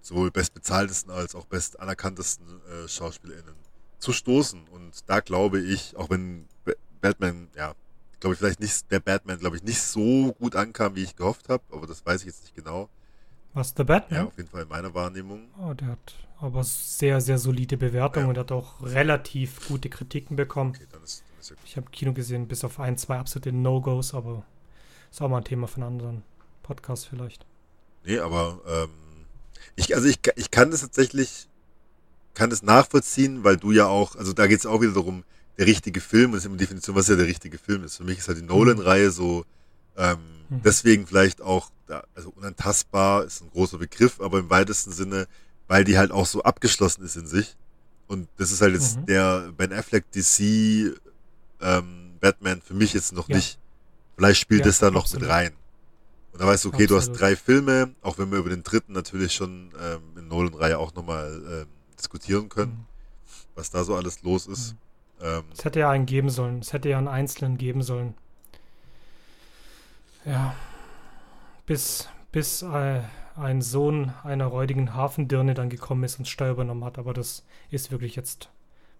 [0.00, 3.54] sowohl bestbezahltesten als auch best anerkanntesten äh, SchauspielerInnen
[3.98, 4.68] zu stoßen.
[4.68, 7.74] Und da glaube ich, auch wenn Ba- Batman, ja,
[8.20, 11.48] glaube ich, vielleicht nicht, der Batman, glaube ich, nicht so gut ankam, wie ich gehofft
[11.48, 12.88] habe, aber das weiß ich jetzt nicht genau.
[13.54, 14.26] Was, Ja, Batman?
[14.28, 15.48] auf jeden Fall in meiner Wahrnehmung.
[15.58, 18.30] Oh, der hat aber sehr, sehr solide Bewertungen Ja.
[18.30, 20.70] und hat auch relativ gute Kritiken bekommen.
[20.76, 24.44] Okay, dann ist, ja Ich habe Kino gesehen, bis auf ein, zwei absolute No-Gos, aber
[25.10, 26.22] ist auch mal ein Thema von anderen
[26.62, 27.46] Podcasts vielleicht.
[28.04, 28.90] Nee, aber ähm,
[29.76, 31.48] ich, also ich, ich kann das tatsächlich,
[32.34, 35.24] kann das nachvollziehen, weil du ja auch, also da geht es auch wieder darum,
[35.58, 37.96] der richtige Film, das ist immer die Definition, was ja der richtige Film ist.
[37.96, 39.44] Für mich ist halt die Nolan-Reihe so,
[39.96, 40.18] ähm,
[40.50, 40.62] Mhm.
[40.62, 41.70] deswegen vielleicht auch,
[42.14, 45.26] also unantastbar ist ein großer Begriff, aber im weitesten Sinne,
[45.66, 47.54] weil die halt auch so abgeschlossen ist in sich.
[48.06, 49.06] Und das ist halt jetzt Mhm.
[49.06, 50.94] der Ben Affleck DC
[51.60, 53.36] ähm, Batman für mich jetzt noch Ja.
[53.36, 53.58] nicht.
[54.16, 55.22] Vielleicht spielt Ja, das da noch absolut.
[55.22, 55.52] mit rein.
[56.32, 57.20] Und da weißt du, okay, du hast Absolut.
[57.20, 61.42] drei Filme, auch wenn wir über den dritten natürlich schon ähm, in Nolan-Reihe auch nochmal
[61.50, 61.66] ähm,
[61.98, 62.84] diskutieren können, Mhm.
[63.54, 64.74] was da so alles los ist.
[65.20, 66.60] Ähm, Es hätte ja einen geben sollen.
[66.60, 68.14] Es hätte ja einen Einzelnen geben sollen.
[70.24, 70.54] Ja.
[71.66, 73.02] Bis, bis äh,
[73.36, 76.98] ein Sohn einer räudigen Hafendirne dann gekommen ist und Steuer übernommen hat.
[76.98, 78.50] Aber das ist wirklich jetzt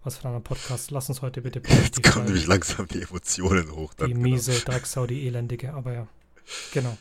[0.03, 0.91] was für einen Podcast.
[0.91, 3.93] Lass uns heute bitte jetzt kommen nämlich langsam die Emotionen hoch.
[3.95, 4.29] Dann, Die genau.
[4.29, 5.73] miese Drecksau, die elendige.
[5.73, 6.07] Aber ja.
[6.73, 6.97] Genau.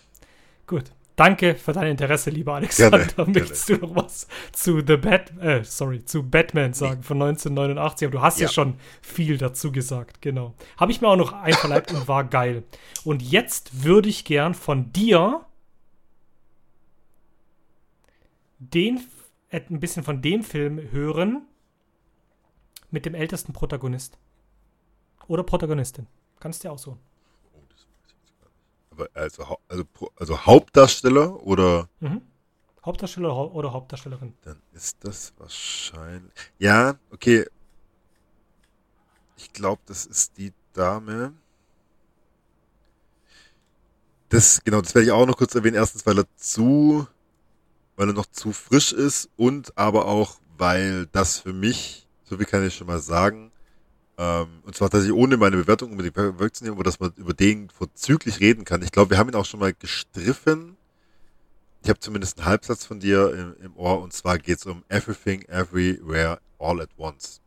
[0.66, 0.84] Gut.
[1.16, 3.04] Danke für dein Interesse, lieber Alexander.
[3.04, 8.06] Gerne, Möchtest du noch was zu The Bat, äh, sorry, zu Batman sagen von 1989?
[8.06, 8.52] Aber du hast ja, Ja.
[8.52, 10.54] schon viel dazu gesagt, genau.
[10.76, 12.62] Habe ich mir auch noch einverleibt und war geil.
[13.04, 15.44] Und jetzt würde ich gern von dir
[18.60, 19.00] den,
[19.50, 21.47] äh, ein bisschen von dem Film hören
[22.90, 24.18] mit dem ältesten Protagonist.
[25.26, 26.06] Oder Protagonistin.
[26.40, 26.96] Kannst du dir auch so.
[27.54, 28.92] Oh, das weiß ich jetzt gar nicht.
[28.92, 29.84] Aber also, also,
[30.16, 32.22] also Hauptdarsteller oder Mhm.
[32.84, 34.34] Hauptdarsteller oder Hau- oder Hauptdarstellerin?
[34.42, 36.32] dann ist das wahrscheinlich.
[36.58, 37.44] Ja, okay.
[39.36, 41.34] Ich glaube, das ist die Dame.
[44.30, 45.76] Das, genau, das werde ich auch noch kurz erwähnen.
[45.76, 47.06] Erstens, weil er zu,
[47.96, 52.46] weil er noch zu frisch ist und aber auch, weil das für mich, so viel
[52.46, 53.50] kann ich schon mal sagen,
[54.18, 57.70] ähm, und zwar, dass ich ohne meine Bewertung unbedingt wegzunehmen, aber dass man über den
[57.70, 58.82] vorzüglich reden kann.
[58.82, 60.76] Ich glaube, wir haben ihn auch schon mal gestriffen.
[61.84, 64.82] Ich habe zumindest einen Halbsatz von dir im, im Ohr und zwar geht es um
[64.88, 67.40] Everything, Everywhere, All at Once.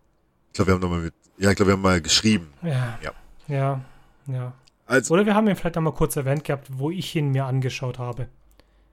[0.48, 2.54] Ich glaube, wir haben nochmal mit, ja, ich glaube, wir haben mal geschrieben.
[2.62, 2.98] Ja.
[3.04, 3.12] Ja.
[3.48, 3.82] Ja,
[4.28, 4.54] ja.
[4.86, 8.00] Also, Oder wir haben ihn vielleicht einmal kurz erwähnt gehabt, wo ich ihn mir angeschaut
[8.00, 8.30] habe.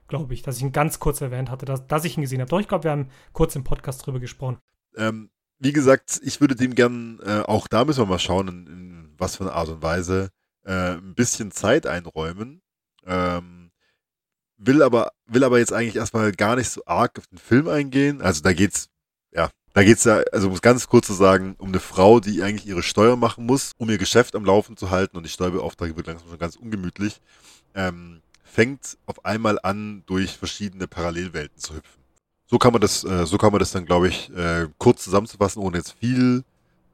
[0.09, 2.49] Glaube ich, dass ich ihn ganz kurz erwähnt hatte, dass, dass ich ihn gesehen habe.
[2.49, 4.57] Doch, ich glaube, wir haben kurz im Podcast drüber gesprochen.
[4.97, 5.29] ähm,
[5.59, 9.15] wie gesagt, ich würde dem gern, äh, auch da müssen wir mal schauen, in, in
[9.17, 10.29] was für eine Art und Weise,
[10.65, 12.61] äh, ein bisschen Zeit einräumen.
[13.05, 13.71] Ähm,
[14.57, 18.21] will aber, will aber jetzt eigentlich erstmal gar nicht so arg auf den Film eingehen.
[18.21, 18.89] Also da geht's,
[19.31, 22.67] ja, da geht's ja, also um ganz kurz zu sagen, um eine Frau, die eigentlich
[22.67, 26.07] ihre Steuer machen muss, um ihr Geschäft am Laufen zu halten und die Steuerbeauftragte wird
[26.07, 27.21] langsam schon ganz ungemütlich,
[27.75, 31.98] ähm, fängt auf einmal an, durch verschiedene Parallelwelten zu hüpfen.
[32.49, 35.61] So kann man das, äh, so kann man das dann, glaube ich, äh, kurz zusammenzufassen,
[35.61, 36.43] ohne jetzt viel,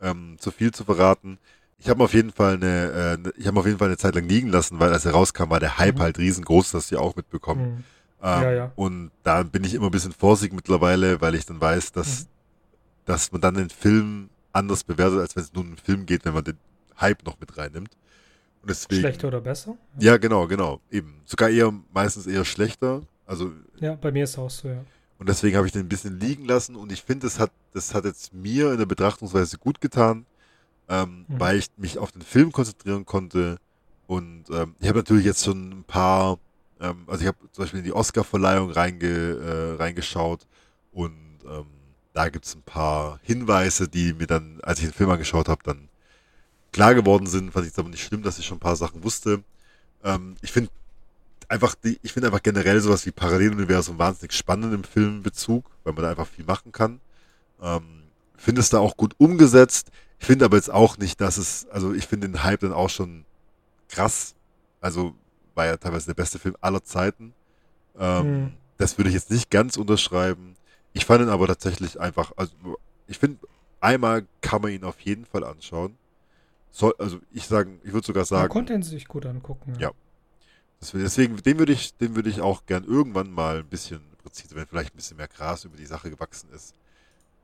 [0.01, 1.37] ähm, zu viel zu verraten.
[1.77, 4.27] Ich habe auf jeden Fall eine, äh, ich habe auf jeden Fall eine Zeit lang
[4.27, 6.01] liegen lassen, weil als er rauskam, war der Hype Mhm.
[6.01, 7.61] halt riesengroß, das ja auch mitbekommen.
[7.61, 7.83] Mhm.
[8.21, 8.71] Ähm, Ja, ja.
[8.75, 12.27] Und da bin ich immer ein bisschen vorsichtig mittlerweile, weil ich dann weiß, dass, Mhm.
[13.05, 16.25] dass man dann den Film anders bewertet, als wenn es nur um einen Film geht,
[16.25, 16.57] wenn man den
[16.99, 17.91] Hype noch mit reinnimmt.
[18.61, 19.77] Und deswegen, Schlechter oder besser?
[19.99, 20.81] Ja, genau, genau.
[20.91, 21.21] Eben.
[21.25, 23.03] Sogar eher, meistens eher schlechter.
[23.25, 24.83] Also, Ja, bei mir ist es auch so, ja.
[25.19, 27.93] Und deswegen habe ich den ein bisschen liegen lassen und ich finde, das hat, das
[27.93, 30.25] hat jetzt mir in der Betrachtungsweise gut getan,
[30.89, 31.39] ähm, Mhm.
[31.39, 33.57] weil ich mich auf den Film konzentrieren konnte.
[34.07, 36.37] Und ähm, ich habe natürlich jetzt schon ein paar,
[36.79, 40.45] ähm, also ich habe zum Beispiel in die Oscar-Verleihung reinge, äh, reingeschaut
[40.93, 41.13] und
[41.49, 41.65] ähm,
[42.13, 45.63] da gibt es ein paar Hinweise, die mir dann, als ich den Film angeschaut habe,
[45.63, 45.89] dann
[46.71, 47.51] klar geworden sind.
[47.51, 49.43] Fand ich es aber nicht schlimm, dass ich schon ein paar Sachen wusste.
[50.03, 50.69] Ähm, ich finde
[51.49, 56.03] einfach die, ich finde einfach generell sowas wie Paralleluniversum wahnsinnig spannend im Filmbezug, weil man
[56.03, 56.99] da einfach viel machen kann.
[57.61, 58.03] Ähm,
[58.37, 59.89] finde es da auch gut umgesetzt.
[60.19, 62.89] Ich finde aber jetzt auch nicht, dass es, also ich finde den Hype dann auch
[62.89, 63.25] schon
[63.89, 64.35] krass.
[64.81, 65.13] Also
[65.55, 67.33] war ja teilweise der beste Film aller Zeiten.
[67.97, 68.51] Ähm, Mhm.
[68.77, 70.55] Das würde ich jetzt nicht ganz unterschreiben.
[70.91, 72.53] Ich fand ihn aber tatsächlich einfach, also
[73.07, 73.39] ich finde,
[73.79, 75.97] einmal kann man ihn auf jeden Fall anschauen.
[76.71, 79.73] Soll, also ich sagen, ich würde sogar Man sagen, konnte ihn sich gut angucken.
[79.79, 79.89] Ja.
[79.89, 79.95] will-
[80.93, 84.65] deswegen, den würde ich, den würde ich auch gern irgendwann mal ein bisschen präzise, wenn
[84.65, 86.73] vielleicht ein bisschen mehr Gras über die Sache gewachsen ist,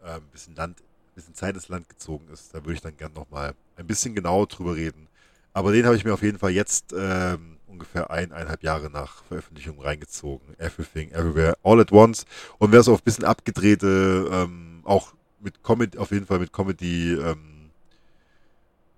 [0.04, 2.98] äh, ein bisschen Land, ein bisschen Zeit ins Land gezogen ist, da würde ich dann
[2.98, 5.08] gern nochmal ein bisschen genauer drüber reden.
[5.54, 9.82] Aber den habe ich mir auf jeden Fall jetzt ähm, ungefähr eineinhalb Jahre nach Veröffentlichung
[9.82, 10.58] reingezogen.
[10.58, 12.26] Everything, Everywhere, All at Once.
[12.58, 16.54] Und wer so auf ein bisschen abgedrehte, ähm, auch mit Comedy, auf jeden Fall mit
[16.54, 17.70] Comedy ähm,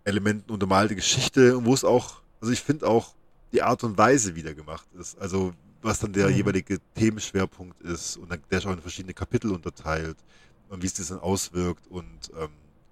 [0.04, 3.16] Elementen untermalte Geschichte, wo es auch, also ich finde auch
[3.54, 5.18] die Art und Weise wieder gemacht ist.
[5.20, 6.36] Also was dann der Mhm.
[6.36, 10.18] jeweilige Themenschwerpunkt ist und dann, der ist auch in verschiedene Kapitel unterteilt
[10.70, 12.50] und wie es das dann auswirkt und ähm,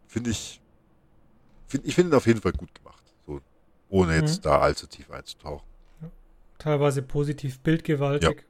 [0.07, 0.61] finde ich,
[1.67, 3.03] find, ich finde ihn auf jeden Fall gut gemacht.
[3.25, 3.39] So,
[3.89, 4.41] ohne jetzt Mhm.
[4.43, 5.65] da allzu tief einzutauchen.
[6.57, 8.45] Teilweise positiv bildgewaltig.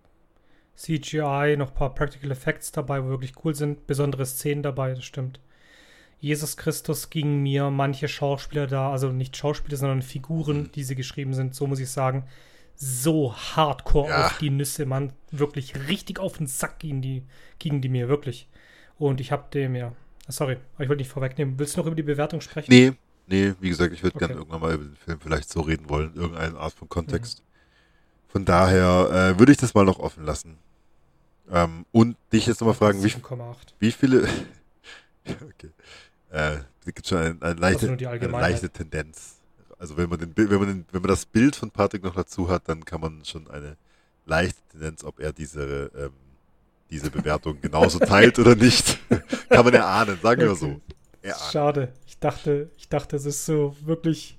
[0.76, 3.86] CGI, noch ein paar Practical Effects dabei, wo wirklich cool sind.
[3.88, 5.40] Besondere Szenen dabei, das stimmt.
[6.22, 10.72] Jesus Christus ging mir manche Schauspieler da, also nicht Schauspieler, sondern Figuren, Mhm.
[10.72, 12.24] die sie geschrieben sind, so muss ich sagen,
[12.76, 14.26] so hardcore Ja.
[14.28, 15.12] auf die Nüsse, man.
[15.32, 17.24] Wirklich richtig auf den Sack gingen die,
[17.60, 18.48] gingen die mir, wirklich.
[18.98, 19.94] Und ich hab dem ja.
[20.28, 21.58] Sorry, aber ich wollte nicht vorwegnehmen.
[21.60, 22.72] Willst du noch über die Bewertung sprechen?
[22.72, 22.94] Nee,
[23.28, 24.28] nee, wie gesagt, ich würde Okay.
[24.28, 27.42] gerne irgendwann mal über den Film vielleicht so reden wollen, irgendeine Art von Kontext.
[28.28, 30.58] Von daher äh, würde ich das mal noch offen lassen.
[31.52, 33.74] Ähm, und dich jetzt nochmal fragen, wie, 7,8.
[33.80, 34.22] wie viele.
[35.26, 35.72] okay.
[36.32, 39.36] Äh, es gibt schon eine, eine, leichte, Also eine leichte Tendenz.
[39.78, 42.50] Also wenn man, den, wenn, man den, wenn man das Bild von Patrick noch dazu
[42.50, 43.78] hat, dann kann man schon eine
[44.26, 46.12] leichte Tendenz, ob er diese, ähm,
[46.90, 49.00] diese Bewertung genauso teilt oder nicht,
[49.50, 50.60] kann man erahnen, sagen wir Okay.
[50.60, 50.82] so.
[51.24, 51.52] Erahnen.
[51.52, 51.94] Schade.
[52.08, 54.38] Ich dachte, ich dachte, es ist so wirklich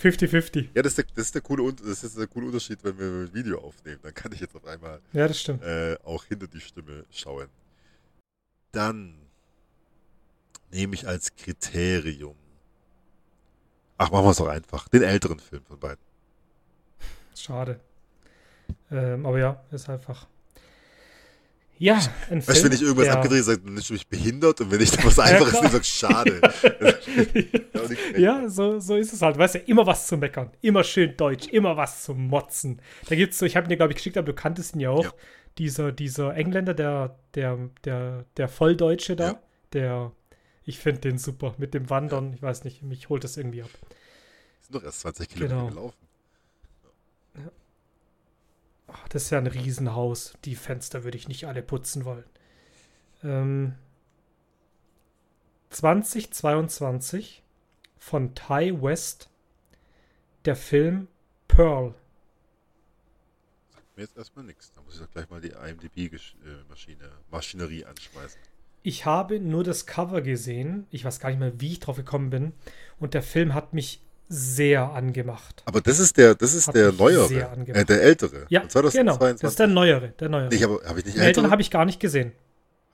[0.00, 0.68] 50-50.
[0.74, 3.06] Ja, das ist, der, das, ist der coole, das ist der coole Unterschied, wenn wir
[3.28, 3.98] ein Video aufnehmen.
[4.02, 5.62] Dann kann ich jetzt auf einmal Ja, das stimmt.
[5.62, 7.48] äh, auch hinter die Stimme schauen.
[8.72, 9.14] Dann
[10.72, 12.36] nehme ich als Kriterium.
[13.96, 14.88] Ach, machen wir es doch einfach.
[14.88, 15.98] Den älteren Film von beiden.
[17.34, 17.80] Schade.
[18.90, 20.26] Ähm, aber ja, ist einfach.
[21.80, 24.60] Ja, ein Weißt du, wenn ich irgendwas der- abgedreht sage, dann ist du mich behindert
[24.60, 26.24] und wenn ich dann was Einfaches klar.
[26.24, 27.48] nehme, sag ich, schade.
[28.18, 29.38] Ja, ja, so, so ist es halt.
[29.38, 30.50] Weißt du, immer was zu meckern.
[30.60, 32.82] Immer schön deutsch, immer was zu motzen.
[33.08, 34.90] Da gibt's so, ich habe ihn dir, glaube ich, geschickt, aber du kanntest ihn ja
[34.90, 35.04] auch.
[35.04, 35.12] Ja.
[35.56, 39.42] Dieser, dieser Engländer, der, der, der, der Volldeutsche da, Ja.
[39.72, 40.12] der,
[40.68, 41.54] ich finde den super.
[41.58, 43.70] Mit dem Wandern, ich weiß nicht, mich holt das irgendwie ab.
[44.60, 45.68] sind doch erst 20 Kilometer Genau.
[45.68, 46.08] gelaufen.
[48.90, 50.34] Ach, das ist ja ein Riesenhaus.
[50.44, 52.24] Die Fenster würde ich nicht alle putzen wollen.
[53.22, 53.74] Ähm,
[55.70, 57.42] 2022
[57.98, 59.28] von Ty West
[60.46, 61.08] der Film
[61.48, 61.94] Pearl.
[63.74, 64.72] Sagt mir jetzt erstmal nichts.
[64.74, 68.40] Da muss ich doch gleich mal die IMDb-Maschine, Maschinerie anschmeißen.
[68.88, 70.86] Ich habe nur das Cover gesehen.
[70.90, 72.52] Ich weiß gar nicht mehr, wie ich drauf gekommen bin.
[72.98, 75.62] Und der Film hat mich sehr angemacht.
[75.66, 78.46] Aber das ist der, das ist Hat der neuere, äh, der ältere.
[78.48, 78.70] Ja, genau.
[78.70, 79.40] 2022.
[79.42, 80.08] Das ist der neuere.
[80.20, 80.54] Der neuere.
[80.54, 81.50] Ich habe hab ich nicht ältere?
[81.50, 82.32] habe ich gar nicht gesehen.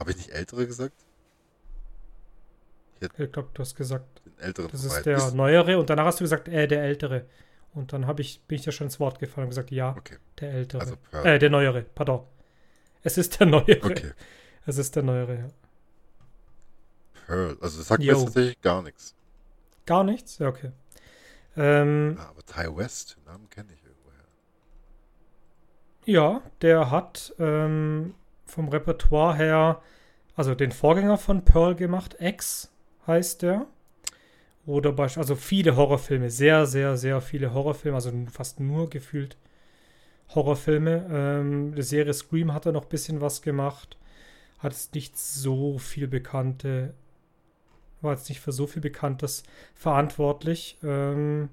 [0.01, 0.95] Habe ich nicht ältere gesagt?
[3.01, 6.19] Ich glaube, du hast gesagt, Den älteren Das ist der Ist- neuere und danach hast
[6.21, 7.27] du gesagt, äh, der ältere.
[7.75, 10.17] Und dann hab ich, bin ich dir schon ins Wort gefallen und gesagt, ja, Okay,
[10.41, 10.81] der ältere.
[10.81, 12.23] also äh, der neuere, pardon.
[13.03, 13.79] Es ist der neuere.
[13.85, 14.13] okay.
[14.67, 15.49] Es ist der neuere, ja.
[17.27, 17.59] Pearl.
[17.61, 18.13] Also das sagt mir Yo.
[18.13, 19.15] jetzt tatsächlich gar nichts.
[19.87, 20.39] Gar nichts?
[20.39, 20.73] Ja, okay.
[21.57, 24.27] Ähm, Ah, aber Ty West, den Namen kenne ich irgendwoher.
[26.05, 28.15] ja, der hat ähm,
[28.47, 29.83] vom Repertoire her,
[30.37, 32.71] also den Vorgänger von Pearl gemacht, X
[33.07, 33.67] heißt der.
[34.67, 39.37] Oder beispielsweise, also viele Horrorfilme, sehr, sehr, sehr viele Horrorfilme, also fast nur gefühlt
[40.35, 41.07] Horrorfilme.
[41.11, 43.99] Ähm, die Serie Scream hat er noch ein bisschen was gemacht.
[44.61, 46.95] Hat es nicht so viel bekannte,
[48.05, 49.43] war jetzt nicht für so viel Bekanntes
[49.75, 50.79] verantwortlich.
[50.83, 51.49] Ähm,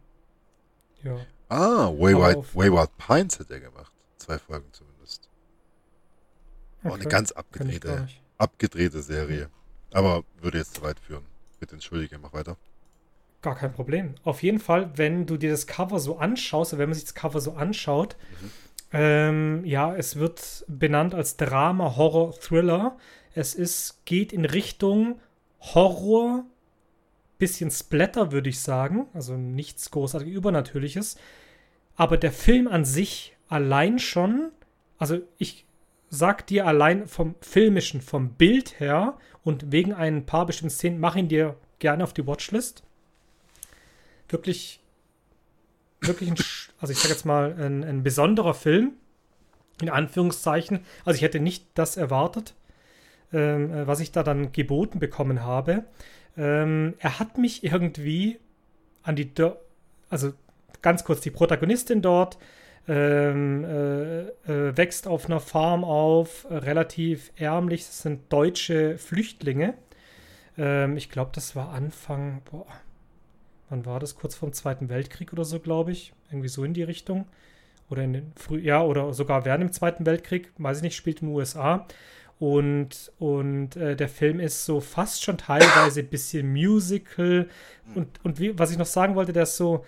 [1.04, 1.18] ja.
[1.50, 3.92] Ah, Wayward, Wayward Pines hat er gemacht.
[4.18, 5.30] Zwei Folgen zumindest.
[6.84, 6.90] Okay.
[6.90, 8.08] Auch eine ganz abgedrehte,
[8.38, 9.50] abgedrehte Serie.
[9.92, 11.26] Aber würde jetzt zu weit führen.
[11.60, 12.58] Bitte entschuldige, mach weiter.
[13.42, 14.16] Gar kein Problem.
[14.24, 17.42] Auf jeden Fall, wenn du dir das Cover so anschaust, wenn man sich das Cover
[17.42, 18.52] so anschaut, mhm.
[18.94, 22.98] ähm, ja, es wird benannt als Drama, Horror, Thriller.
[23.34, 25.20] Es ist, geht in Richtung
[25.62, 26.46] Horror,
[27.38, 29.08] bisschen Splatter, würde ich sagen.
[29.14, 31.18] Also nichts großartig Übernatürliches.
[31.96, 34.52] Aber der Film an sich allein schon,
[34.98, 35.66] also ich
[36.10, 41.16] sag dir allein vom filmischen, vom Bild her und wegen ein paar bestimmten Szenen, mach
[41.16, 42.84] ihn dir gerne auf die Watchlist
[44.32, 44.80] wirklich,
[46.02, 46.38] wirklich ein,
[46.80, 48.94] also ich sag jetzt mal, ein, ein besonderer Film,
[49.82, 50.86] in Anführungszeichen.
[51.06, 52.56] Also ich hätte nicht das erwartet,
[53.34, 55.86] ähm, äh, was ich da dann geboten bekommen habe.
[56.38, 58.40] Ähm, er hat mich irgendwie
[59.04, 59.56] an die, Do
[60.10, 60.34] also
[60.82, 62.38] ganz kurz, die Protagonistin dort
[62.88, 69.76] ähm, äh, äh, wächst auf einer Farm auf, äh, relativ ärmlich, das sind deutsche Flüchtlinge.
[70.58, 72.66] Ähm, ich glaube, das war Anfang, boah,
[73.70, 74.16] wann war das?
[74.16, 76.14] Kurz vor dem Zweiten Weltkrieg oder so, glaube ich.
[76.30, 77.26] Irgendwie so in die Richtung.
[77.90, 81.22] Oder in den Früh ja, oder sogar während dem Zweiten Weltkrieg, weiß ich nicht, spielt
[81.22, 81.86] in den USA.
[82.42, 87.48] Und, und äh, der Film ist so fast schon teilweise ein bisschen Musical.
[87.94, 89.86] Und, und wie, was ich noch sagen wollte, der ist so,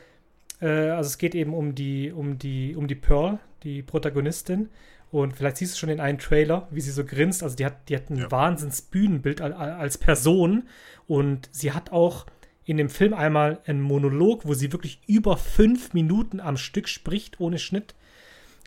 [0.61, 4.69] äh, also es geht eben um die, um die, um die Pearl, die Protagonistin.
[5.11, 7.41] Und vielleicht siehst du schon in einem Trailer, wie sie so grinst.
[7.41, 8.29] Also die hat, die hat ein ja.
[8.29, 10.67] Wahnsinnsbühnenbild als Person.
[11.07, 12.27] Und sie hat auch
[12.65, 17.39] in dem Film einmal einen Monolog, wo sie wirklich über fünf Minuten am Stück spricht,
[17.39, 17.95] ohne Schnitt.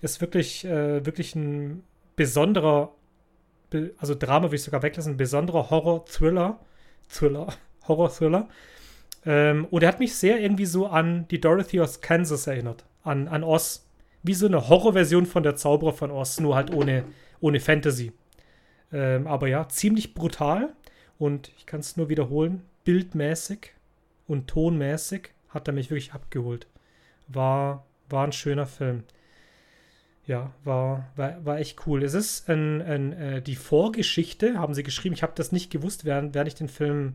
[0.02, 1.84] Ist wirklich, äh, wirklich ein
[2.16, 2.95] besonderer,
[3.98, 6.58] also Drama würde ich sogar weglassen, ein besonderer Horror-Thriller.
[7.08, 7.48] Thriller,
[7.88, 8.48] Horror-Thriller.
[9.24, 13.28] Ähm, und er hat mich sehr irgendwie so an die Dorothy aus Kansas erinnert, an,
[13.28, 13.88] an Oz.
[14.22, 17.04] Wie so eine Horrorversion von der Zauberer von Oz, nur halt ohne,
[17.40, 18.12] ohne Fantasy.
[18.92, 20.72] Ähm, aber ja, ziemlich brutal
[21.18, 23.72] und ich kann es nur wiederholen, bildmäßig
[24.26, 26.66] und tonmäßig hat er mich wirklich abgeholt.
[27.28, 29.04] War, war ein schöner Film.
[30.26, 32.02] Ja, war, war, war echt cool.
[32.02, 35.14] Es ist ein, ein, äh, die Vorgeschichte, haben sie geschrieben.
[35.14, 37.14] Ich habe das nicht gewusst, während, während ich den Film.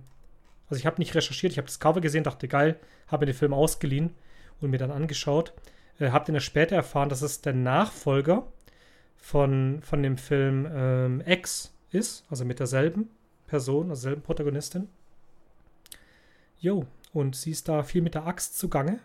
[0.69, 3.53] Also, ich habe nicht recherchiert, ich habe das Cover gesehen, dachte, geil, habe den Film
[3.53, 4.11] ausgeliehen
[4.61, 5.53] und mir dann angeschaut.
[5.99, 8.47] Äh, habe dann später erfahren, dass es der Nachfolger
[9.17, 13.09] von, von dem Film ähm, X ist, also mit derselben
[13.47, 14.87] Person, derselben Protagonistin.
[16.59, 18.99] Jo, und sie ist da viel mit der Axt zugange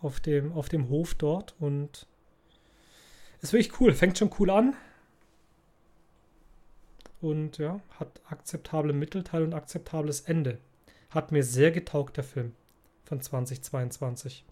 [0.00, 2.06] auf dem, auf dem Hof dort und
[3.42, 3.92] ist wirklich cool.
[3.92, 4.74] Fängt schon cool an.
[7.20, 10.58] Und ja, hat akzeptable Mittelteil und akzeptables Ende.
[11.10, 12.52] Hat mir sehr getaugt, der Film
[13.04, 14.44] von 2022.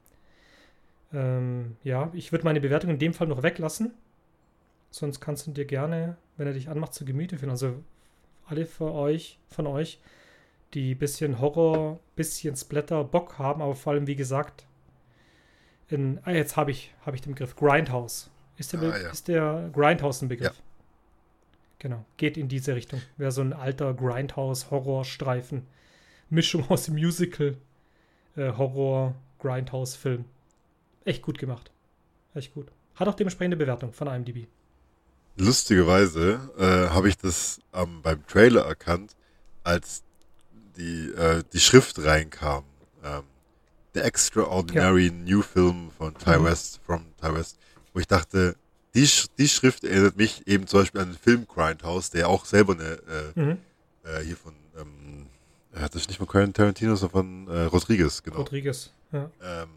[1.13, 3.95] Ähm, ja, ich würde meine Bewertung in dem Fall noch weglassen.
[4.91, 7.51] Sonst kannst du dir gerne, wenn er dich anmacht, zu Gemüte führen.
[7.51, 7.83] Also
[8.47, 10.01] alle für euch, von euch,
[10.75, 14.67] die bisschen Horror, bisschen Splatter Bock haben, aber vor allem, wie gesagt,
[15.89, 18.31] in, ah, jetzt habe ich, hab ich den Begriff Grindhouse.
[18.61, 19.09] Ist der, ah, ja.
[19.09, 20.55] ist der Grindhouse ein Begriff?
[20.55, 20.63] Ja.
[21.79, 23.01] Genau, geht in diese Richtung.
[23.17, 25.67] Wäre so ein alter Grindhouse-Horror-Streifen.
[26.29, 27.57] Mischung aus dem Musical,
[28.37, 30.27] äh, Horror, Grindhouse-Film.
[31.07, 31.71] Echt gut gemacht.
[32.35, 32.71] Echt gut.
[32.97, 34.47] Hat auch dementsprechende Bewertung von IMDb.
[35.39, 39.17] Lustigerweise äh, habe ich das ähm, beim Trailer erkannt,
[39.65, 40.03] als
[40.77, 42.65] die, äh, die Schrift reinkam.
[43.03, 43.23] Ähm,
[43.95, 45.13] The Extraordinary ja.
[45.13, 46.45] New Film von Ty mhm.
[46.45, 47.59] West, from Ty West,
[47.93, 48.57] wo ich dachte,
[48.95, 49.09] die,
[49.39, 52.85] die Schrift erinnert mich eben zum Beispiel an den Film Grindhouse, der auch selber eine,
[52.85, 53.59] äh, mhm.
[54.05, 55.27] äh, hier von, ähm,
[55.75, 58.39] hat das nicht von Quentin Tarantino, sondern von äh, Rodriguez, genau.
[58.39, 59.31] Rodriguez, ja.
[59.43, 59.69] Ähm,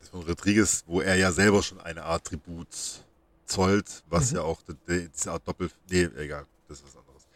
[0.00, 2.68] das von Rodriguez, wo er ja selber schon eine Art Tribut
[3.44, 4.38] zollt, was mhm.
[4.38, 7.26] ja auch diese Art Doppel, nee, egal, das ist was anderes.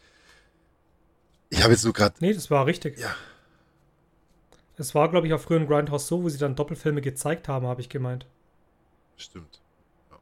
[1.49, 2.15] Ich habe jetzt nur gerade.
[2.19, 2.97] Nee, das war richtig.
[2.97, 3.15] Ja.
[4.75, 7.67] Es war, glaube ich, auch früher in Grindhouse so, wo sie dann Doppelfilme gezeigt haben,
[7.67, 8.25] habe ich gemeint.
[9.17, 9.61] Stimmt.
[10.09, 10.17] Ja.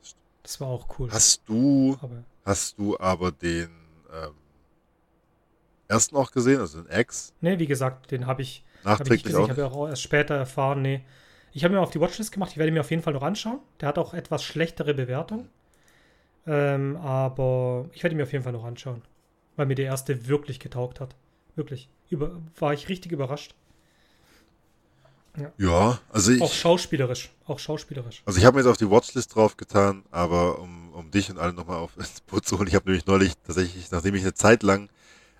[0.00, 0.24] Das, stimmt.
[0.42, 1.10] das, war auch cool.
[1.10, 3.70] Hast du, aber hast du aber den
[4.12, 4.34] ähm,
[5.88, 7.32] ersten auch gesehen, also den X?
[7.40, 10.34] Nee, wie gesagt, den habe ich, Nachträglich hab ich, ich habe ja auch erst später
[10.34, 11.04] erfahren, nee.
[11.52, 13.60] Ich habe mir auf die Watchlist gemacht, ich werde mir auf jeden Fall noch anschauen.
[13.80, 15.48] Der hat auch etwas schlechtere Bewertung.
[16.46, 19.02] Ähm, aber ich werde mir auf jeden Fall noch anschauen
[19.58, 21.16] weil mir der erste wirklich getaugt hat.
[21.56, 21.90] wirklich.
[22.08, 23.54] Über, war ich richtig überrascht.
[25.40, 26.42] Ja, ja also ich.
[26.42, 27.30] Auch schauspielerisch.
[27.46, 28.22] Auch schauspielerisch.
[28.24, 31.52] Also ich habe mir jetzt auf die Watchlist draufgetan, aber um, um dich und alle
[31.52, 34.62] nochmal auf ins Boot zu holen, ich habe nämlich neulich tatsächlich, nachdem ich eine Zeit
[34.62, 34.88] lang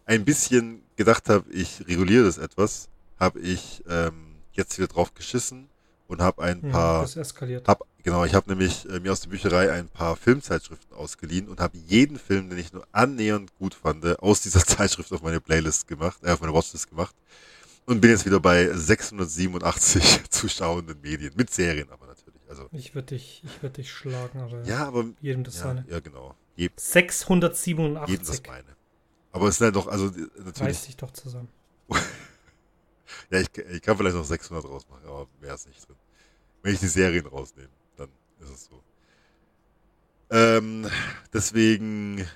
[0.06, 2.88] ein bisschen gedacht habe, ich reguliere das etwas,
[3.18, 5.68] habe ich ähm, jetzt wieder drauf geschissen
[6.06, 7.02] und habe ein ja, paar.
[7.02, 7.68] Das eskaliert.
[7.68, 11.60] Hab, genau, ich habe nämlich äh, mir aus der Bücherei ein paar Filmzeitschriften ausgeliehen und
[11.60, 15.86] habe jeden Film, den ich nur annähernd gut fand, aus dieser Zeitschrift auf meine Playlist
[15.86, 17.14] gemacht, äh, auf meine Watchlist gemacht.
[17.89, 21.32] Und bin jetzt wieder bei 687 zuschauenden Medien.
[21.36, 22.43] Mit Serien aber natürlich.
[22.47, 25.86] Also, ich würde dich, würd dich schlagen, aber, ja, aber jedem das ja, seine.
[25.89, 26.35] Ja, genau.
[26.55, 28.10] Je, 687.
[28.10, 28.77] Jedem das meine.
[29.32, 30.60] Aber es sind halt doch, also natürlich.
[30.60, 31.48] Reiß dich doch zusammen.
[33.31, 35.97] ja, ich, ich kann vielleicht noch 600 rausmachen, aber mehr ist nicht drin.
[36.62, 38.10] Wenn ich die Serien rausnehme, dann
[38.40, 38.82] ist es so.
[40.28, 40.86] Ähm,
[41.32, 42.27] deswegen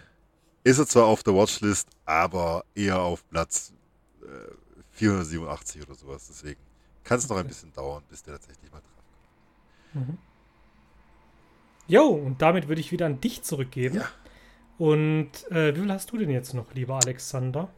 [0.65, 3.75] ist er zwar auf der Watchlist, aber eher auf Platz
[4.23, 4.62] äh,
[5.03, 6.27] 487 oder sowas.
[6.29, 6.61] Deswegen
[7.03, 8.91] kann es noch ein bisschen dauern, bis der tatsächlich mal dran
[9.95, 10.09] kommt.
[10.09, 10.19] Mhm.
[11.89, 13.97] Jo, und damit würde ich wieder an dich zurückgeben.
[13.97, 14.09] Ja.
[14.79, 17.69] Und äh, wie viel hast du denn jetzt noch, lieber Alexander?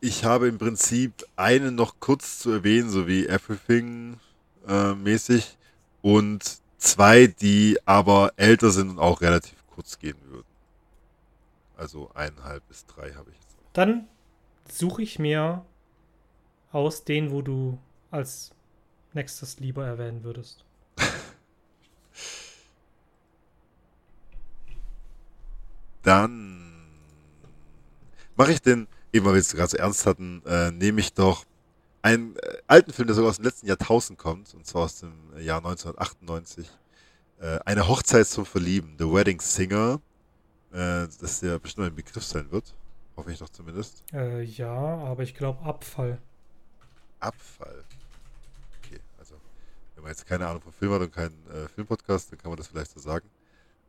[0.00, 4.18] Ich habe im Prinzip einen noch kurz zu erwähnen, so wie Everything
[4.66, 5.58] äh, mäßig
[6.00, 10.46] und zwei, die aber älter sind und auch relativ kurz gehen würden.
[11.76, 13.56] Also eineinhalb bis drei habe ich jetzt.
[13.74, 14.08] Dann
[14.66, 15.64] suche ich mir
[16.72, 17.78] aus den, wo du
[18.10, 18.52] als
[19.12, 20.64] nächstes lieber erwähnen würdest.
[26.02, 26.88] Dann
[28.36, 31.44] mache ich den, eben weil wir es gerade so ernst hatten, äh, nehme ich doch
[32.02, 35.12] einen äh, alten Film, der sogar aus dem letzten Jahrtausend kommt, und zwar aus dem
[35.38, 36.66] Jahr 1998.
[37.40, 40.00] Äh, eine Hochzeit zum Verlieben, The Wedding Singer,
[40.72, 42.74] äh, dass der bestimmt ein Begriff sein wird.
[43.16, 44.02] Hoffe ich doch zumindest.
[44.12, 46.18] Äh, ja, aber ich glaube Abfall.
[47.20, 47.84] Abfall.
[48.78, 49.34] Okay, also
[49.94, 52.56] wenn man jetzt keine Ahnung von Film hat und keinen äh, Filmpodcast, dann kann man
[52.56, 53.28] das vielleicht so sagen.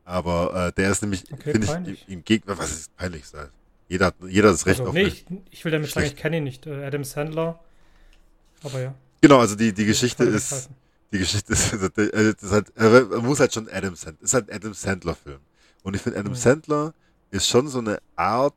[0.04, 3.48] Aber äh, der ist nämlich, okay, finde ich, im, Gegner, was ist peinlich sein?
[3.88, 6.38] Jeder hat, jeder das Recht also, auf Nee, ich, ich, will damit sagen, ich kenne
[6.38, 6.66] ihn nicht.
[6.66, 7.60] Äh, Adam Sandler.
[8.62, 8.94] Aber ja.
[9.20, 10.70] Genau, also die, die Geschichte ist.
[11.12, 12.74] Die Geschichte ist, das ist halt,
[13.10, 15.40] man muss halt schon Adam Sandler, ist halt ein Adam Sandler-Film.
[15.82, 16.36] Und ich finde, Adam mhm.
[16.36, 16.94] Sandler
[17.30, 18.54] ist schon so eine Art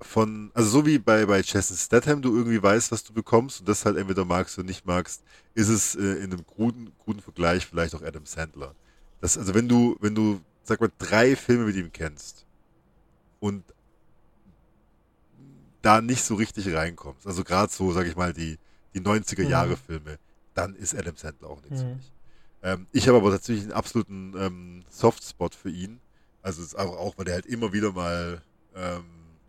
[0.00, 3.68] von, also so wie bei, bei Jason Statham du irgendwie weißt, was du bekommst und
[3.68, 5.22] das halt entweder magst oder nicht magst,
[5.54, 8.74] ist es äh, in einem guten, guten Vergleich vielleicht auch Adam Sandler.
[9.20, 12.44] Das, also wenn du, wenn du, sag mal, drei Filme mit ihm kennst
[13.40, 13.64] und
[15.86, 17.26] da nicht so richtig reinkommst.
[17.26, 18.58] Also gerade so, sag ich mal, die,
[18.94, 19.76] die 90er Jahre mhm.
[19.86, 20.18] Filme,
[20.52, 21.88] dann ist Adam Sandler auch nichts mhm.
[21.88, 22.12] für mich.
[22.62, 26.00] Ähm, ich habe aber tatsächlich einen absoluten ähm, Softspot für ihn.
[26.42, 28.42] Also es ist auch, auch, weil der halt immer wieder mal,
[28.74, 29.04] ähm,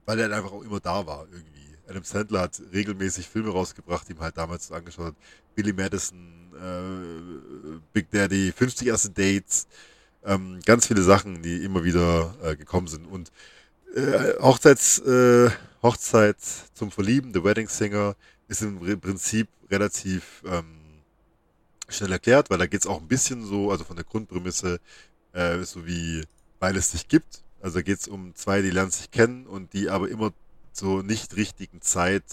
[0.08, 1.68] weil er einfach auch immer da war irgendwie.
[1.88, 5.16] Adam Sandler hat regelmäßig Filme rausgebracht, die man halt damals angeschaut hat.
[5.56, 9.68] Billy Madison, äh, Big Daddy, 50 erste Dates,
[10.26, 13.06] ähm, ganz viele Sachen, die immer wieder äh, gekommen sind.
[13.06, 13.32] Und
[13.96, 15.50] äh, Hochzeits, äh,
[15.82, 16.38] Hochzeit
[16.74, 18.16] zum Verlieben, The Wedding Singer,
[18.48, 21.02] ist im Prinzip relativ ähm,
[21.90, 24.80] schnell erklärt, weil da geht es auch ein bisschen so, also von der Grundprämisse,
[25.34, 26.24] äh, so wie
[26.60, 27.44] weil es dich gibt.
[27.68, 30.32] Also geht es um zwei, die lernen sich kennen und die aber immer
[30.74, 32.24] zur nicht richtigen Zeit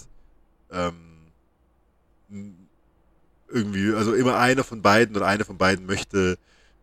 [0.71, 0.95] ähm,
[3.49, 6.37] irgendwie, also immer einer von beiden oder eine von beiden möchte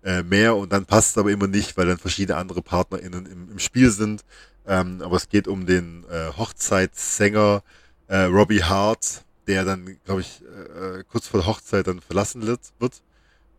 [0.05, 3.51] äh, mehr und dann passt es aber immer nicht, weil dann verschiedene andere PartnerInnen im,
[3.53, 4.24] im Spiel sind
[4.66, 7.62] ähm, aber es geht um den äh, Hochzeitssänger
[8.07, 12.47] äh, Robbie Hart, der dann, glaube ich, äh, äh, kurz vor der Hochzeit dann verlassen
[12.47, 12.61] wird.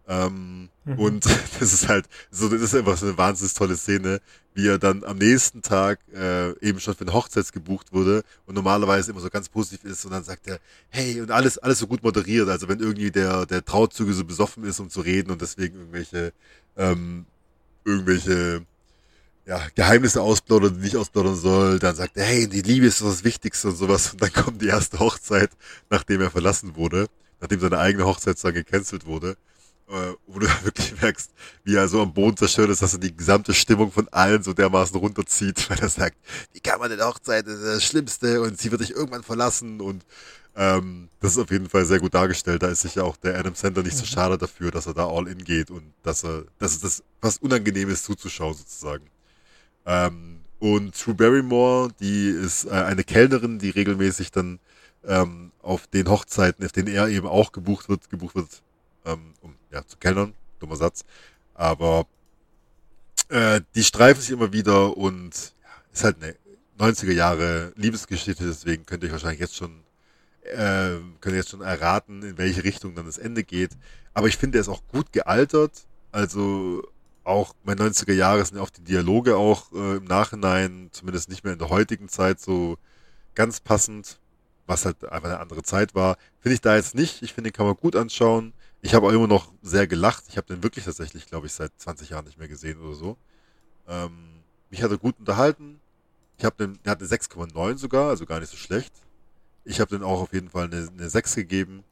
[0.07, 0.99] Ähm, mhm.
[0.99, 1.25] Und
[1.59, 4.19] das ist halt, so, das ist einfach so eine wahnsinnig tolle Szene,
[4.53, 8.55] wie er dann am nächsten Tag äh, eben schon für eine Hochzeit gebucht wurde und
[8.55, 10.59] normalerweise immer so ganz positiv ist und dann sagt er,
[10.89, 12.49] hey, und alles, alles so gut moderiert.
[12.49, 16.33] Also wenn irgendwie der, der Trauzeuge so besoffen ist, um zu reden und deswegen irgendwelche,
[16.77, 17.25] ähm,
[17.85, 18.65] irgendwelche
[19.45, 21.79] ja, Geheimnisse ausplaudern, die nicht ausplaudern soll.
[21.79, 24.13] Dann sagt er, hey, die Liebe ist das Wichtigste und sowas.
[24.13, 25.49] Und dann kommt die erste Hochzeit,
[25.89, 27.07] nachdem er verlassen wurde,
[27.41, 29.35] nachdem seine eigene Hochzeit dann gecancelt wurde.
[29.89, 31.31] Äh, wo du wirklich merkst,
[31.65, 34.53] wie er so am Boden zerstört ist, dass er die gesamte Stimmung von allen so
[34.53, 36.17] dermaßen runterzieht, weil er sagt,
[36.53, 39.81] wie kann man denn Hochzeit, das ist das Schlimmste und sie wird dich irgendwann verlassen
[39.81, 40.05] und
[40.55, 42.63] ähm, das ist auf jeden Fall sehr gut dargestellt.
[42.63, 44.07] Da ist sich ja auch der Adam Sandler nicht so mhm.
[44.07, 47.37] schade dafür, dass er da all in geht und dass er, dass es das was
[47.37, 49.05] Unangenehmes zuzuschauen sozusagen.
[49.85, 54.59] Ähm, und True Barrymore, die ist äh, eine Kellnerin, die regelmäßig dann
[55.05, 58.61] ähm, auf den Hochzeiten, auf denen er eben auch gebucht wird, gebucht wird,
[59.05, 60.33] ähm, um ja, zu kellnern.
[60.59, 61.03] Dummer Satz.
[61.53, 62.07] Aber
[63.29, 66.35] äh, die streifen sich immer wieder und ja, ist halt eine
[66.79, 69.83] 90er Jahre Liebesgeschichte, deswegen könnte ich wahrscheinlich jetzt schon,
[70.43, 73.71] äh, könnte jetzt schon erraten, in welche Richtung dann das Ende geht.
[74.13, 75.85] Aber ich finde, er ist auch gut gealtert.
[76.11, 76.83] Also
[77.23, 81.53] auch bei 90er Jahre sind auch die Dialoge auch äh, im Nachhinein, zumindest nicht mehr
[81.53, 82.77] in der heutigen Zeit, so
[83.35, 84.19] ganz passend,
[84.67, 86.17] was halt einfach eine andere Zeit war.
[86.39, 87.21] Finde ich da jetzt nicht.
[87.23, 88.53] Ich finde, den kann man gut anschauen.
[88.85, 90.25] Ich habe auch immer noch sehr gelacht.
[90.27, 93.17] Ich habe den wirklich tatsächlich, glaube ich, seit 20 Jahren nicht mehr gesehen oder so.
[93.87, 95.79] Ähm, mich hat er gut unterhalten.
[96.37, 98.93] Ich habe den, der hat eine 6,9 sogar, also gar nicht so schlecht.
[99.63, 101.85] Ich habe den auch auf jeden Fall eine, eine 6 gegeben.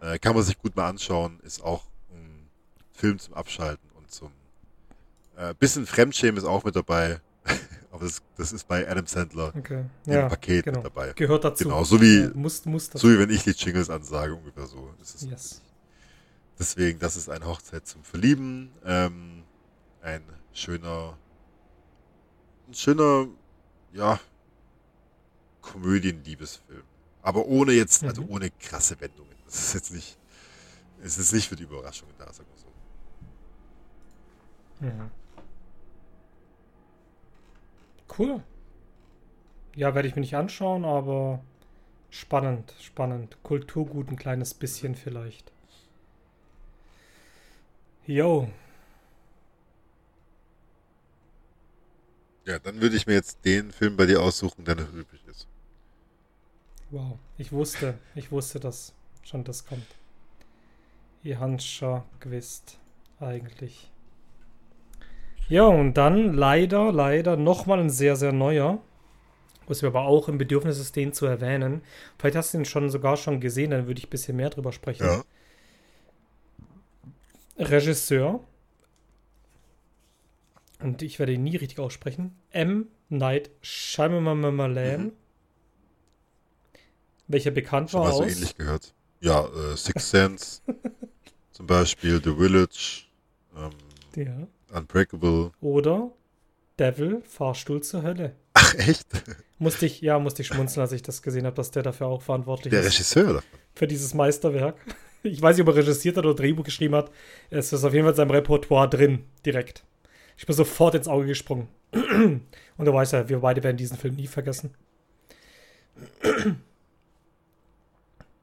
[0.00, 1.38] Äh, kann man sich gut mal anschauen.
[1.44, 2.48] Ist auch ein
[2.92, 4.32] Film zum Abschalten und zum
[5.36, 7.20] äh, bisschen Fremdschämen ist auch mit dabei.
[7.92, 9.84] Aber das, das, ist bei Adam Sandler okay.
[10.06, 10.78] im ja, Paket genau.
[10.78, 11.12] mit dabei.
[11.12, 11.64] Gehört dazu.
[11.64, 14.90] Genau, so wie, ja, muss, muss so wie wenn ich die Jingles ansage, ungefähr so.
[15.00, 15.61] Ist es yes.
[16.62, 18.70] Deswegen, das ist eine Hochzeit zum Verlieben.
[18.84, 19.42] Ähm,
[20.00, 20.22] ein
[20.52, 21.18] schöner,
[22.68, 23.26] ein schöner,
[23.92, 24.20] ja,
[25.60, 26.84] Komödien-Liebesfilm.
[27.20, 28.30] Aber ohne jetzt, also Mhm.
[28.30, 29.34] ohne krasse Wendungen.
[29.44, 30.16] Das ist jetzt nicht,
[31.02, 32.72] es ist nicht für die Überraschungen da, sagen wir so.
[34.86, 35.10] Mhm.
[38.16, 38.44] Cool.
[39.74, 41.42] Ja, werde ich mir nicht anschauen, aber
[42.10, 43.36] spannend, spannend.
[43.42, 45.50] Kulturgut ein kleines bisschen vielleicht.
[48.06, 48.48] Yo,
[52.46, 55.48] Ja, dann würde ich mir jetzt den Film bei dir aussuchen, der noch übrig ist.
[56.90, 57.18] wow.
[57.38, 59.86] Ich wusste, ich wusste, dass schon das kommt.
[61.22, 62.78] Ihr habt schon gewusst,
[63.20, 63.90] eigentlich.
[65.48, 68.80] Ja, und dann leider, leider nochmal ein sehr, sehr neuer.
[69.66, 71.82] Was wir aber auch im Bedürfnis ist, den zu erwähnen.
[72.18, 74.72] Vielleicht hast du ihn schon sogar schon gesehen, dann würde ich ein bisschen mehr drüber
[74.72, 75.04] sprechen.
[75.06, 75.22] Ja.
[77.56, 78.40] Regisseur.
[80.80, 82.36] Und ich werde ihn nie richtig aussprechen.
[82.50, 82.88] M.
[83.08, 85.04] Night Shyamalan.
[85.04, 85.12] Mhm.
[87.28, 88.32] Welcher bekannt Schon war mal so aus.
[88.32, 88.94] ähnlich gehört.
[89.20, 90.60] Ja, äh, Six Sense,
[91.52, 93.04] zum Beispiel The Village,
[93.56, 93.70] ähm,
[94.16, 94.76] Ja.
[94.76, 95.52] Unbreakable.
[95.60, 96.10] Oder
[96.78, 98.34] Devil, Fahrstuhl zur Hölle.
[98.54, 99.06] Ach, echt?
[99.58, 102.22] Musste ich, ja, musste ich schmunzeln, als ich das gesehen habe, dass der dafür auch
[102.22, 102.94] verantwortlich Der ist.
[102.94, 103.42] Regisseur davon.
[103.74, 104.76] Für dieses Meisterwerk.
[105.22, 107.10] Ich weiß nicht, ob er registriert hat oder Drehbuch geschrieben hat.
[107.50, 109.84] Es ist auf jeden Fall in seinem Repertoire drin, direkt.
[110.36, 111.68] Ich bin sofort ins Auge gesprungen.
[111.92, 114.74] Und du weißt ja, wir beide werden diesen Film nie vergessen.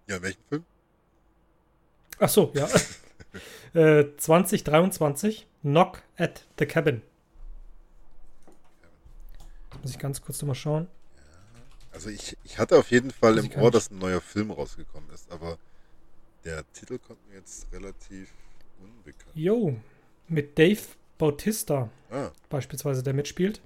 [0.08, 0.66] Ja, welchen Film?
[2.18, 2.68] Ach so, ja.
[3.80, 7.04] äh, 2023, Knock at the Cabin.
[9.84, 10.88] Muss ich ganz kurz nochmal schauen.
[11.92, 15.32] Also ich, ich hatte auf jeden Fall im Ohr, dass ein neuer Film rausgekommen ist,
[15.32, 15.60] aber
[16.50, 18.30] der Titel kommt mir jetzt relativ
[18.82, 19.32] unbekannt.
[19.36, 19.76] Yo,
[20.28, 20.82] mit Dave
[21.18, 23.62] Bautista Ah, beispielsweise, der mitspielt.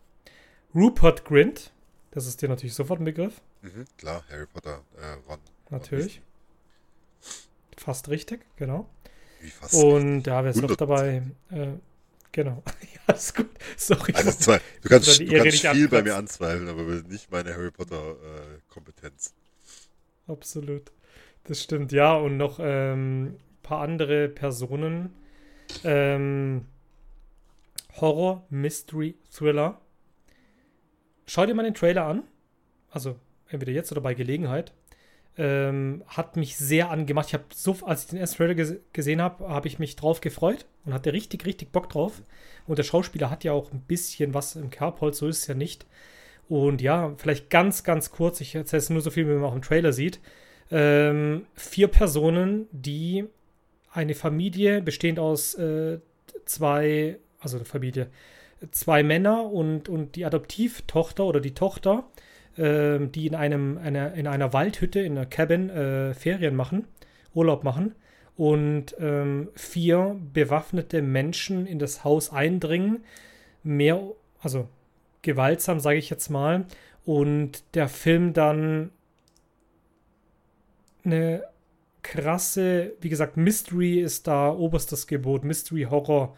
[0.76, 1.72] Rupert Grint,
[2.12, 3.42] das ist dir natürlich sofort ein Begriff.
[3.62, 5.40] mhm, klar, Harry Potter, äh, Ron.
[5.70, 6.22] Natürlich.
[7.78, 8.90] Fast richtig, genau.
[9.42, 9.74] Wie fast.
[9.76, 10.76] Und da wäre es noch 100%.
[10.78, 11.24] dabei.
[11.52, 11.68] Äh,
[12.32, 12.64] genau.
[13.08, 13.50] ja, ist gut.
[13.78, 14.14] Sorry.
[14.14, 17.72] also zwei, du kannst, du kannst nicht viel bei mir anzweifeln, aber nicht meine Harry
[17.72, 19.34] Potter äh, Kompetenz.
[20.28, 20.92] Absolut.
[21.46, 22.16] Das stimmt, ja.
[22.16, 25.14] Und noch ein ähm, paar andere Personen.
[25.84, 26.66] Ähm,
[28.00, 29.80] Horror, Mystery, Thriller.
[31.26, 32.24] Schau dir mal den Trailer an.
[32.90, 33.18] Also
[33.50, 34.74] entweder jetzt oder bei Gelegenheit.
[35.36, 37.28] Ähm, hat mich sehr angemacht.
[37.28, 40.22] Ich habe so, als ich den ersten Trailer ges gesehen habe, habe ich mich drauf
[40.22, 42.22] gefreut und hatte richtig, richtig Bock drauf.
[42.68, 45.56] Und der Schauspieler hat ja auch ein bisschen was im Kerbholz, so ist es ja
[45.56, 45.88] nicht.
[46.48, 49.56] Und ja, vielleicht ganz, ganz kurz, ich erzähle es nur so viel, wie man auch
[49.56, 50.20] im Trailer sieht.
[50.72, 53.26] Ähm, vier Personen, die
[53.92, 56.00] eine Familie bestehend aus äh,
[56.46, 58.08] zwei, also eine Familie,
[58.72, 62.06] zwei Männer und, und die Adoptivtochter oder die Tochter,
[62.58, 66.88] ähm, die in, einem, einer, in einer Waldhütte, in einer Cabin äh, Ferien machen,
[67.34, 67.96] Urlaub machen
[68.36, 73.04] und ähm, vier bewaffnete Menschen in das Haus eindringen,
[73.64, 74.02] mehr,
[74.42, 74.68] also
[75.22, 76.66] gewaltsam, sage ich jetzt mal,
[77.06, 78.92] und der Film dann
[81.04, 81.44] eine
[82.02, 86.36] krasse, wie gesagt, Mystery ist da oberstes Gebot, Mystery Horror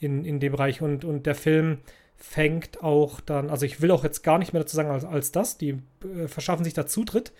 [0.00, 1.78] in, in dem Bereich und, und der Film
[2.16, 5.32] fängt auch dann, also ich will auch jetzt gar nicht mehr dazu sagen als, als
[5.32, 7.32] das, die äh, verschaffen sich da Zutritt,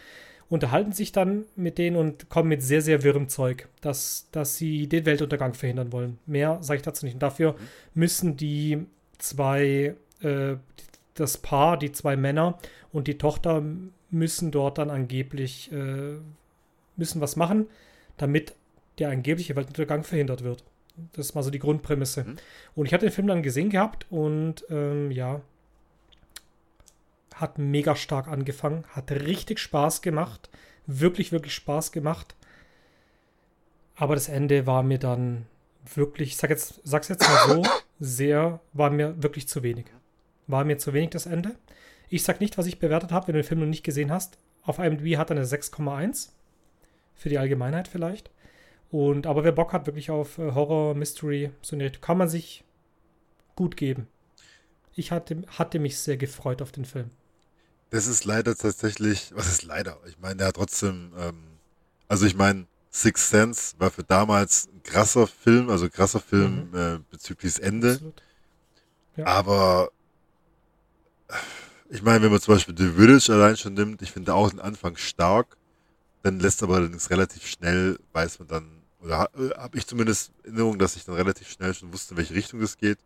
[0.49, 4.89] unterhalten sich dann mit denen und kommen mit sehr, sehr wirrem Zeug, dass, dass sie
[4.89, 6.19] den Weltuntergang verhindern wollen.
[6.27, 7.15] Mehr sage ich dazu nicht.
[7.15, 7.57] Und dafür
[7.95, 8.87] müssen die
[9.19, 10.57] zwei, äh,
[11.15, 12.59] das Paar, die zwei Männer
[12.93, 13.63] und die Tochter
[14.11, 16.19] müssen dort dann angeblich, äh,
[16.97, 17.67] müssen was machen,
[18.17, 18.55] damit
[18.99, 20.65] der angebliche Weltuntergang verhindert wird.
[21.13, 22.25] Das ist mal so die Grundprämisse.
[22.25, 22.37] Mhm.
[22.75, 25.41] Und ich hatte den Film dann gesehen gehabt und ähm, ja,
[27.35, 30.49] hat mega stark angefangen, hat richtig Spaß gemacht,
[30.87, 32.37] wirklich, wirklich Spaß gemacht.
[33.97, 35.47] Aber das Ende war mir dann
[35.95, 37.63] wirklich, ich sag jetzt, sag's jetzt mal so,
[38.01, 39.87] sehr, war mir wirklich zu wenig.
[40.47, 41.57] War mir zu wenig das Ende.
[42.09, 44.39] Ich sag nicht, was ich bewertet habe, wenn du den Film noch nicht gesehen hast.
[44.63, 46.31] Auf IMDb hat er eine 6,1.
[47.15, 48.31] Für die Allgemeinheit vielleicht.
[48.91, 52.29] Und, aber wer Bock hat wirklich auf äh, Horror, Mystery, so eine Richtung, kann man
[52.29, 52.65] sich
[53.57, 54.07] gut geben.
[54.95, 57.11] Ich hatte, hatte mich sehr gefreut auf den Film.
[57.91, 59.99] Das ist leider tatsächlich, was ist leider?
[60.07, 61.43] Ich meine, der hat trotzdem, ähm,
[62.09, 66.79] also ich meine, Six Sense war für damals ein krasser Film, also krasser Film mhm.
[66.79, 68.13] äh, bezüglich des Ende.
[69.17, 69.27] Ja.
[69.27, 69.91] Aber
[71.91, 74.61] ich meine, wenn man zum Beispiel The Village allein schon nimmt, ich finde auch den
[74.61, 75.57] Anfang stark,
[76.25, 80.79] dann lässt aber allerdings relativ schnell, weiß man dann, oder äh, habe ich zumindest Erinnerung,
[80.79, 82.99] dass ich dann relativ schnell schon wusste, in welche Richtung es geht.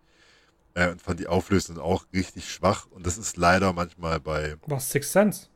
[0.75, 2.87] Äh, und fand die Auflösung auch richtig schwach.
[2.91, 4.55] Und das ist leider manchmal bei.
[4.67, 5.49] Was, Six Sense?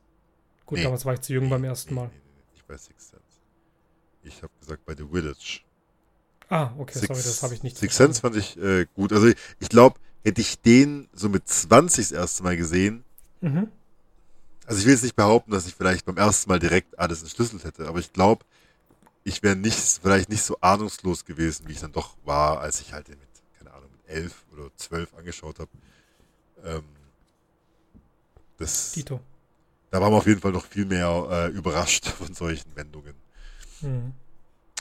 [0.65, 2.07] Gut, nee, damals war ich zu jung nee, beim ersten Mal.
[2.07, 3.23] Nee, nee, nicht bei Six Sense.
[4.23, 5.61] Ich habe gesagt bei The Village.
[6.49, 9.13] Ah, okay, Six, sorry, das habe ich nicht Six Sense fand ich äh, gut.
[9.13, 13.05] Also ich, ich glaube, hätte ich den so mit 20 das erste Mal gesehen,
[13.39, 13.71] mhm.
[14.65, 17.63] Also ich will jetzt nicht behaupten, dass ich vielleicht beim ersten Mal direkt alles entschlüsselt
[17.63, 18.45] hätte, aber ich glaube,
[19.23, 22.93] ich wäre nicht, vielleicht nicht so ahnungslos gewesen, wie ich dann doch war, als ich
[22.93, 23.19] halt mit,
[23.57, 25.71] keine Ahnung, mit elf oder zwölf angeschaut habe.
[26.63, 26.83] Ähm,
[28.57, 29.19] das, Tito.
[29.91, 33.13] Da waren wir auf jeden Fall noch viel mehr äh, überrascht von solchen Wendungen.
[33.81, 34.13] Mhm.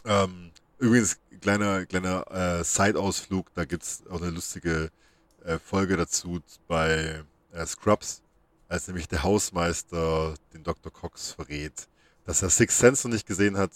[0.05, 4.91] Ähm, übrigens, kleiner, kleiner äh, Side-Ausflug, da gibt es auch eine lustige
[5.45, 7.23] äh, Folge dazu bei
[7.53, 8.23] äh, Scrubs,
[8.73, 10.91] als nämlich der Hausmeister den Dr.
[10.91, 11.89] Cox verrät,
[12.25, 13.71] dass er Six Sense noch nicht gesehen hat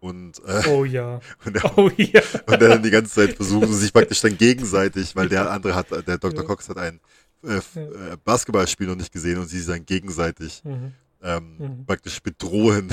[0.00, 1.20] und, äh, oh ja.
[1.44, 2.22] Und er, oh ja.
[2.46, 6.18] Und dann die ganze Zeit versucht, sich praktisch dann gegenseitig, weil der andere hat, der
[6.18, 6.34] Dr.
[6.36, 6.42] Ja.
[6.44, 7.00] Cox hat ein
[7.42, 10.92] äh, äh, Basketballspiel noch nicht gesehen und sie sich dann gegenseitig mhm.
[11.20, 11.84] Ähm, mhm.
[11.84, 12.92] praktisch bedrohen,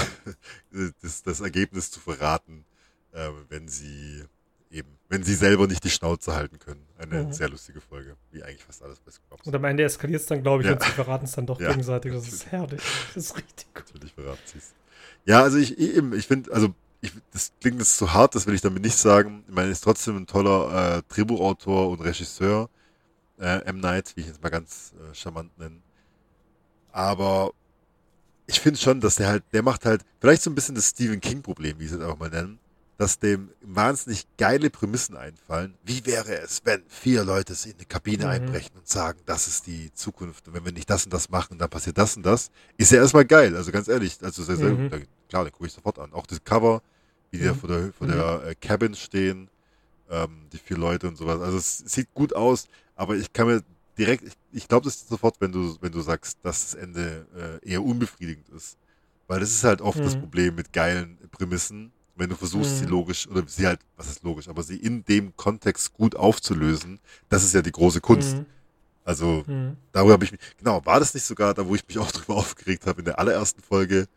[1.03, 2.65] das, das, Ergebnis zu verraten,
[3.11, 4.23] äh, wenn sie
[4.71, 6.85] eben, wenn sie selber nicht die Schnauze halten können.
[6.97, 7.33] Eine mhm.
[7.33, 9.45] sehr lustige Folge, wie eigentlich fast alles bei Scrubs.
[9.45, 10.73] Und am Ende eskaliert es dann, glaube ich, ja.
[10.73, 11.69] und sie verraten es dann doch ja.
[11.69, 12.13] gegenseitig.
[12.13, 12.81] Das ist herrlich.
[13.13, 13.85] Das ist richtig gut.
[13.93, 14.73] Natürlich verraten sie es.
[15.25, 18.55] Ja, also ich eben, ich finde, also ich, das klingt jetzt zu hart, das will
[18.55, 19.43] ich damit nicht sagen.
[19.47, 22.69] Ich meine, er ist trotzdem ein toller äh, Drehbuchautor und Regisseur.
[23.39, 23.79] Äh, M.
[23.79, 25.81] Night, wie ich jetzt mal ganz äh, charmant nenne.
[26.91, 27.51] Aber
[28.47, 31.19] ich finde schon, dass der halt, der macht halt vielleicht so ein bisschen das Stephen
[31.19, 32.59] King-Problem, wie sie es auch mal nennen,
[32.97, 35.76] dass dem wahnsinnig geile Prämissen einfallen.
[35.84, 38.31] Wie wäre es, wenn vier Leute in eine Kabine mhm.
[38.31, 41.57] einbrechen und sagen, das ist die Zukunft und wenn wir nicht das und das machen,
[41.57, 42.51] dann passiert das und das.
[42.77, 44.89] Ist ja erstmal geil, also ganz ehrlich, also sehr, sehr, mhm.
[45.27, 46.13] klar, den gucke ich sofort an.
[46.13, 46.81] Auch das Cover,
[47.31, 47.47] wie die mhm.
[47.47, 48.47] da vor der, vor der mhm.
[48.47, 49.49] äh, Cabin stehen,
[50.09, 51.41] ähm, die vier Leute und sowas.
[51.41, 53.61] Also es sieht gut aus, aber ich kann mir
[53.97, 57.69] direkt, ich, ich glaube das sofort, wenn du, wenn du sagst, dass das Ende äh,
[57.69, 58.77] eher unbefriedigend ist.
[59.27, 60.22] Weil das ist halt oft das mhm.
[60.22, 64.47] Problem mit geilen Prämissen, wenn du versuchst, sie logisch, oder sie halt, was ist logisch,
[64.47, 68.37] aber sie in dem Kontext gut aufzulösen, das ist ja die große Kunst.
[68.37, 68.45] Mhm.
[69.03, 69.77] Also, mhm.
[69.91, 72.35] darüber habe ich mich, genau, war das nicht sogar da, wo ich mich auch drüber
[72.35, 74.07] aufgeregt habe, in der allerersten Folge,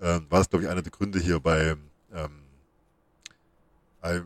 [0.00, 1.76] ähm, war das, glaube ich, einer der Gründe hier bei
[2.14, 2.42] ähm,
[4.04, 4.20] I, I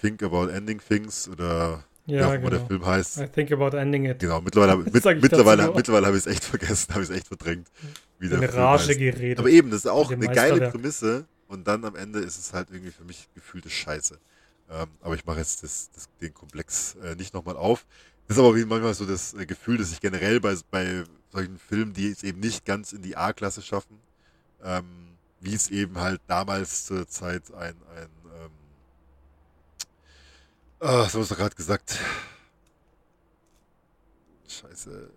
[0.00, 2.50] Think About Ending Things oder ja, wie auch genau.
[2.50, 3.18] der Film heißt.
[3.18, 4.18] I Think About Ending It.
[4.18, 7.68] Genau, mittlerweile, mit, mittlerweile, mittlerweile habe ich es echt vergessen, habe ich es echt verdrängt.
[8.18, 9.38] Wie Eine Rage geredet.
[9.38, 12.68] Aber eben, das ist auch eine geile Prämisse und dann am Ende ist es halt
[12.70, 14.18] irgendwie für mich gefühlte Scheiße.
[14.70, 17.86] Ähm, aber ich mache jetzt das, das, den Komplex äh, nicht nochmal auf.
[18.26, 21.58] Das ist aber wie manchmal so das äh, Gefühl, dass ich generell bei, bei solchen
[21.58, 23.98] Filmen, die es eben nicht ganz in die A-Klasse schaffen,
[24.62, 28.50] ähm, wie es eben halt damals zur Zeit ein, ein ähm,
[30.80, 31.98] ah, so hast du gerade gesagt.
[34.48, 35.10] Scheiße,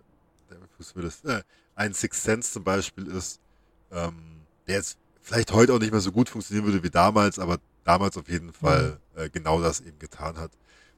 [0.50, 1.24] der Fuß will es.
[1.24, 1.42] Äh,
[1.74, 3.40] ein Six Sense zum Beispiel ist,
[3.90, 4.98] ähm, der jetzt
[5.28, 8.52] vielleicht heute auch nicht mehr so gut funktionieren würde wie damals, aber damals auf jeden
[8.52, 9.22] Fall mhm.
[9.22, 10.50] äh, genau das eben getan hat.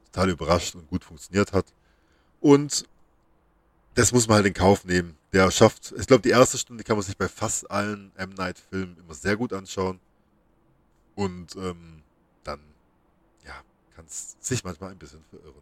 [0.05, 1.65] Total überrascht und gut funktioniert hat.
[2.39, 2.85] Und
[3.93, 5.17] das muss man halt in Kauf nehmen.
[5.33, 8.29] Der schafft, ich glaube, die erste Stunde kann man sich bei fast allen M.
[8.29, 9.99] Night-Filmen immer sehr gut anschauen.
[11.15, 12.01] Und ähm,
[12.45, 12.61] dann,
[13.45, 13.55] ja,
[13.95, 15.61] kann es sich manchmal ein bisschen verirren.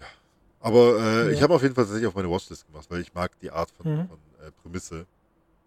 [0.00, 0.06] Ja.
[0.60, 1.30] Aber äh, ja.
[1.30, 3.70] ich habe auf jeden Fall tatsächlich auf meine Watchlist gemacht, weil ich mag die Art
[3.70, 4.08] von, mhm.
[4.08, 5.06] von äh, Prämisse.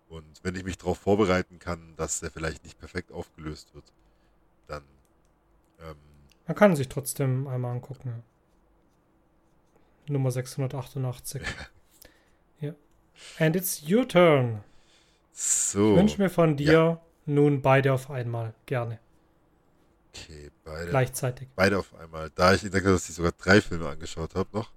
[0.08, 3.92] Und wenn ich mich darauf vorbereiten kann, dass er vielleicht nicht perfekt aufgelöst wird,
[4.68, 4.84] dann.
[5.82, 5.96] Ähm,
[6.48, 8.24] Man kann sich trotzdem einmal angucken.
[10.08, 11.42] Nummer 688.
[12.60, 12.74] ja.
[13.40, 14.64] And it's your turn.
[15.32, 15.92] So.
[15.92, 17.02] Ich wünsche mir von dir ja.
[17.26, 18.54] nun beide auf einmal.
[18.66, 19.00] Gerne.
[20.10, 20.90] Okay, beide.
[20.90, 21.50] Gleichzeitig.
[21.56, 22.30] Beide auf einmal.
[22.36, 24.72] Da ich denke, dass ich sogar drei Filme angeschaut habe noch.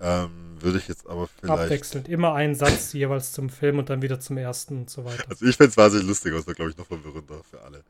[0.00, 1.62] Ähm, würde ich jetzt aber vielleicht.
[1.64, 2.08] Abwechselnd.
[2.08, 5.24] Immer einen Satz jeweils zum Film und dann wieder zum ersten und so weiter.
[5.28, 7.82] Also ich fände es wahnsinnig lustig, aber es wäre, glaube ich, noch verwirrender für alle.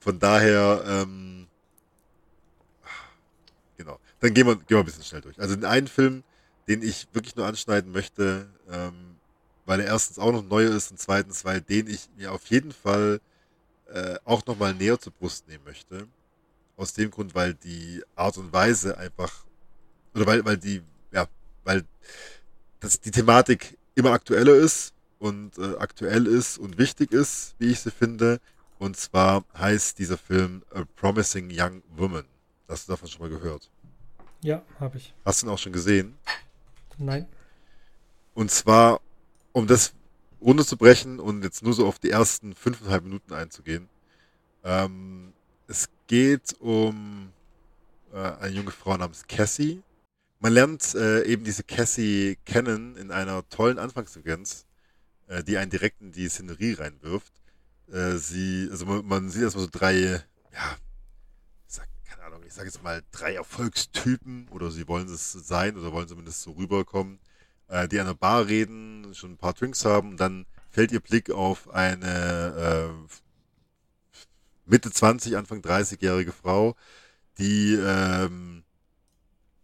[0.00, 1.46] Von daher, ähm,
[3.76, 3.98] genau.
[4.20, 5.38] Dann gehen wir, gehen wir ein bisschen schnell durch.
[5.38, 6.22] Also den einen Film,
[6.68, 9.16] den ich wirklich nur anschneiden möchte, ähm,
[9.66, 12.72] weil er erstens auch noch neu ist und zweitens, weil den ich mir auf jeden
[12.72, 13.20] Fall
[13.92, 16.06] äh, auch nochmal näher zur Brust nehmen möchte.
[16.76, 19.44] Aus dem Grund, weil die Art und Weise einfach,
[20.14, 20.82] oder weil, weil die,
[21.64, 21.84] weil
[22.80, 27.80] das, die Thematik immer aktueller ist und äh, aktuell ist und wichtig ist, wie ich
[27.80, 28.40] sie finde.
[28.78, 32.24] Und zwar heißt dieser Film A Promising Young Woman.
[32.68, 33.68] Hast du davon schon mal gehört?
[34.42, 35.14] Ja, habe ich.
[35.24, 36.14] Hast du ihn auch schon gesehen?
[36.96, 37.26] Nein.
[38.34, 39.00] Und zwar,
[39.52, 39.94] um das
[40.40, 43.88] runterzubrechen und jetzt nur so auf die ersten fünfeinhalb Minuten einzugehen.
[44.62, 45.32] Ähm,
[45.66, 47.32] es geht um
[48.12, 49.82] äh, eine junge Frau namens Cassie.
[50.40, 54.66] Man lernt äh, eben diese Cassie kennen in einer tollen Anfangssequenz,
[55.26, 57.32] äh, die einen direkt in die Szenerie reinwirft.
[57.90, 59.94] Äh, sie, also man, man sieht erstmal so drei,
[60.52, 60.76] ja,
[61.66, 65.76] ich sag, keine Ahnung, ich sage jetzt mal drei Erfolgstypen oder sie wollen es sein
[65.76, 67.18] oder wollen zumindest so rüberkommen,
[67.66, 71.00] äh, die an der Bar reden, schon ein paar Drinks haben und dann fällt ihr
[71.00, 74.18] Blick auf eine äh,
[74.66, 76.76] Mitte 20, Anfang 30-jährige Frau,
[77.38, 78.62] die ähm,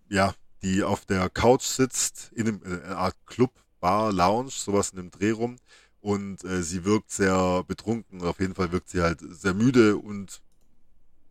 [0.09, 0.35] ja,
[0.65, 4.97] die auf der Couch sitzt, in, einem, in einer Art Club, Bar, Lounge, sowas in
[4.97, 5.57] dem Dreh rum.
[6.01, 10.43] Und äh, sie wirkt sehr betrunken, auf jeden Fall wirkt sie halt sehr müde und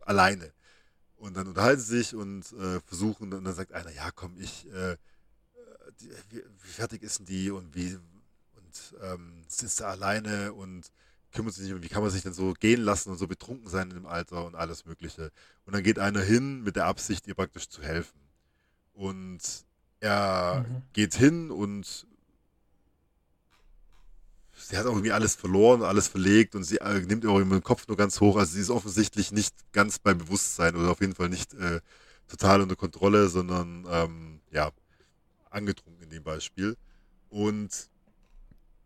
[0.00, 0.52] alleine.
[1.16, 4.66] Und dann unterhalten sie sich und äh, versuchen, und dann sagt einer, ja komm, ich,
[4.72, 4.96] äh,
[6.00, 7.96] die, wie, wie, fertig ist denn die und wie,
[8.56, 10.90] und ähm, sitzt da alleine und
[11.32, 13.90] kümmert sich nicht, wie kann man sich denn so gehen lassen und so betrunken sein
[13.90, 15.30] in dem Alter und alles Mögliche.
[15.66, 18.23] Und dann geht einer hin mit der Absicht, ihr praktisch zu helfen.
[18.94, 19.40] Und
[20.00, 20.82] er mhm.
[20.92, 22.06] geht hin und
[24.56, 27.86] sie hat auch irgendwie alles verloren, alles verlegt und sie äh, nimmt auch den Kopf
[27.88, 28.36] nur ganz hoch.
[28.36, 31.80] Also sie ist offensichtlich nicht ganz bei Bewusstsein oder auf jeden Fall nicht äh,
[32.28, 34.70] total unter Kontrolle, sondern ähm, ja,
[35.50, 36.76] angetrunken in dem Beispiel.
[37.30, 37.90] Und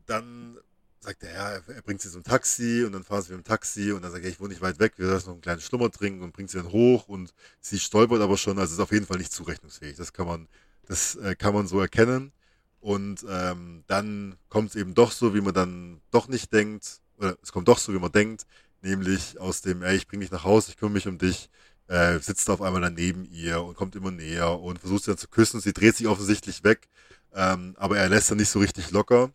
[0.06, 0.58] dann
[1.00, 3.92] sagt er, ja, er bringt sie ein Taxi und dann fahren sie mit dem Taxi
[3.92, 5.90] und dann sagt er, ich wohne nicht weit weg, wir lassen noch einen kleinen Schlummer
[5.90, 9.06] trinken und bringt sie dann hoch und sie stolpert aber schon, also ist auf jeden
[9.06, 9.96] Fall nicht zurechnungsfähig.
[9.96, 10.48] Das kann man,
[10.86, 12.32] das äh, kann man so erkennen.
[12.80, 17.36] Und ähm, dann kommt es eben doch so, wie man dann doch nicht denkt, oder
[17.42, 18.46] es kommt doch so, wie man denkt,
[18.82, 21.50] nämlich aus dem, ey, ich bring dich nach Hause, ich kümmere mich um dich,
[21.88, 25.18] äh, sitzt auf einmal dann neben ihr und kommt immer näher und versucht sie dann
[25.18, 25.60] zu küssen.
[25.60, 26.88] Sie dreht sich offensichtlich weg,
[27.34, 29.32] ähm, aber er lässt dann nicht so richtig locker.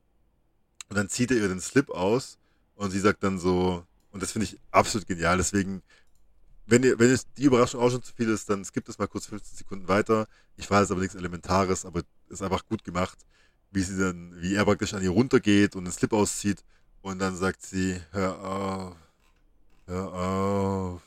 [0.90, 2.38] Und dann zieht er ihr den Slip aus
[2.76, 5.82] und sie sagt dann so, und das finde ich absolut genial, deswegen,
[6.66, 9.26] wenn ihr, wenn die Überraschung auch schon zu viel ist, dann skippt es mal kurz
[9.26, 10.28] 15 Sekunden weiter.
[10.56, 13.18] Ich weiß aber nichts Elementares, aber ist einfach gut gemacht,
[13.72, 16.64] wie sie dann, wie er praktisch an ihr runtergeht und den Slip auszieht
[17.02, 18.96] und dann sagt sie, hör auf,
[19.88, 21.02] hör auf.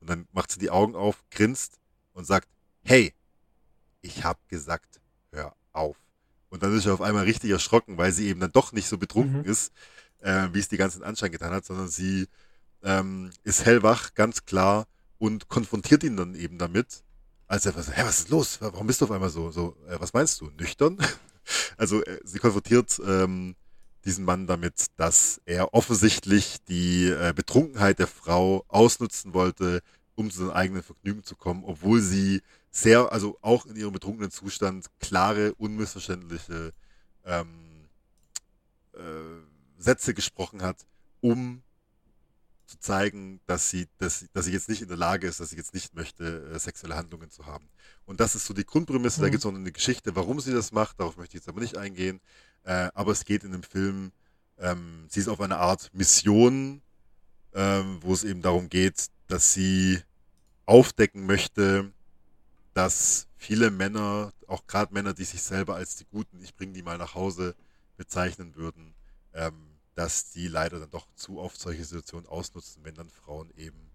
[0.00, 1.78] Und dann macht sie die Augen auf, grinst
[2.12, 2.48] und sagt,
[2.82, 3.14] hey,
[4.02, 5.96] ich hab gesagt, hör auf.
[6.50, 8.98] Und dann ist er auf einmal richtig erschrocken, weil sie eben dann doch nicht so
[8.98, 9.44] betrunken mhm.
[9.44, 9.72] ist,
[10.20, 12.26] äh, wie es die ganzen Anschein getan hat, sondern sie
[12.82, 14.86] ähm, ist hellwach, ganz klar
[15.18, 17.02] und konfrontiert ihn dann eben damit.
[17.46, 18.60] Als er sagt, hä, was ist los?
[18.60, 19.50] Warum bist du auf einmal so?
[19.50, 20.50] so äh, was meinst du?
[20.58, 20.98] Nüchtern?
[21.76, 23.54] also äh, sie konfrontiert ähm,
[24.04, 29.80] diesen Mann damit, dass er offensichtlich die äh, Betrunkenheit der Frau ausnutzen wollte,
[30.14, 34.30] um zu seinem eigenen Vergnügen zu kommen, obwohl sie sehr, also auch in ihrem betrunkenen
[34.30, 36.72] Zustand, klare, unmissverständliche
[37.24, 37.88] ähm,
[38.94, 38.98] äh,
[39.78, 40.86] Sätze gesprochen hat,
[41.20, 41.62] um
[42.66, 45.56] zu zeigen, dass sie, dass, dass sie jetzt nicht in der Lage ist, dass sie
[45.56, 47.68] jetzt nicht möchte, äh, sexuelle Handlungen zu haben.
[48.04, 49.20] Und das ist so die Grundprämisse.
[49.20, 49.22] Mhm.
[49.24, 51.00] Da gibt es noch eine Geschichte, warum sie das macht.
[51.00, 52.20] Darauf möchte ich jetzt aber nicht eingehen.
[52.62, 54.12] Äh, aber es geht in dem Film,
[54.58, 56.82] ähm, sie ist auf eine Art Mission,
[57.54, 59.98] ähm, wo es eben darum geht, dass sie
[60.66, 61.92] aufdecken möchte,
[62.74, 66.82] dass viele Männer, auch gerade Männer, die sich selber als die Guten, ich bringe die
[66.82, 67.54] mal nach Hause,
[67.96, 68.94] bezeichnen würden,
[69.34, 73.90] ähm, dass die leider dann doch zu oft solche Situationen ausnutzen, wenn dann Frauen eben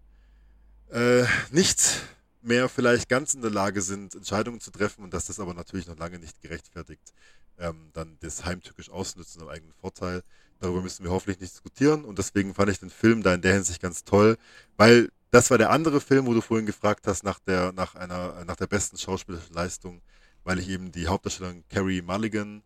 [0.90, 2.02] äh, nicht
[2.42, 5.88] mehr vielleicht ganz in der Lage sind, Entscheidungen zu treffen und dass das aber natürlich
[5.88, 7.12] noch lange nicht gerechtfertigt,
[7.58, 10.22] ähm, dann das heimtückisch ausnutzen im eigenen Vorteil.
[10.60, 13.54] Darüber müssen wir hoffentlich nicht diskutieren und deswegen fand ich den Film da in der
[13.54, 14.38] Hinsicht ganz toll,
[14.76, 18.44] weil das war der andere Film, wo du vorhin gefragt hast nach der, nach einer,
[18.44, 20.00] nach der besten schauspielerischen Leistung,
[20.44, 22.62] weil ich eben die Hauptdarstellerin Carrie Mulligan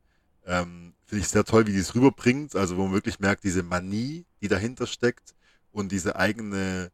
[0.47, 2.57] ähm, finde ich sehr toll, wie die es rüberbringt.
[2.57, 5.35] Also wo man wirklich merkt, diese Manie, die dahinter steckt
[5.73, 6.91] und diese eigene,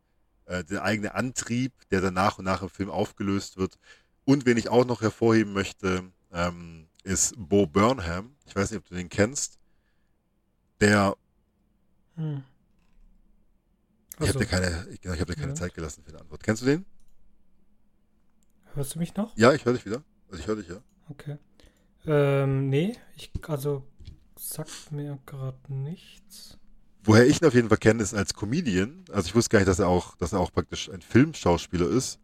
[0.47, 3.79] äh, der eigene Antrieb, der dann nach und nach im Film aufgelöst wird.
[4.25, 8.35] Und wen ich auch noch hervorheben möchte, ähm, ist Bo Burnham.
[8.47, 9.59] Ich weiß nicht, ob du den kennst.
[10.81, 11.17] Der.
[12.17, 12.43] Hm.
[14.21, 15.55] Ich habe dir keine, ich, ich hab dir keine Ja.
[15.55, 16.43] Zeit gelassen für eine Antwort.
[16.43, 16.85] Kennst du den?
[18.75, 19.37] hörst du mich noch?
[19.37, 20.03] Ja, ich höre dich wieder.
[20.29, 20.77] Also ich höre dich, ja.
[21.09, 21.39] Okay.
[22.07, 23.85] Ähm, nee, ich, also,
[24.39, 26.59] sagt mir gerade nichts.
[27.03, 29.05] Woher ich ihn auf jeden Fall kenne, ist als Comedian.
[29.11, 32.19] Also ich wusste gar nicht, dass er auch, dass er auch praktisch ein Filmschauspieler ist.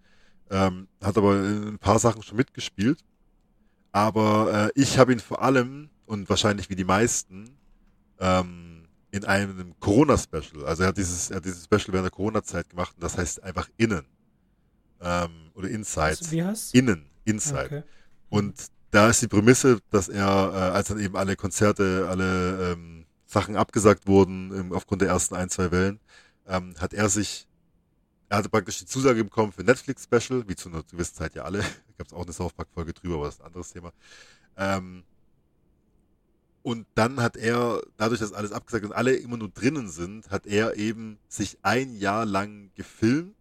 [0.51, 2.99] Ähm, hat aber in ein paar Sachen schon mitgespielt.
[3.93, 7.57] Aber äh, ich habe ihn vor allem und wahrscheinlich wie die meisten
[8.19, 8.72] ähm,
[9.13, 10.65] in einem Corona-Special.
[10.65, 13.43] Also er hat dieses, er hat dieses Special während der Corona-Zeit gemacht und das heißt
[13.43, 14.07] einfach Innen.
[15.01, 16.07] Ähm, oder Inside.
[16.07, 17.65] Also, wie heißt Innen, Inside.
[17.67, 17.83] Okay.
[18.31, 18.55] Und
[18.91, 23.57] da ist die Prämisse, dass er, äh, als dann eben alle Konzerte, alle ähm, Sachen
[23.57, 26.01] abgesagt wurden, ähm, aufgrund der ersten ein, zwei Wellen,
[26.47, 27.47] ähm, hat er sich,
[28.31, 31.61] er hatte praktisch die Zusage bekommen für Netflix-Special, wie zu einer gewissen Zeit ja alle.
[31.93, 33.93] Da gab es auch eine South Park-Folge drüber, aber das ist ein anderes Thema.
[34.57, 35.05] Ähm,
[36.63, 40.47] und dann hat er, dadurch, dass alles abgesagt und alle immer nur drinnen sind, hat
[40.47, 43.37] er eben sich ein Jahr lang gefilmt,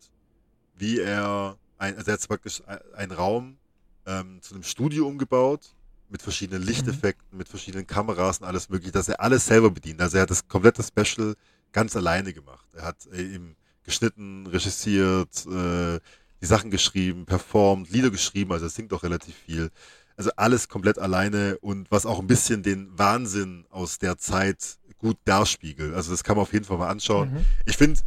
[0.75, 3.57] wie er, ein, also er hat praktisch ein- einen Raum
[4.05, 5.75] ähm, zu einem Studio umgebaut,
[6.09, 10.01] mit verschiedenen Lichteffekten, mit verschiedenen Kameras und alles mögliche, dass er alles selber bedient.
[10.01, 11.35] Also er hat das komplette Special
[11.71, 12.65] ganz alleine gemacht.
[12.73, 15.99] Er hat äh, eben geschnitten, regissiert, äh,
[16.41, 19.69] die Sachen geschrieben, performt, Lieder geschrieben, also er singt auch relativ viel.
[20.17, 25.17] Also alles komplett alleine und was auch ein bisschen den Wahnsinn aus der Zeit gut
[25.25, 25.93] darspiegelt.
[25.95, 27.33] Also das kann man auf jeden Fall mal anschauen.
[27.33, 27.45] Mhm.
[27.65, 27.99] Ich finde,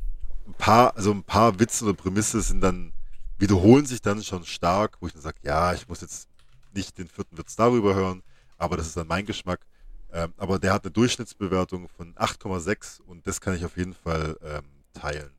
[0.47, 2.93] ein paar, also ein paar Witze oder Prämisse sind dann,
[3.39, 6.29] wiederholen sich dann schon stark, wo ich dann sage, ja, ich muss jetzt
[6.73, 8.23] nicht den vierten Witz darüber hören,
[8.59, 9.61] aber das ist dann mein Geschmack.
[10.13, 14.37] Ähm, aber der hat eine Durchschnittsbewertung von 8,6 und das kann ich auf jeden Fall
[14.45, 14.63] ähm,
[14.93, 15.31] teilen.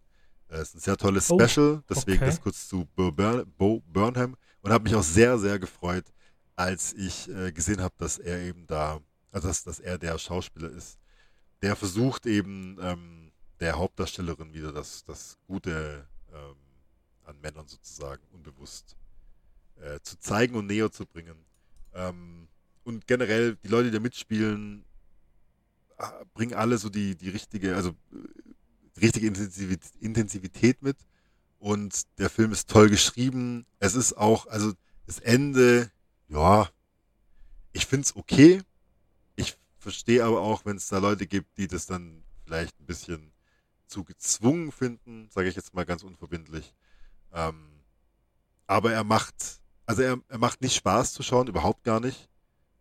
[0.49, 2.25] Äh, Es ist ein sehr tolles Oh, Special, deswegen okay.
[2.25, 6.05] das kurz zu Bo Burnham und habe mich auch sehr, sehr gefreut,
[6.56, 9.02] als ich äh, gesehen habe, dass er eben da,
[9.32, 10.98] also dass, dass er der Schauspieler ist,
[11.61, 16.56] der versucht eben ähm, der Hauptdarstellerin wieder das, das Gute ähm,
[17.23, 18.95] an Männern sozusagen unbewusst
[19.82, 21.36] äh, zu zeigen und näher zu bringen.
[21.94, 22.48] Ähm,
[22.84, 24.86] und generell, die Leute, die da mitspielen,
[25.98, 28.18] ah, bringen alle so die, die richtige, also äh,
[28.95, 30.98] die richtige Intensivität, Intensivität mit.
[31.60, 33.65] Und der Film ist toll geschrieben.
[33.80, 34.73] Es ist auch, also
[35.07, 35.90] das Ende,
[36.27, 36.69] ja,
[37.73, 38.61] ich finde es okay.
[39.35, 43.34] Ich verstehe aber auch, wenn es da Leute gibt, die das dann vielleicht ein bisschen
[43.88, 46.73] zu gezwungen finden, sage ich jetzt mal ganz unverbindlich.
[47.34, 47.81] Ähm,
[48.68, 52.30] aber er macht, also er, er macht nicht Spaß zu schauen, überhaupt gar nicht.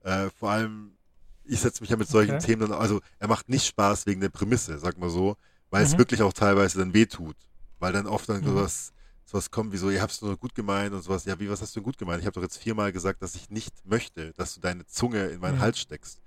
[0.03, 0.97] Äh, vor allem,
[1.45, 2.47] ich setze mich ja mit solchen Okay.
[2.47, 5.37] Themen dann, also er macht nicht Spaß wegen der Prämisse, sag mal so,
[5.71, 5.99] weil es Mhm.
[5.99, 7.37] wirklich auch teilweise dann wehtut.
[7.81, 8.47] Weil dann oft dann Mhm.
[8.49, 8.93] sowas,
[9.25, 11.75] sowas kommt wie so, ihr hab's nur gut gemeint und sowas, ja, wie, was hast
[11.75, 12.21] du denn gut gemeint?
[12.21, 15.41] Ich habe doch jetzt viermal gesagt, dass ich nicht möchte, dass du deine Zunge in
[15.41, 15.61] meinen Mhm.
[15.61, 16.21] Hals steckst.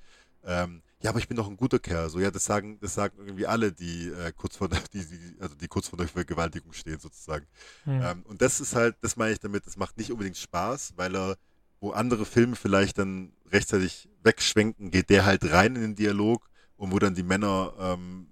[0.44, 2.10] Ähm, ja, aber ich bin doch ein guter Kerl.
[2.10, 5.36] So, ja, das sagen, das sagen irgendwie alle, die äh, kurz vor der, die, die,
[5.40, 7.46] also die kurz vor der Vergewaltigung stehen, sozusagen.
[7.86, 8.02] Mhm.
[8.02, 11.16] Ähm, und das ist halt, das meine ich damit, das macht nicht unbedingt Spaß, weil
[11.16, 11.38] er,
[11.80, 16.92] wo andere Filme vielleicht dann rechtzeitig wegschwenken, geht der halt rein in den Dialog und
[16.92, 18.28] wo dann die Männer ähm,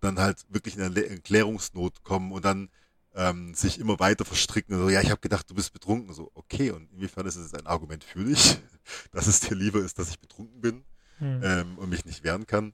[0.00, 2.68] dann halt wirklich in eine Erklärungsnot kommen und dann
[3.14, 4.76] ähm, sich immer weiter verstricken.
[4.76, 6.14] So, ja, ich habe gedacht, du bist betrunken.
[6.14, 8.58] So, okay, und inwiefern ist es ein Argument für dich,
[9.12, 10.84] dass es dir lieber ist, dass ich betrunken bin?
[11.20, 11.40] Mhm.
[11.42, 12.72] ähm, und mich nicht wehren kann.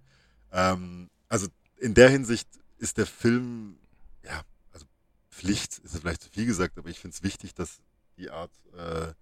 [0.53, 1.49] Ähm, also
[1.79, 2.49] in der Hinsicht
[2.79, 3.79] ist der Film,
[4.25, 4.43] ja,
[4.73, 4.87] also
[5.31, 7.81] Pflicht ist vielleicht zu viel gesagt, aber ich finde es wichtig, dass
[8.17, 9.13] die Art äh,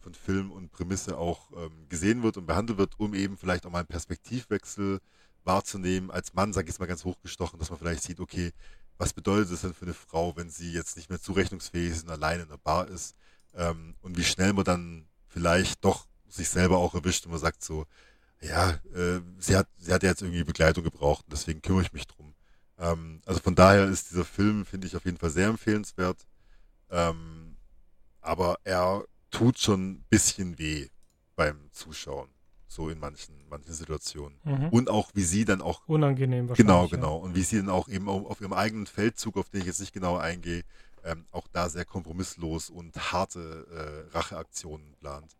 [0.00, 3.70] von Film und Prämisse auch ähm, gesehen wird und behandelt wird, um eben vielleicht auch
[3.70, 5.00] mal einen Perspektivwechsel
[5.44, 6.10] wahrzunehmen.
[6.10, 8.52] Als Mann, sag ich jetzt mal ganz hochgestochen, dass man vielleicht sieht, okay,
[8.98, 12.10] was bedeutet es denn für eine Frau, wenn sie jetzt nicht mehr zurechnungsfähig ist und
[12.10, 13.16] alleine in der Bar ist?
[13.54, 17.62] Ähm, und wie schnell man dann vielleicht doch sich selber auch erwischt und man sagt
[17.62, 17.86] so,
[18.40, 21.92] ja, äh, sie hat, sie hat ja jetzt irgendwie Begleitung gebraucht und deswegen kümmere ich
[21.92, 22.34] mich drum.
[22.78, 26.26] Ähm, also von daher ist dieser Film, finde ich, auf jeden Fall sehr empfehlenswert.
[26.90, 27.56] Ähm,
[28.20, 30.88] aber er tut schon ein bisschen weh
[31.36, 32.28] beim Zuschauen.
[32.66, 34.38] So in manchen, manchen Situationen.
[34.44, 34.68] Mhm.
[34.70, 36.66] Und auch, wie sie dann auch Unangenehm wahrscheinlich.
[36.66, 36.90] Genau, ja.
[36.90, 37.16] genau.
[37.18, 39.92] Und wie sie dann auch eben auf, ihrem eigenen Feldzug, auf den ich jetzt nicht
[39.92, 40.62] genau eingehe,
[41.04, 45.36] ähm, auch da sehr kompromisslos und harte äh, Racheaktionen plant.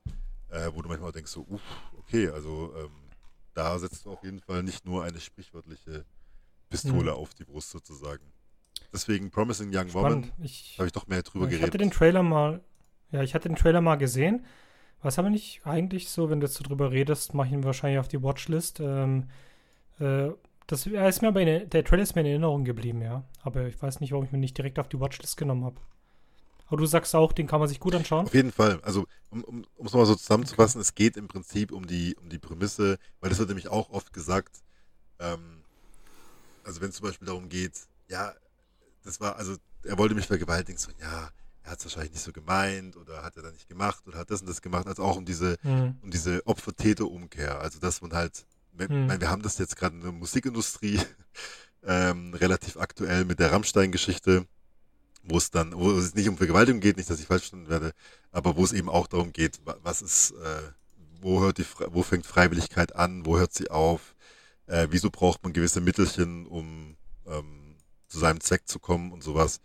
[0.51, 1.63] Äh, wo du manchmal denkst, so, uff,
[1.99, 2.91] okay, also ähm,
[3.55, 6.05] da setzt du auf jeden Fall nicht nur eine sprichwörtliche
[6.69, 7.17] Pistole Mhm.
[7.19, 8.23] auf die Brust sozusagen.
[8.93, 10.27] Deswegen Promising Young Spannend.
[10.27, 11.69] Woman, Ich, habe ich doch mehr drüber ich geredet.
[11.69, 12.63] hatte den Trailer mal,
[13.11, 14.45] ja, ich hatte den Trailer mal gesehen.
[15.05, 18.01] Was aber nicht eigentlich so, wenn du jetzt so drüber redest, mache ich ihn wahrscheinlich
[18.01, 18.81] auf die Watchlist.
[18.81, 19.29] Ähm,
[20.01, 20.31] äh,
[20.67, 23.23] das ist mir aber in, der Trailer ist mir in Erinnerung geblieben, ja.
[23.43, 25.77] Aber ich weiß nicht, warum ich ihn nicht direkt auf die Watchlist genommen habe.
[26.69, 28.25] Aber du sagst auch, den kann man sich gut anschauen?
[28.25, 28.81] Auf jeden Fall.
[28.81, 30.87] Also, um, um es nochmal so zusammenzufassen, okay.
[30.89, 34.11] es geht im Prinzip um die, um die Prämisse, weil das wird nämlich auch oft
[34.15, 34.63] gesagt,
[35.19, 35.61] ähm,
[36.65, 37.79] also wenn es zum Beispiel darum geht,
[38.09, 38.33] ja,
[39.05, 41.29] das war, also er wollte mich vergewaltigen, so, ja,
[41.65, 44.31] er hat es wahrscheinlich nicht so gemeint oder hat er da nicht gemacht oder hat
[44.31, 45.97] das und das gemacht, also auch um diese, mhm.
[46.03, 47.59] um diese Opfer-Täter-Umkehr.
[47.59, 49.07] Also dass man halt, mhm.
[49.07, 51.01] mein, wir haben das jetzt gerade in der Musikindustrie
[51.85, 54.47] ähm, relativ aktuell mit der Rammstein-Geschichte,
[55.23, 57.93] wo es dann, wo es nicht um Vergewaltigung geht, nicht, dass ich falsch verstanden werde,
[58.31, 60.63] aber wo es eben auch darum geht, was ist, äh,
[61.23, 64.15] wo hört die, wo fängt Freiwilligkeit an, wo hört sie auf,
[64.67, 66.97] äh, wieso braucht man gewisse Mittelchen, um
[67.27, 67.77] ähm,
[68.07, 69.61] zu seinem Zweck zu kommen und sowas.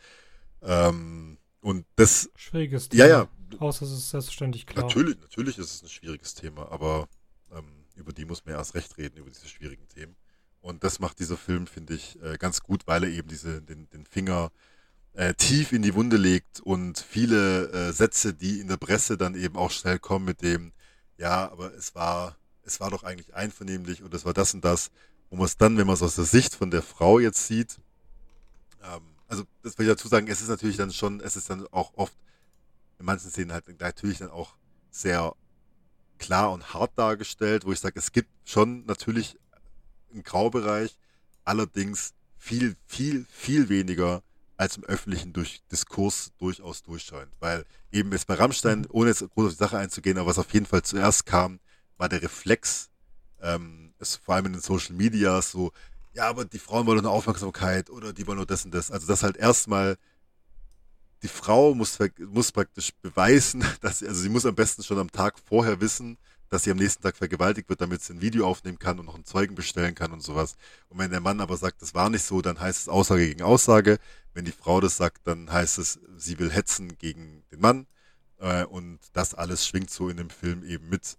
[0.61, 2.29] Ähm, und das.
[2.35, 3.05] Schwieriges Thema.
[3.05, 3.29] Ja, ja.
[3.59, 4.85] Außer es ist selbstverständlich klar.
[4.85, 7.07] Natürlich, natürlich ist es ein schwieriges Thema, aber
[7.51, 7.65] ähm,
[7.95, 10.15] über die muss man erst recht reden, über diese schwierigen Themen.
[10.61, 13.89] Und das macht dieser Film, finde ich, äh, ganz gut, weil er eben diese, den,
[13.89, 14.51] den Finger
[15.13, 19.35] äh, tief in die Wunde legt und viele äh, Sätze, die in der Presse dann
[19.35, 20.71] eben auch schnell kommen mit dem,
[21.17, 24.91] ja, aber es war, es war doch eigentlich einvernehmlich und es war das und das,
[25.29, 27.79] wo man es dann, wenn man es aus der Sicht von der Frau jetzt sieht,
[28.83, 31.65] ähm, also das will ich dazu sagen, es ist natürlich dann schon, es ist dann
[31.67, 32.17] auch oft
[32.97, 34.55] in manchen Szenen halt natürlich dann auch
[34.91, 35.33] sehr
[36.17, 39.37] klar und hart dargestellt, wo ich sage, es gibt schon natürlich
[40.11, 40.97] einen Graubereich,
[41.45, 44.23] allerdings viel, viel, viel weniger
[44.57, 47.31] als im öffentlichen durch Diskurs durchaus durchscheint.
[47.39, 50.53] Weil eben ist bei Rammstein, ohne jetzt groß auf die Sache einzugehen, aber was auf
[50.53, 51.59] jeden Fall zuerst kam,
[51.97, 52.89] war der Reflex,
[53.41, 55.71] ähm, ist vor allem in den Social Medias so,
[56.13, 58.91] ja, aber die Frauen wollen nur Aufmerksamkeit oder die wollen nur das und das.
[58.91, 59.97] Also das halt erstmal
[61.21, 65.11] die Frau muss, muss praktisch beweisen, dass sie, also sie muss am besten schon am
[65.11, 66.17] Tag vorher wissen,
[66.49, 69.15] dass sie am nächsten Tag vergewaltigt wird, damit sie ein Video aufnehmen kann und noch
[69.15, 70.55] einen Zeugen bestellen kann und sowas.
[70.89, 73.43] Und wenn der Mann aber sagt, das war nicht so, dann heißt es Aussage gegen
[73.43, 73.99] Aussage.
[74.33, 77.85] Wenn die Frau das sagt, dann heißt es, sie will hetzen gegen den Mann.
[78.39, 81.17] Äh, und das alles schwingt so in dem Film eben mit,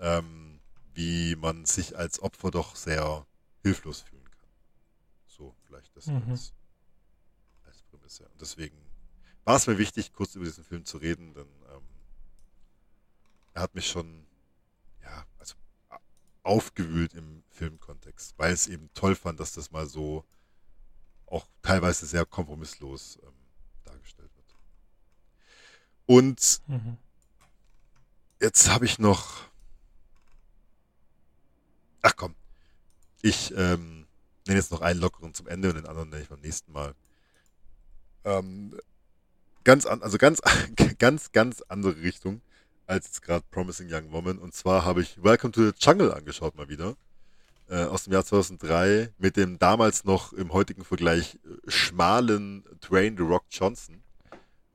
[0.00, 0.60] ähm,
[0.94, 3.26] wie man sich als Opfer doch sehr
[3.62, 4.13] hilflos fühlt.
[5.94, 6.22] Das mhm.
[6.30, 6.52] als,
[7.64, 8.24] als Prämisse.
[8.28, 8.76] Und deswegen
[9.44, 11.82] war es mir wichtig, kurz über diesen Film zu reden, denn ähm,
[13.54, 14.26] er hat mich schon,
[15.02, 15.54] ja, also
[16.42, 20.24] aufgewühlt im Filmkontext, weil es eben toll fand, dass das mal so
[21.26, 23.32] auch teilweise sehr kompromisslos ähm,
[23.84, 24.56] dargestellt wird.
[26.06, 26.96] Und mhm.
[28.40, 29.48] jetzt habe ich noch.
[32.02, 32.34] Ach komm,
[33.22, 34.03] ich ähm,
[34.46, 36.94] nenne jetzt noch einen lockeren zum Ende und den anderen nenne ich beim nächsten Mal.
[38.24, 38.78] Ähm,
[39.64, 40.40] ganz an, also ganz,
[40.98, 42.40] ganz, ganz andere Richtung
[42.86, 44.38] als jetzt gerade Promising Young Woman.
[44.38, 46.96] Und zwar habe ich Welcome to the Jungle angeschaut mal wieder.
[47.68, 53.16] Äh, aus dem Jahr 2003 mit dem damals noch im heutigen Vergleich äh, schmalen Dwayne
[53.16, 54.03] The Rock Johnson.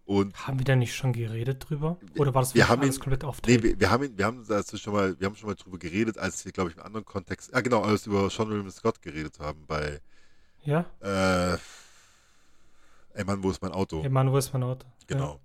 [0.10, 2.00] Und haben wir da nicht schon geredet drüber?
[2.18, 4.26] Oder war das wir haben alles ihn, komplett auf Nee, wir, wir, haben ihn, wir
[4.26, 6.82] haben dazu schon mal, wir haben schon mal drüber geredet, als wir, glaube ich, im
[6.82, 10.02] anderen Kontext, ja genau, als wir über Sean William Scott geredet haben bei
[10.64, 10.84] Ja?
[11.00, 11.60] Äh,
[13.14, 14.02] Ey Mann, wo ist mein Auto?
[14.02, 14.88] Ey Mann, wo ist mein Auto?
[15.06, 15.40] Genau.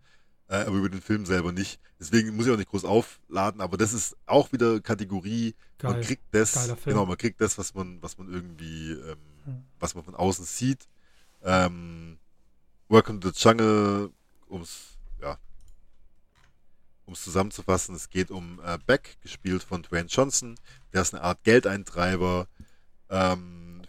[0.48, 0.62] Ja.
[0.62, 1.78] Äh, aber über den Film selber nicht.
[2.00, 5.92] Deswegen muss ich auch nicht groß aufladen, aber das ist auch wieder Kategorie, Geil.
[5.92, 9.64] man kriegt das, genau, man kriegt das, was man, was man irgendwie, ähm, hm.
[9.78, 10.88] was man von außen sieht.
[11.42, 12.16] Ähm,
[12.88, 14.10] Welcome to the Jungle
[14.48, 15.38] ums, ja,
[17.06, 20.58] ums zusammenzufassen, es geht um äh, Beck, gespielt von Dwayne Johnson.
[20.92, 22.48] Der ist eine Art Geldeintreiber
[23.10, 23.82] ähm,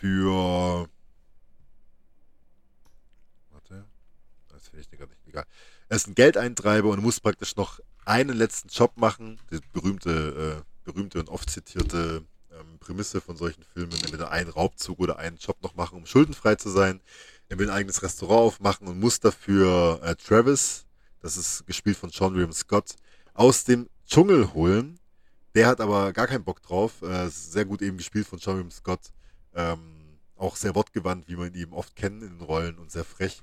[0.00, 0.88] für.
[3.50, 3.84] Warte,
[4.48, 5.44] das finde ich gar nicht egal.
[5.88, 9.38] Er ist ein Geldeintreiber und muss praktisch noch einen letzten Job machen.
[9.50, 14.98] Die berühmte, äh, berühmte und oft zitierte ähm, Prämisse von solchen Filmen, entweder einen Raubzug
[14.98, 17.00] oder einen Job noch machen, um schuldenfrei zu sein.
[17.52, 20.86] Er will ein eigenes Restaurant aufmachen und muss dafür äh, Travis,
[21.20, 22.96] das ist gespielt von Sean William Scott,
[23.34, 24.98] aus dem Dschungel holen.
[25.54, 27.02] Der hat aber gar keinen Bock drauf.
[27.02, 29.00] Äh, sehr gut eben gespielt von Sean William Scott.
[29.52, 33.04] Ähm, auch sehr wortgewandt, wie man ihn eben oft kennt in den Rollen und sehr
[33.04, 33.42] frech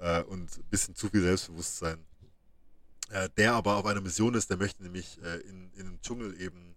[0.00, 2.04] äh, und ein bisschen zu viel Selbstbewusstsein.
[3.08, 6.38] Äh, der aber auf einer Mission ist, der möchte nämlich äh, in, in dem Dschungel
[6.38, 6.76] eben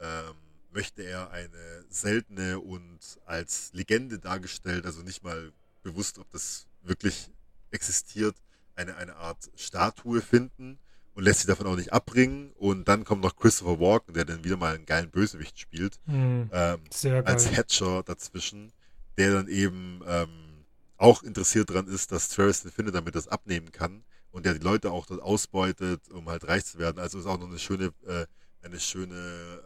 [0.00, 0.36] ähm,
[0.72, 5.52] möchte er eine seltene und als Legende dargestellt, also nicht mal
[5.86, 7.30] bewusst, ob das wirklich
[7.70, 8.36] existiert,
[8.74, 10.78] eine, eine Art Statue finden
[11.14, 12.52] und lässt sich davon auch nicht abbringen.
[12.56, 16.50] Und dann kommt noch Christopher Walken, der dann wieder mal einen geilen Bösewicht spielt, mhm,
[16.52, 16.80] ähm,
[17.24, 18.72] als Hatcher dazwischen,
[19.16, 20.64] der dann eben ähm,
[20.98, 24.64] auch interessiert daran ist, dass Travis den findet, damit das abnehmen kann und der die
[24.64, 26.98] Leute auch dort ausbeutet, um halt reich zu werden.
[26.98, 28.26] Also ist auch noch eine schöne, äh,
[28.62, 29.14] eine schöne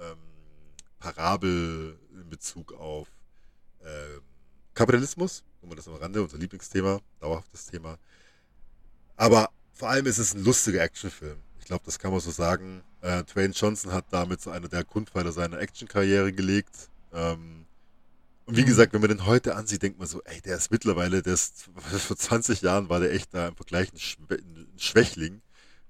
[0.01, 0.19] ähm,
[0.99, 3.09] Parabel in Bezug auf
[3.83, 4.23] ähm,
[4.75, 7.99] Kapitalismus, nur mal das am Rande, unser Lieblingsthema, dauerhaftes Thema.
[9.17, 11.39] Aber vor allem ist es ein lustiger Actionfilm.
[11.59, 12.83] Ich glaube, das kann man so sagen.
[13.03, 16.91] Äh, Dwayne Johnson hat damit so einer der Grundpfeiler seiner Actionkarriere gelegt.
[17.13, 17.67] Ähm,
[18.47, 18.67] und wie Mhm.
[18.67, 21.69] gesagt, wenn man den heute ansieht, denkt man so, ey, der ist mittlerweile, der ist,
[21.77, 25.43] vor 20 Jahren war der echt da im Vergleich ein, Schwä ein Schwächling.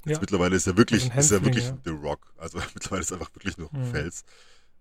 [0.04, 0.20] Jetzt Ja.
[0.20, 1.78] mittlerweile ist er wirklich, Also ist er wirklich ja.
[1.84, 2.32] The Rock.
[2.36, 3.90] Also mittlerweile ist er einfach wirklich nur ein Mhm.
[3.90, 4.24] Fels.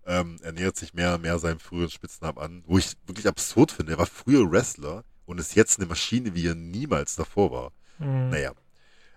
[0.06, 3.70] Ähm, er nähert sich mehr und mehr seinem früheren Spitznamen an, wo ich wirklich absurd
[3.72, 3.92] finde.
[3.92, 7.72] Er war früher Wrestler und ist jetzt eine Maschine, wie er niemals davor war.
[7.98, 8.30] Mhm.
[8.30, 8.52] Naja.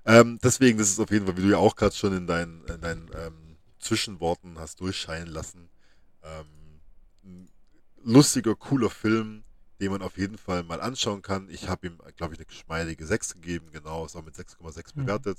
[0.06, 2.66] Ähm, deswegen, das ist auf jeden Fall, wie du ja auch gerade schon in deinen,
[2.66, 5.70] in deinen ähm, Zwischenworten hast durchscheinen lassen,
[6.24, 6.82] ähm,
[7.24, 7.50] ein
[8.04, 9.44] lustiger, cooler Film,
[9.80, 11.50] den man auf jeden Fall mal anschauen kann.
[11.50, 15.02] Ich habe ihm, glaube ich, eine geschmeidige 6 gegeben, genau, ist auch mit 6,6 Mhm.
[15.02, 15.38] bewertet.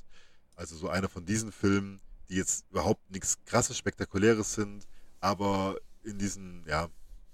[0.57, 4.87] Also so einer von diesen Filmen, die jetzt überhaupt nichts krasses, spektakuläres sind,
[5.25, 6.89] aber in diesen, ja,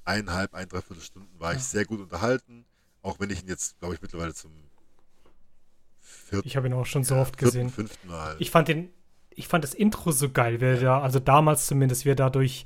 [0.05, 1.65] eineinhalb, ein, dreiviertel Stunden war ich Ja.
[1.65, 2.65] sehr gut unterhalten,
[3.03, 4.53] auch wenn ich ihn jetzt, glaube ich, mittlerweile zum
[6.01, 7.69] vierten Ich habe ihn auch schon so ja, oft vierten, gesehen.
[7.71, 8.37] fünften Mal.
[8.39, 8.91] Ich fand den,
[9.31, 12.31] ich fand das Intro so geil, wie er da, also damals zumindest, wie er da
[12.31, 12.65] durch,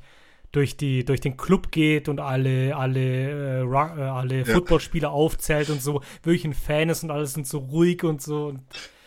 [0.52, 4.44] durch, die, durch den Club geht und alle, alle, äh, äh, alle Ja.
[4.44, 8.48] Footballspieler aufzählt und so, wirklich ein Fan ist und alles sind so ruhig und so.
[8.48, 8.62] Und,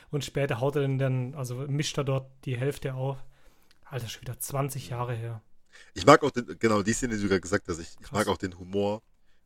[0.10, 3.24] und später haut er dann, dann, also mischt er dort die Hälfte auf.
[3.86, 5.42] Alter, schon wieder 20 Jahre her.
[5.94, 8.28] Ich mag auch den, genau die Szene, die du gerade gesagt hast, ich, ich mag
[8.28, 9.02] auch den Humor,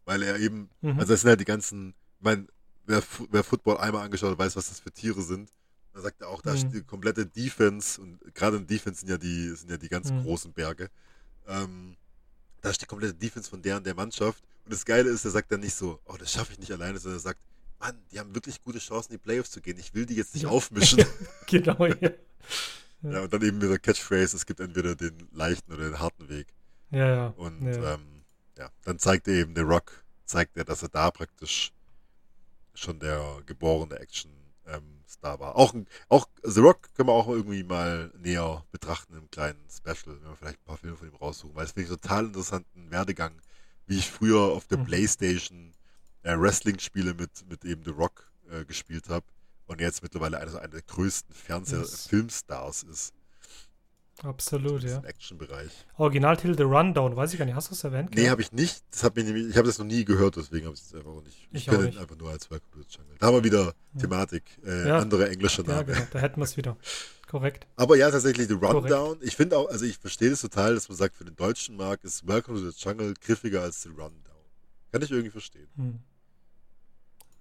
[0.05, 0.99] weil er eben, Mhm.
[0.99, 2.47] also das sind halt die ganzen, ich meine,
[2.85, 5.49] wer, wer Football einmal angeschaut hat, weiß, was das für Tiere sind.
[5.93, 6.71] Da sagt er auch, da Mhm.
[6.71, 10.23] die komplette Defense und gerade in Defense sind ja die, sind ja die ganz Mhm.
[10.23, 10.89] großen Berge.
[11.47, 11.95] Ähm,
[12.61, 14.43] da ist die komplette Defense von der und der Mannschaft.
[14.65, 16.99] Und das Geile ist, er sagt dann nicht so, oh, das schaffe ich nicht alleine,
[16.99, 17.39] sondern er sagt,
[17.79, 19.77] Mann, die haben wirklich gute Chancen, in die Playoffs zu gehen.
[19.79, 21.03] Ich will die jetzt nicht aufmischen.
[21.47, 22.11] Genau, ja.
[23.03, 26.30] Ja, und dann eben mit der Catchphrase, es gibt entweder den leichten oder den harten
[26.30, 26.48] Weg.
[26.91, 27.28] Ja, ja.
[27.38, 27.94] Und ja.
[27.95, 28.23] ähm,
[28.57, 31.72] ja, dann zeigt er eben, The Rock, zeigt er, dass er da praktisch
[32.73, 35.56] schon der geborene Action-Star war.
[35.56, 35.73] Auch,
[36.10, 40.36] auch The Rock können wir auch irgendwie mal näher betrachten im kleinen Special, wenn wir
[40.36, 43.34] vielleicht ein paar Filme von ihm raussuchen, weil es finde ich total interessanten Werdegang,
[43.88, 44.86] wie ich früher auf der Mhm.
[44.86, 45.73] Playstation
[46.23, 49.26] äh, Wrestling-Spiele mit, mit eben The Rock äh, gespielt habe
[49.72, 51.34] und jetzt mittlerweile einer, einer der größten.
[51.34, 53.14] Fernseh-Filmstars ist.
[54.23, 55.02] Absolut, ja.
[55.03, 55.72] Action-Bereich.
[55.98, 57.56] Originaltitel The Rundown, weiß ich gar nicht.
[57.56, 58.11] Hast du es erwähnt?
[58.14, 58.84] Nee, habe ich nicht.
[58.91, 61.15] Das hab mich nämlich, ich habe das noch nie gehört, deswegen habe ich es einfach
[61.23, 61.48] nicht.
[61.52, 63.15] Ich, Ich kenne ihn einfach nur als Welcome to the Jungle.
[63.18, 63.99] Da haben wir wieder Ja.
[64.02, 64.99] Thematik, äh, Ja.
[64.99, 65.88] andere englische Ja, Namen.
[65.88, 66.77] genau, da hätten wir es wieder.
[67.31, 67.65] Korrekt.
[67.77, 69.18] Aber ja, tatsächlich, The Rundown.
[69.22, 72.03] Ich finde auch, also ich verstehe das total, dass man sagt, für den deutschen Markt
[72.03, 74.11] ist Welcome to the Jungle griffiger als The Rundown.
[74.91, 75.69] Kann ich irgendwie verstehen.
[75.77, 75.99] Hm.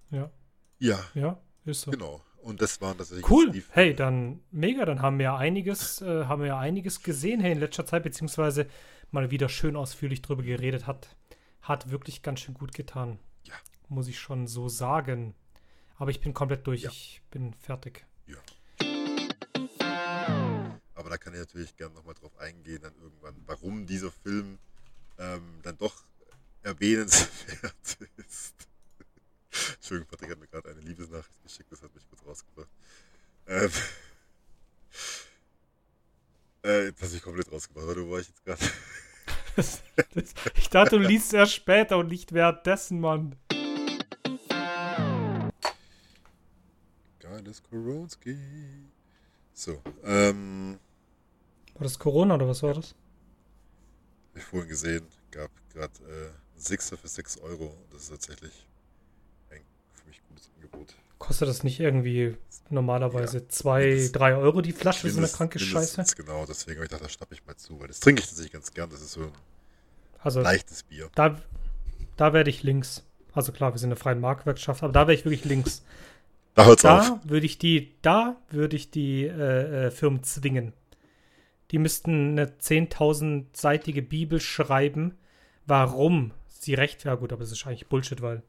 [0.09, 0.31] Ja,
[0.79, 1.91] Ja, ja, ist so.
[1.91, 2.21] genau.
[2.41, 3.51] Und das waren tatsächlich Cool.
[3.51, 7.39] die Hey, dann mega, dann haben wir ja einiges, äh, haben wir ja einiges gesehen
[7.39, 8.67] hey, in letzter Zeit, beziehungsweise
[9.11, 11.15] mal wieder schön ausführlich drüber geredet hat.
[11.61, 13.19] Hat wirklich ganz schön gut getan.
[13.43, 13.53] Ja.
[13.89, 15.35] Muss ich schon so sagen.
[15.97, 16.81] Aber ich bin komplett durch.
[16.81, 16.89] Ja.
[16.89, 18.05] Ich bin fertig.
[20.95, 24.59] Aber da kann ich natürlich gerne nochmal drauf eingehen, dann irgendwann, warum dieser Film
[25.17, 26.03] ähm, dann doch
[26.61, 28.53] erwähnenswert ist.
[29.75, 32.69] Entschuldigung, Patrick hat mir gerade eine Liebesnachricht geschickt, das hat mich kurz rausgebracht.
[33.47, 33.71] Ähm,
[36.63, 37.87] äh, jetzt hast du mich komplett rausgebracht.
[37.87, 38.61] Warte, wo war ich jetzt gerade?
[40.55, 43.35] Ich dachte, du liest es erst später und nicht währenddessen, Mann.
[47.19, 48.37] Geiles Koronski.
[49.53, 50.79] So, ähm,
[51.73, 52.95] War das Corona oder was war das?
[54.29, 57.75] hab ich vorhin gesehen, gab gerade äh, einen Sixer für 6 Euro.
[57.91, 58.65] Das ist tatsächlich
[59.49, 59.61] ein
[59.93, 60.95] für mich gutes Angebot.
[61.31, 62.35] Kostet das nicht irgendwie
[62.69, 63.47] normalerweise Ja.
[63.47, 65.09] zwei, drei Euro die Flasche?
[65.09, 66.03] So eine kranke Scheiße.
[66.17, 68.51] Genau, deswegen habe ich gedacht, da schnappe ich mal zu, weil das trinke ich tatsächlich
[68.51, 68.89] ganz gern.
[68.89, 69.31] Das ist so ein
[70.19, 71.09] Also leichtes Bier.
[71.15, 71.39] da,
[72.17, 73.05] da werde ich links.
[73.31, 75.85] Also klar, wir sind eine freie Marktwirtschaft, aber da wäre ich wirklich links.
[76.53, 77.05] Da hört's auf.
[77.05, 80.73] Da würde ich die, da würde ich die äh, äh, Firmen zwingen.
[81.71, 85.17] Die müssten eine 10.000-seitige Bibel schreiben,
[85.65, 88.43] warum sie recht ja gut, aber das ist eigentlich Bullshit, weil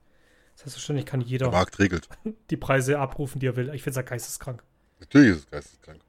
[0.55, 2.09] selbstverständlich kann Der jeder Markt regelt.
[2.51, 3.67] die Preise abrufen, die er will.
[3.75, 4.63] Ich finde es ja geisteskrank.
[5.01, 6.01] Natürlich ist es geisteskrank.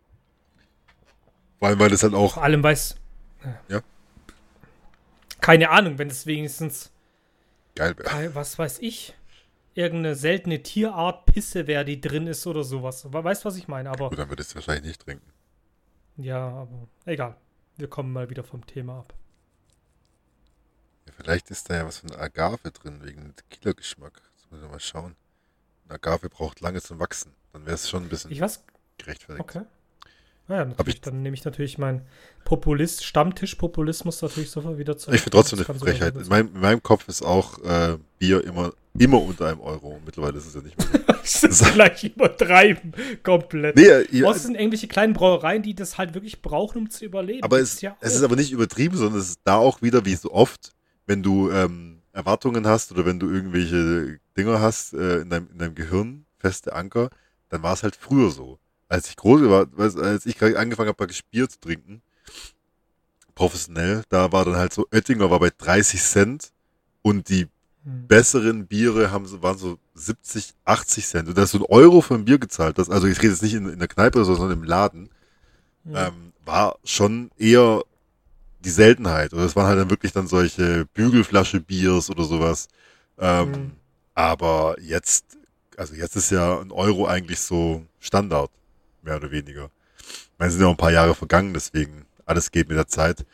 [1.59, 2.33] Vor allem, weil es halt auch.
[2.35, 2.95] Vor allem weiß.
[3.69, 3.81] Ja.
[5.41, 6.91] Keine Ahnung, wenn es wenigstens,
[7.75, 8.35] Geil wäre.
[8.35, 9.13] was weiß ich,
[9.73, 13.11] irgendeine seltene Tierart Pisse wäre, die drin ist oder sowas.
[13.11, 13.89] We- Weißt du, was ich meine?
[13.89, 15.31] Aber Gut, dann würde ich es wahrscheinlich nicht trinken.
[16.17, 17.35] ja, aber egal.
[17.75, 19.13] Wir kommen mal wieder vom Thema ab.
[21.07, 23.33] Ja, vielleicht ist da ja was von Agave drin, wegen.
[23.35, 23.43] Das
[24.53, 25.15] muss ich mal schauen.
[25.87, 27.31] Ein Agave braucht lange zum Wachsen.
[27.51, 28.63] Dann wäre es schon ein bisschen Ich weiß,
[28.97, 29.43] gerechtfertigt.
[29.43, 29.61] okay.
[30.47, 32.01] Naja, natürlich, ich- dann nehme ich natürlich meinen
[32.43, 35.15] Populist, Stammtisch-Populismus natürlich sofort wieder zurück.
[35.15, 36.15] Ich finde trotzdem eine Frechheit.
[36.17, 39.99] In meinem, in meinem Kopf ist auch äh, Bier immer immer unter einem Euro.
[40.05, 41.01] Mittlerweile ist es ja nicht mehr.
[41.07, 42.93] das ist gleich übertreiben,
[43.23, 43.75] komplett.
[43.75, 47.41] Nee, ja, Was sind irgendwelche kleinen Brauereien, die das halt wirklich brauchen, um zu überleben?
[47.41, 50.13] aber es, ja es ist aber nicht übertrieben, sondern es ist da auch wieder, wie
[50.15, 50.73] so oft,
[51.07, 55.57] wenn du ähm, Erwartungen hast oder wenn du irgendwelche Dinger hast äh, in, deinem, in
[55.59, 57.09] deinem Gehirn, feste Anker,
[57.49, 58.59] dann war es halt früher so.
[58.87, 62.01] Als ich groß war, als ich gerade angefangen habe, praktisch Bier zu trinken,
[63.35, 66.51] professionell, da war dann halt so, Oettinger war bei 30 Cent
[67.01, 67.47] und die
[67.85, 68.07] Hm.
[68.07, 71.27] besseren Biere haben so, waren so 70, 80 Cent.
[71.27, 72.77] Und da hast du einen Euro für ein Bier gezahlt.
[72.77, 75.09] Das, also ich rede jetzt nicht in, in der Kneipe, sondern im Laden.
[75.85, 76.07] Ja.
[76.07, 77.83] Ähm, war schon eher
[78.63, 79.33] die Seltenheit.
[79.33, 82.67] Oder es waren halt dann wirklich dann solche Bügelflasche Biers oder sowas.
[83.19, 83.71] Ähm, Mhm.
[84.15, 85.25] Aber jetzt,
[85.75, 88.51] also jetzt ist ja ein Euro eigentlich so Standard,
[89.01, 89.71] mehr oder weniger.
[89.99, 92.87] Ich meine, es sind ja auch ein paar Jahre vergangen, deswegen alles geht mit der
[92.87, 93.25] Zeit.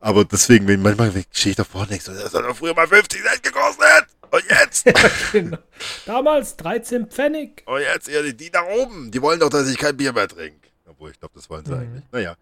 [0.00, 2.86] Aber deswegen, wenn manchmal stehe ich davor und denke so, das hat doch früher mal
[2.88, 4.06] 50 Cent gekostet.
[4.30, 4.84] Und jetzt?
[5.32, 5.58] Genau.
[6.04, 7.62] Damals 13 Pfennig.
[7.66, 10.68] und jetzt, die, die da oben, die wollen doch, dass ich kein Bier mehr trinke.
[10.86, 11.78] Obwohl, ich glaube, das wollen sie Mhm.
[11.80, 12.04] eigentlich.
[12.10, 12.34] Naja,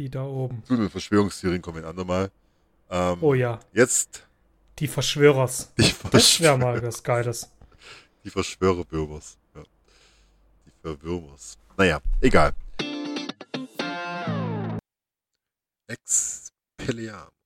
[0.00, 0.64] Die da oben.
[0.64, 2.30] zu den Verschwörungstheorien kommen wir ein andermal.
[2.88, 4.26] Ähm, Oh ja, Jetzt
[4.78, 5.74] die Verschwörers.
[5.78, 7.50] die, Das wäre mal was Geiles.
[8.24, 9.36] die Verschwörerbürgers.
[9.54, 9.62] Ja.
[10.64, 11.58] Die Verwürmers.
[11.76, 12.54] Naja, egal.
[15.86, 17.39] Expelliarmus.